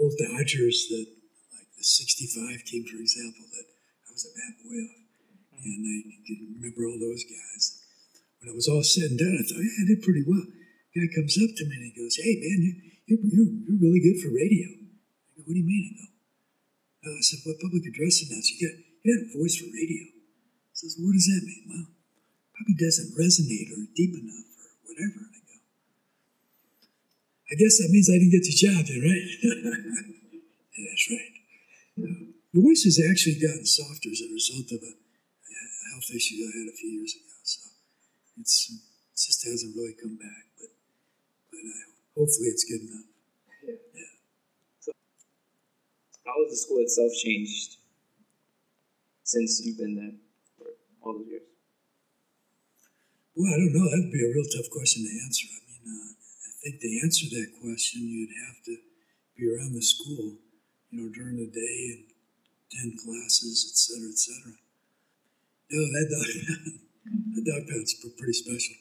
old 0.00 0.16
Dodgers 0.16 0.88
that, 0.88 1.12
like 1.52 1.70
the 1.76 1.84
65 1.84 2.64
team, 2.64 2.88
for 2.88 2.96
example, 2.96 3.44
that 3.52 3.68
I 4.08 4.12
was 4.12 4.24
a 4.24 4.32
bad 4.32 4.56
boy 4.64 4.80
of. 4.80 4.99
And 5.60 5.84
I 5.84 5.96
can 6.24 6.56
remember 6.56 6.88
all 6.88 6.98
those 6.98 7.24
guys. 7.24 7.84
When 8.40 8.48
it 8.48 8.56
was 8.56 8.68
all 8.68 8.82
said 8.82 9.12
and 9.12 9.20
done, 9.20 9.36
I 9.36 9.44
thought, 9.44 9.60
yeah, 9.60 9.84
I 9.84 9.84
did 9.84 10.00
pretty 10.00 10.24
well. 10.24 10.46
Guy 10.96 11.06
comes 11.12 11.36
up 11.36 11.52
to 11.52 11.64
me 11.68 11.76
and 11.76 11.86
he 11.86 11.94
goes, 11.94 12.16
hey, 12.16 12.34
man, 12.40 12.58
you, 12.64 12.72
you're, 13.06 13.20
you're, 13.20 13.50
you're 13.68 13.82
really 13.84 14.00
good 14.00 14.18
for 14.18 14.32
radio. 14.32 14.66
I 14.66 15.38
go, 15.38 15.40
what 15.44 15.54
do 15.54 15.60
you 15.60 15.68
mean? 15.68 15.92
I 16.00 16.08
go, 17.04 17.12
I 17.12 17.20
said, 17.20 17.44
what 17.44 17.60
public 17.60 17.84
address 17.84 18.24
announcer? 18.24 18.56
You 18.56 18.60
got, 18.64 18.76
you 18.80 19.06
got 19.12 19.28
a 19.28 19.32
voice 19.36 19.60
for 19.60 19.68
radio. 19.68 20.02
He 20.08 20.74
says, 20.74 20.96
what 20.96 21.12
does 21.12 21.28
that 21.28 21.44
mean? 21.44 21.64
Well, 21.68 21.86
probably 22.56 22.80
doesn't 22.80 23.12
resonate 23.14 23.68
or 23.76 23.84
deep 23.92 24.16
enough 24.16 24.48
or 24.56 24.68
whatever. 24.88 25.20
And 25.20 25.36
I 25.36 25.40
go, 25.44 25.56
I 27.52 27.54
guess 27.60 27.76
that 27.76 27.92
means 27.92 28.08
I 28.08 28.16
didn't 28.16 28.34
get 28.34 28.48
the 28.48 28.56
job 28.56 28.80
then, 28.88 29.00
right? 29.04 29.26
yeah, 30.80 30.88
that's 30.90 31.06
right. 31.12 31.40
The 32.52 32.60
voice 32.60 32.82
has 32.82 32.98
actually 32.98 33.38
gotten 33.38 33.64
softer 33.64 34.10
as 34.10 34.24
a 34.24 34.32
result 34.32 34.72
of 34.74 34.82
a 34.82 34.92
health 36.10 36.16
issue 36.16 36.42
I 36.42 36.58
had 36.58 36.68
a 36.68 36.76
few 36.76 36.90
years 36.90 37.14
ago. 37.14 37.34
So 37.42 37.60
it's 38.40 38.70
it 38.70 39.16
just 39.16 39.46
hasn't 39.46 39.76
really 39.76 39.94
come 40.00 40.16
back, 40.16 40.44
but 40.58 40.70
but 41.50 41.60
uh, 41.60 41.86
hopefully 42.16 42.48
it's 42.48 42.64
good 42.64 42.82
enough. 42.82 43.06
Yeah. 43.62 44.14
So 44.80 44.92
how 46.26 46.34
has 46.42 46.50
the 46.50 46.56
school 46.56 46.78
itself 46.78 47.12
changed 47.22 47.76
since 49.22 49.62
you've 49.64 49.78
been 49.78 49.94
there 49.94 50.16
for 50.58 50.74
all 51.02 51.18
those 51.18 51.28
years? 51.28 51.42
Well, 53.36 53.52
I 53.54 53.56
don't 53.56 53.72
know. 53.72 53.86
That'd 53.88 54.12
be 54.12 54.24
a 54.24 54.34
real 54.34 54.48
tough 54.50 54.70
question 54.70 55.06
to 55.06 55.12
answer. 55.24 55.46
I 55.46 55.60
mean, 55.70 55.84
uh, 55.86 56.12
I 56.12 56.50
think 56.62 56.80
to 56.80 57.00
answer 57.04 57.26
that 57.30 57.54
question, 57.62 58.02
you'd 58.02 58.34
have 58.46 58.58
to 58.66 58.76
be 59.38 59.48
around 59.48 59.72
the 59.72 59.82
school, 59.82 60.36
you 60.90 60.98
know, 60.98 61.08
during 61.14 61.38
the 61.38 61.46
day 61.46 61.78
and 61.94 62.04
attend 62.66 62.98
classes, 62.98 63.70
et 63.70 63.76
cetera, 63.78 64.10
et 64.10 64.18
cetera. 64.18 64.58
No, 65.70 65.78
that 65.78 66.06
dog 66.10 66.26
that 67.34 67.44
dog 67.46 67.62
pound's 67.70 67.94
pretty 67.94 68.34
special. 68.34 68.76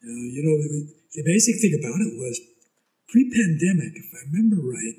You 0.00 0.08
know, 0.08 0.22
you 0.32 0.42
know 0.44 0.56
the, 0.56 0.88
the 1.12 1.22
basic 1.28 1.60
thing 1.60 1.76
about 1.76 2.00
it 2.00 2.16
was 2.16 2.40
pre-pandemic, 3.10 3.92
if 3.98 4.08
I 4.14 4.24
remember 4.30 4.62
right, 4.64 4.98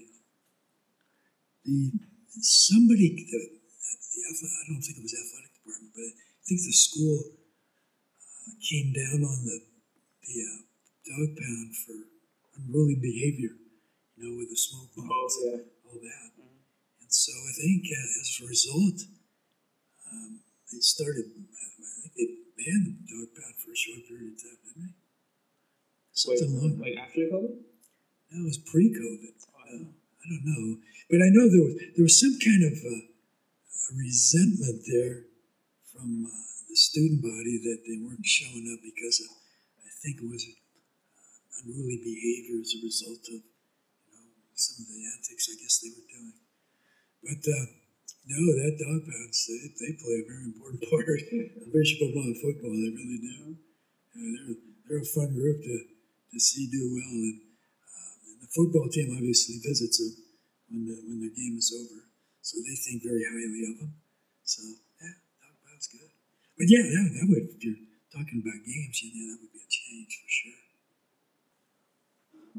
the 1.65 1.91
somebody 2.37 3.15
the, 3.17 3.39
the 3.39 4.21
I 4.29 4.61
don't 4.67 4.81
think 4.81 4.99
it 4.99 5.03
was 5.03 5.15
the 5.15 5.21
athletic 5.25 5.53
department, 5.57 5.91
but 5.95 6.11
I 6.11 6.43
think 6.45 6.59
the 6.61 6.75
school 6.75 7.17
uh, 7.25 8.51
came 8.61 8.93
down 8.93 9.23
on 9.23 9.37
the 9.47 9.57
the 10.27 10.35
uh, 10.43 10.59
dog 11.07 11.29
pound 11.33 11.69
for 11.81 11.97
unruly 12.61 12.95
behavior, 12.95 13.57
you 14.15 14.19
know, 14.21 14.37
with 14.37 14.49
the 14.49 14.59
smoke 14.59 14.93
bombs 14.95 15.37
yeah. 15.41 15.53
and 15.55 15.65
all 15.87 15.97
that. 15.97 16.29
And 17.01 17.09
so 17.09 17.31
I 17.33 17.53
think 17.57 17.89
uh, 17.89 18.21
as 18.21 18.37
a 18.37 18.45
result, 18.45 18.99
um, 20.11 20.39
they 20.71 20.79
started. 20.79 21.27
I 21.27 22.07
think 22.07 22.15
they 22.15 22.27
banned 22.55 22.85
the 22.87 22.95
dog 23.11 23.29
pound 23.35 23.55
for 23.59 23.71
a 23.71 23.77
short 23.77 24.01
period 24.07 24.33
of 24.33 24.39
time, 24.39 24.59
didn't 24.63 24.81
they? 24.87 24.93
Something 26.13 26.51
Wait, 26.51 26.59
along. 26.59 26.79
like 26.79 26.97
after 26.99 27.27
COVID? 27.27 27.55
That 28.31 28.43
was 28.47 28.57
pre-COVID. 28.63 29.35
Uh, 29.51 29.91
I 29.91 30.25
don't 30.29 30.45
know, 30.47 30.79
but 31.09 31.19
I 31.19 31.29
know 31.35 31.49
there 31.51 31.65
was 31.67 31.75
there 31.95 32.05
was 32.07 32.15
some 32.19 32.35
kind 32.39 32.63
of 32.63 32.75
uh, 32.79 33.03
resentment 33.97 34.79
there 34.87 35.27
from 35.91 36.23
uh, 36.23 36.31
the 36.69 36.77
student 36.79 37.19
body 37.19 37.59
that 37.59 37.83
they 37.83 37.99
weren't 37.99 38.23
showing 38.23 38.71
up 38.71 38.79
because 38.79 39.19
of 39.27 39.31
I 39.83 39.91
think 39.99 40.23
it 40.23 40.29
was 40.31 40.47
uh, 40.47 40.55
unruly 41.63 41.99
behavior 41.99 42.63
as 42.63 42.71
a 42.75 42.85
result 42.85 43.23
of 43.35 43.41
you 43.43 44.11
know 44.15 44.31
some 44.55 44.83
of 44.83 44.87
the 44.87 45.01
antics 45.11 45.51
I 45.51 45.55
guess 45.59 45.83
they 45.83 45.91
were 45.91 46.07
doing. 46.07 46.37
But 47.19 47.41
uh, 47.43 47.65
no, 48.27 48.37
that 48.37 48.77
dog 48.77 49.01
pounds 49.07 49.49
they, 49.49 49.73
they 49.81 49.91
play 49.97 50.15
a 50.21 50.25
very 50.29 50.45
important 50.49 50.81
part 50.89 51.05
Bishop 51.73 51.99
Amat 52.05 52.37
football. 52.37 52.73
They 52.73 52.93
really 52.93 53.19
do. 53.21 53.57
Uh, 54.13 54.29
they're 54.45 54.59
they're 54.85 55.05
a 55.05 55.13
fun 55.15 55.33
group 55.33 55.61
to 55.61 55.75
to 56.31 56.39
see 56.39 56.69
do 56.69 56.83
well 56.93 57.11
and 57.11 57.41
the 58.41 58.49
football 58.53 58.87
team 58.89 59.13
obviously 59.15 59.61
visits 59.61 59.99
them 59.99 60.15
when 60.69 60.85
the 60.87 60.95
when 61.07 61.19
their 61.21 61.33
game 61.35 61.55
is 61.57 61.71
over, 61.75 62.07
so 62.41 62.57
they 62.63 62.75
think 62.75 63.03
very 63.03 63.23
highly 63.27 63.63
of 63.69 63.75
them. 63.79 63.93
So 64.43 64.63
yeah, 65.01 65.15
that 65.41 65.75
was 65.75 65.87
good. 65.87 66.11
But 66.57 66.67
yeah, 66.67 66.83
that, 66.83 67.05
that 67.15 67.25
would 67.27 67.45
if 67.55 67.61
you're 67.63 67.83
talking 68.11 68.43
about 68.43 68.59
games, 68.63 68.95
yeah, 69.03 69.35
that 69.35 69.39
would 69.43 69.53
be 69.53 69.61
a 69.61 69.69
change 69.69 70.11
for 70.19 70.29
sure. 70.29 70.59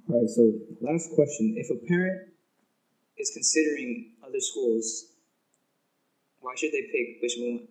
All 0.08 0.20
right, 0.20 0.30
so 0.30 0.42
last 0.80 1.12
question. 1.14 1.54
If 1.56 1.70
a 1.70 1.78
parent 1.86 2.32
is 3.16 3.30
considering 3.32 4.16
other 4.24 4.40
schools, 4.40 5.11
why 6.43 6.55
should 6.59 6.74
they 6.74 6.90
pick 6.90 7.22
which 7.22 7.38
one? 7.38 7.70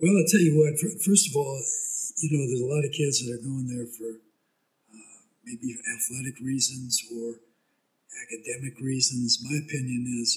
Well, 0.00 0.16
I'll 0.16 0.32
tell 0.32 0.42
you 0.42 0.56
what. 0.58 0.74
fir- 0.80 0.98
First 1.04 1.30
of 1.30 1.36
all, 1.36 1.60
you 2.18 2.28
know, 2.32 2.42
there's 2.48 2.64
a 2.64 2.72
lot 2.72 2.84
of 2.84 2.92
kids 2.96 3.22
that 3.22 3.30
are 3.36 3.44
going 3.44 3.68
there 3.68 3.86
for 3.86 4.10
uh, 4.90 5.16
maybe 5.44 5.76
athletic 5.86 6.40
reasons 6.40 6.98
or 7.12 7.38
academic 8.24 8.80
reasons. 8.80 9.38
My 9.44 9.54
opinion 9.60 10.08
is, 10.20 10.34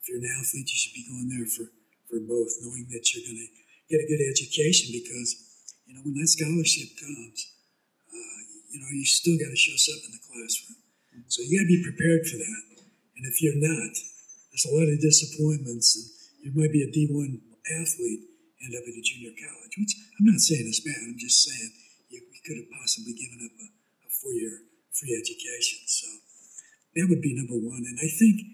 if 0.00 0.08
you're 0.08 0.22
an 0.22 0.30
athlete, 0.38 0.70
you 0.70 0.78
should 0.78 0.96
be 0.96 1.06
going 1.10 1.28
there 1.28 1.48
for 1.50 1.68
for 2.08 2.20
both, 2.20 2.52
knowing 2.62 2.86
that 2.92 3.02
you're 3.10 3.26
going 3.26 3.42
to 3.42 3.50
get 3.88 4.04
a 4.04 4.08
good 4.08 4.22
education 4.22 4.92
because, 4.92 5.30
you 5.88 5.96
know, 5.96 6.04
when 6.04 6.14
that 6.20 6.28
scholarship 6.28 6.94
comes, 7.00 7.38
uh, 8.12 8.38
you 8.70 8.78
know, 8.78 8.90
you 8.92 9.04
still 9.08 9.34
got 9.40 9.50
to 9.50 9.56
show 9.56 9.74
something 9.74 10.12
in 10.12 10.16
the 10.20 10.24
classroom. 10.24 10.78
So 11.32 11.40
you 11.42 11.56
got 11.56 11.64
to 11.64 11.74
be 11.74 11.82
prepared 11.82 12.22
for 12.28 12.36
that. 12.38 12.64
And 13.16 13.24
if 13.24 13.40
you're 13.40 13.56
not, 13.56 13.92
there's 14.54 14.70
a 14.70 14.76
lot 14.78 14.86
of 14.86 15.02
disappointments. 15.02 15.98
And 15.98 16.46
you 16.46 16.54
might 16.54 16.70
be 16.70 16.86
a 16.86 16.94
D1 16.94 17.42
athlete, 17.74 18.22
end 18.62 18.78
up 18.78 18.86
at 18.86 18.94
a 18.94 19.02
junior 19.02 19.34
college, 19.34 19.74
which 19.74 19.98
I'm 20.14 20.30
not 20.30 20.38
saying 20.38 20.70
is 20.70 20.78
bad. 20.78 20.94
I'm 21.02 21.18
just 21.18 21.42
saying 21.42 21.74
you, 22.14 22.22
you 22.22 22.40
could 22.46 22.62
have 22.62 22.70
possibly 22.70 23.18
given 23.18 23.42
up 23.42 23.54
a, 23.58 23.66
a 23.66 24.10
four 24.22 24.30
year 24.30 24.62
free 24.94 25.10
education. 25.10 25.82
So 25.90 26.06
that 26.94 27.10
would 27.10 27.18
be 27.18 27.34
number 27.34 27.58
one. 27.58 27.82
And 27.82 27.98
I 27.98 28.06
think, 28.06 28.46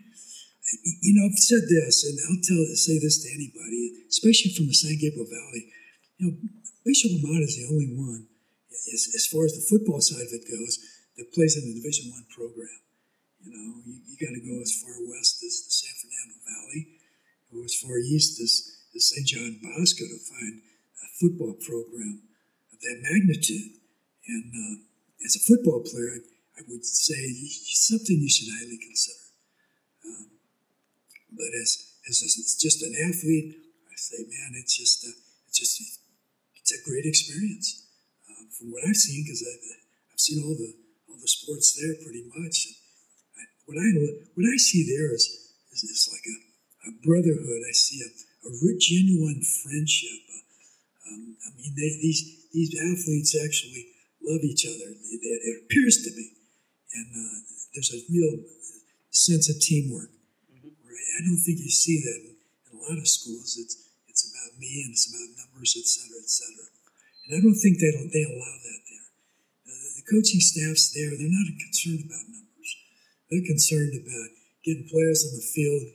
you 1.04 1.12
know, 1.20 1.28
I've 1.28 1.36
said 1.36 1.68
this, 1.68 2.08
and 2.08 2.16
I'll 2.32 2.40
tell 2.48 2.64
say 2.80 2.96
this 2.96 3.20
to 3.20 3.28
anybody, 3.36 4.08
especially 4.08 4.56
from 4.56 4.72
the 4.72 4.76
San 4.80 4.96
Gabriel 4.96 5.28
Valley. 5.28 5.68
You 6.16 6.22
know, 6.24 6.34
Bishop 6.80 7.12
Amat 7.12 7.44
is 7.44 7.60
the 7.60 7.68
only 7.68 7.92
one, 7.92 8.24
as, 8.72 9.04
as 9.12 9.28
far 9.28 9.44
as 9.44 9.52
the 9.52 9.68
football 9.68 10.00
side 10.00 10.24
of 10.24 10.32
it 10.32 10.48
goes, 10.48 10.80
that 11.20 11.28
plays 11.36 11.60
in 11.60 11.68
the 11.68 11.76
Division 11.76 12.08
One 12.08 12.24
program. 12.32 12.80
You 13.40 13.50
know, 13.52 13.80
you, 13.84 13.94
you 14.04 14.14
got 14.20 14.36
to 14.36 14.42
go 14.44 14.60
as 14.60 14.76
far 14.80 14.94
west 15.08 15.40
as 15.44 15.64
the 15.64 15.72
San 15.72 15.94
Fernando 15.96 16.36
Valley, 16.44 17.00
go 17.52 17.64
as 17.64 17.74
far 17.80 17.96
east 17.98 18.40
as, 18.40 18.84
as 18.94 19.10
St. 19.10 19.26
John 19.26 19.60
Bosco 19.62 20.04
to 20.04 20.20
find 20.28 20.60
a 21.00 21.08
football 21.20 21.56
program 21.56 22.22
of 22.72 22.78
that 22.80 23.00
magnitude. 23.00 23.80
And 24.28 24.52
uh, 24.52 24.74
as 25.24 25.36
a 25.36 25.46
football 25.48 25.80
player, 25.80 26.20
I, 26.20 26.60
I 26.60 26.62
would 26.68 26.84
say 26.84 27.16
something 27.72 28.20
you 28.20 28.28
should 28.28 28.52
highly 28.52 28.78
consider. 28.78 29.24
Um, 30.04 30.26
but 31.32 31.50
as 31.56 31.90
as, 32.08 32.22
a, 32.22 32.26
as 32.26 32.58
just 32.58 32.82
an 32.82 32.94
athlete, 33.06 33.56
I 33.86 33.94
say, 33.96 34.24
man, 34.26 34.58
it's 34.58 34.76
just 34.76 35.04
uh, 35.06 35.16
it's 35.48 35.58
just 35.58 36.00
it's 36.56 36.72
a 36.72 36.82
great 36.88 37.06
experience 37.06 37.86
um, 38.28 38.48
from 38.50 38.72
what 38.72 38.84
I've 38.86 38.96
seen 38.96 39.24
because 39.24 39.42
I've, 39.42 39.64
I've 40.12 40.20
seen 40.20 40.42
all 40.44 40.54
the 40.54 40.74
all 41.08 41.18
the 41.20 41.28
sports 41.28 41.78
there 41.78 41.94
pretty 42.02 42.24
much. 42.28 42.66
I, 42.68 42.79
what 43.70 43.78
I 43.78 43.88
what 44.34 44.50
I 44.50 44.58
see 44.58 44.82
there 44.82 45.14
is 45.14 45.30
is, 45.70 45.86
is 45.86 46.10
like 46.10 46.26
a, 46.26 46.36
a 46.90 46.92
brotherhood. 47.06 47.62
I 47.62 47.70
see 47.70 48.02
a, 48.02 48.10
a 48.10 48.52
genuine 48.82 49.46
friendship. 49.62 50.26
Uh, 50.26 51.14
um, 51.14 51.38
I 51.38 51.48
mean, 51.54 51.70
they, 51.78 51.90
these 52.02 52.50
these 52.50 52.74
athletes 52.74 53.38
actually 53.38 53.94
love 54.26 54.42
each 54.42 54.66
other. 54.66 54.90
It, 54.90 55.22
it 55.22 55.54
appears 55.62 56.02
to 56.02 56.10
be, 56.10 56.34
and 56.98 57.08
uh, 57.14 57.36
there's 57.70 57.94
a 57.94 58.02
real 58.10 58.42
sense 59.14 59.46
of 59.46 59.62
teamwork. 59.62 60.10
Mm-hmm. 60.50 60.74
Right? 60.90 61.10
I 61.14 61.30
don't 61.30 61.38
think 61.38 61.62
you 61.62 61.70
see 61.70 62.02
that 62.02 62.18
in, 62.26 62.34
in, 62.34 62.70
a 62.74 62.82
lot 62.90 62.98
of 62.98 63.06
schools. 63.06 63.54
It's 63.54 63.78
it's 64.10 64.26
about 64.26 64.58
me 64.58 64.82
and 64.82 64.90
it's 64.90 65.06
about 65.06 65.46
numbers, 65.46 65.78
et 65.78 65.86
cetera, 65.86 66.18
et 66.18 66.26
cetera. 66.26 66.66
And 67.22 67.38
I 67.38 67.40
don't 67.40 67.54
think 67.62 67.78
they 67.78 67.94
they 67.94 68.26
allow 68.26 68.56
that 68.66 68.82
there. 68.90 69.08
Uh, 69.70 69.88
the 69.94 70.04
coaching 70.10 70.42
staffs 70.42 70.90
there, 70.90 71.14
they're 71.14 71.30
not 71.30 71.46
concerned 71.54 72.02
about 72.10 72.26
numbers. 72.26 72.49
They're 73.30 73.46
concerned 73.46 73.94
about 73.94 74.30
getting 74.66 74.90
players 74.90 75.22
on 75.22 75.38
the 75.38 75.46
field, 75.46 75.86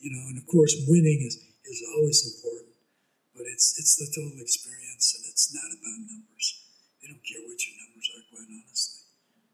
you 0.00 0.08
know, 0.08 0.24
and 0.32 0.40
of 0.40 0.48
course 0.48 0.72
winning 0.88 1.20
is, 1.20 1.36
is 1.68 1.84
always 1.94 2.24
important. 2.24 2.72
But 3.36 3.44
it's 3.46 3.76
it's 3.78 3.94
the 4.00 4.08
total 4.08 4.40
experience 4.40 5.14
and 5.14 5.22
it's 5.28 5.52
not 5.54 5.68
about 5.68 6.00
numbers. 6.08 6.64
They 6.98 7.12
don't 7.12 7.22
care 7.22 7.44
what 7.44 7.60
your 7.60 7.76
numbers 7.78 8.08
are, 8.16 8.24
quite 8.32 8.50
honestly. 8.50 9.04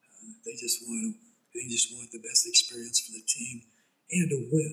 Uh, 0.09 0.41
they 0.47 0.57
just 0.57 0.81
want 0.87 1.05
to, 1.05 1.11
they 1.53 1.69
just 1.69 1.93
want 1.93 2.09
the 2.15 2.23
best 2.23 2.49
experience 2.49 3.03
for 3.05 3.13
the 3.13 3.27
team 3.27 3.67
and 4.09 4.31
to 4.31 4.39
win, 4.49 4.73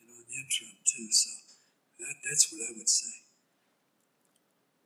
you 0.00 0.04
know, 0.08 0.18
in 0.18 0.26
the 0.26 0.36
interim 0.40 0.80
too. 0.82 1.06
So 1.14 1.30
that 2.00 2.14
that's 2.26 2.48
what 2.50 2.64
I 2.64 2.70
would 2.74 2.90
say. 2.90 3.14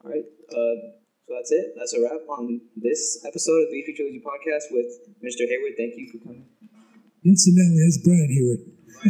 All 0.03 0.11
right. 0.11 0.27
Uh, 0.51 0.99
so 1.25 1.33
that's 1.33 1.51
it. 1.51 1.73
That's 1.73 1.97
a 1.97 2.03
wrap 2.05 2.21
on 2.29 2.61
this 2.77 3.25
episode 3.25 3.65
of 3.65 3.73
the 3.73 3.81
BHB 3.81 3.97
Trilogy 3.97 4.21
podcast 4.21 4.69
with 4.69 4.93
Mr. 5.25 5.49
Hayward. 5.49 5.73
Thank 5.73 5.97
you 5.97 6.11
for 6.13 6.21
coming. 6.21 6.45
Incidentally, 7.25 7.81
that's 7.81 7.97
Brian 8.05 8.29
Hayward. 8.29 8.61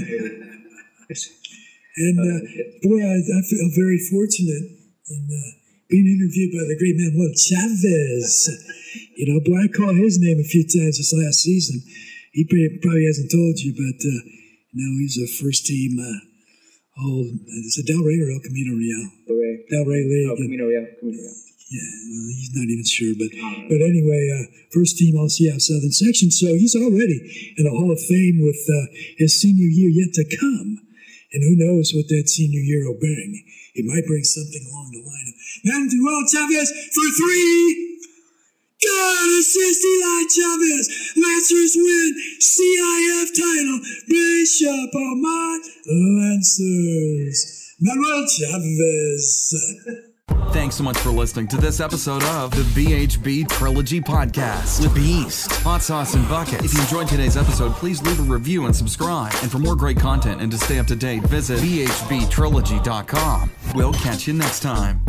and 1.99 2.15
uh, 2.15 2.39
boy, 2.81 3.03
I, 3.03 3.19
I, 3.19 3.41
feel 3.43 3.67
very 3.75 3.99
fortunate 4.07 4.71
in 5.11 5.27
uh, 5.27 5.51
being 5.89 6.07
interviewed 6.07 6.55
by 6.55 6.63
the 6.63 6.79
great 6.79 6.95
man, 6.95 7.11
Manuel 7.11 7.35
Chavez. 7.35 8.49
You 9.19 9.27
know, 9.27 9.43
boy, 9.43 9.63
I 9.63 9.67
called 9.67 9.99
his 9.99 10.19
name 10.19 10.39
a 10.39 10.47
few 10.47 10.63
times 10.63 10.95
this 10.95 11.11
last 11.11 11.43
season. 11.43 11.83
He 12.31 12.47
probably 12.47 13.05
hasn't 13.05 13.31
told 13.31 13.59
you, 13.59 13.75
but 13.75 13.99
uh, 13.99 14.21
you 14.71 14.79
know, 14.79 14.91
he's 14.99 15.19
a 15.19 15.27
first 15.27 15.65
team. 15.65 15.99
Uh, 15.99 16.19
oh, 17.03 17.23
is 17.67 17.79
it 17.79 17.87
Del 17.87 18.03
Rey 18.03 18.19
or 18.19 18.31
El 18.31 18.39
Camino 18.39 18.75
Real? 18.75 19.11
Del 19.27 19.35
Rey. 19.35 19.63
Del 19.69 19.85
Rey 19.85 20.03
League. 20.03 20.29
El 20.31 20.39
Camino 20.39 20.65
Real. 20.67 20.87
Camino 20.99 21.19
Real. 21.19 21.54
Yeah, 21.65 21.81
well, 22.13 22.29
he's 22.29 22.53
not 22.53 22.69
even 22.69 22.85
sure, 22.85 23.17
but 23.17 23.33
but 23.65 23.81
anyway, 23.81 24.29
uh, 24.29 24.45
first 24.69 25.01
team 25.01 25.17
All 25.17 25.25
CF 25.25 25.57
Southern 25.57 25.89
section. 25.89 26.29
So 26.29 26.53
he's 26.53 26.77
already 26.77 27.17
in 27.57 27.65
the 27.65 27.73
Hall 27.73 27.89
of 27.89 27.97
Fame 28.05 28.37
with 28.45 28.61
uh, 28.69 28.93
his 29.17 29.41
senior 29.41 29.65
year 29.65 29.89
yet 29.89 30.13
to 30.13 30.29
come, 30.29 30.77
and 31.33 31.41
who 31.41 31.57
knows 31.57 31.89
what 31.89 32.05
that 32.13 32.29
senior 32.29 32.61
year 32.61 32.85
will 32.85 33.01
bring? 33.01 33.41
He 33.73 33.81
might 33.81 34.05
bring 34.05 34.23
something 34.23 34.61
along 34.71 34.93
the 34.93 35.01
line 35.01 35.27
of 35.27 35.35
Manuel 35.65 36.21
Chavez 36.29 36.69
for 36.93 37.09
three. 37.17 37.97
Good 38.77 39.39
assist, 39.41 39.81
Eli 39.83 40.23
Chavez. 40.29 40.85
Lancers 41.17 41.73
win 41.75 42.13
CIF 42.45 43.33
title. 43.33 43.79
Bishop 44.07 44.93
Amat 44.93 45.61
Lancers. 45.89 47.73
Manuel 47.81 48.27
Chavez. 48.29 50.11
Thanks 50.55 50.75
so 50.75 50.83
much 50.83 50.97
for 50.97 51.09
listening 51.09 51.47
to 51.49 51.57
this 51.57 51.79
episode 51.79 52.23
of 52.23 52.51
the 52.51 52.63
BHB 52.81 53.49
Trilogy 53.49 53.99
Podcast 53.99 54.81
with 54.81 54.95
Beast, 54.95 55.51
Hot 55.63 55.81
Sauce, 55.81 56.15
and 56.15 56.27
Bucket. 56.29 56.63
If 56.63 56.73
you 56.73 56.79
enjoyed 56.79 57.07
today's 57.07 57.35
episode, 57.35 57.73
please 57.73 58.01
leave 58.03 58.19
a 58.19 58.23
review 58.23 58.65
and 58.65 58.73
subscribe. 58.75 59.33
And 59.41 59.51
for 59.51 59.59
more 59.59 59.75
great 59.75 59.97
content 59.99 60.41
and 60.41 60.49
to 60.51 60.57
stay 60.57 60.79
up 60.79 60.87
to 60.87 60.95
date, 60.95 61.23
visit 61.23 61.59
bhbtrilogy.com. 61.59 63.51
We'll 63.75 63.93
catch 63.93 64.27
you 64.27 64.33
next 64.33 64.61
time. 64.61 65.05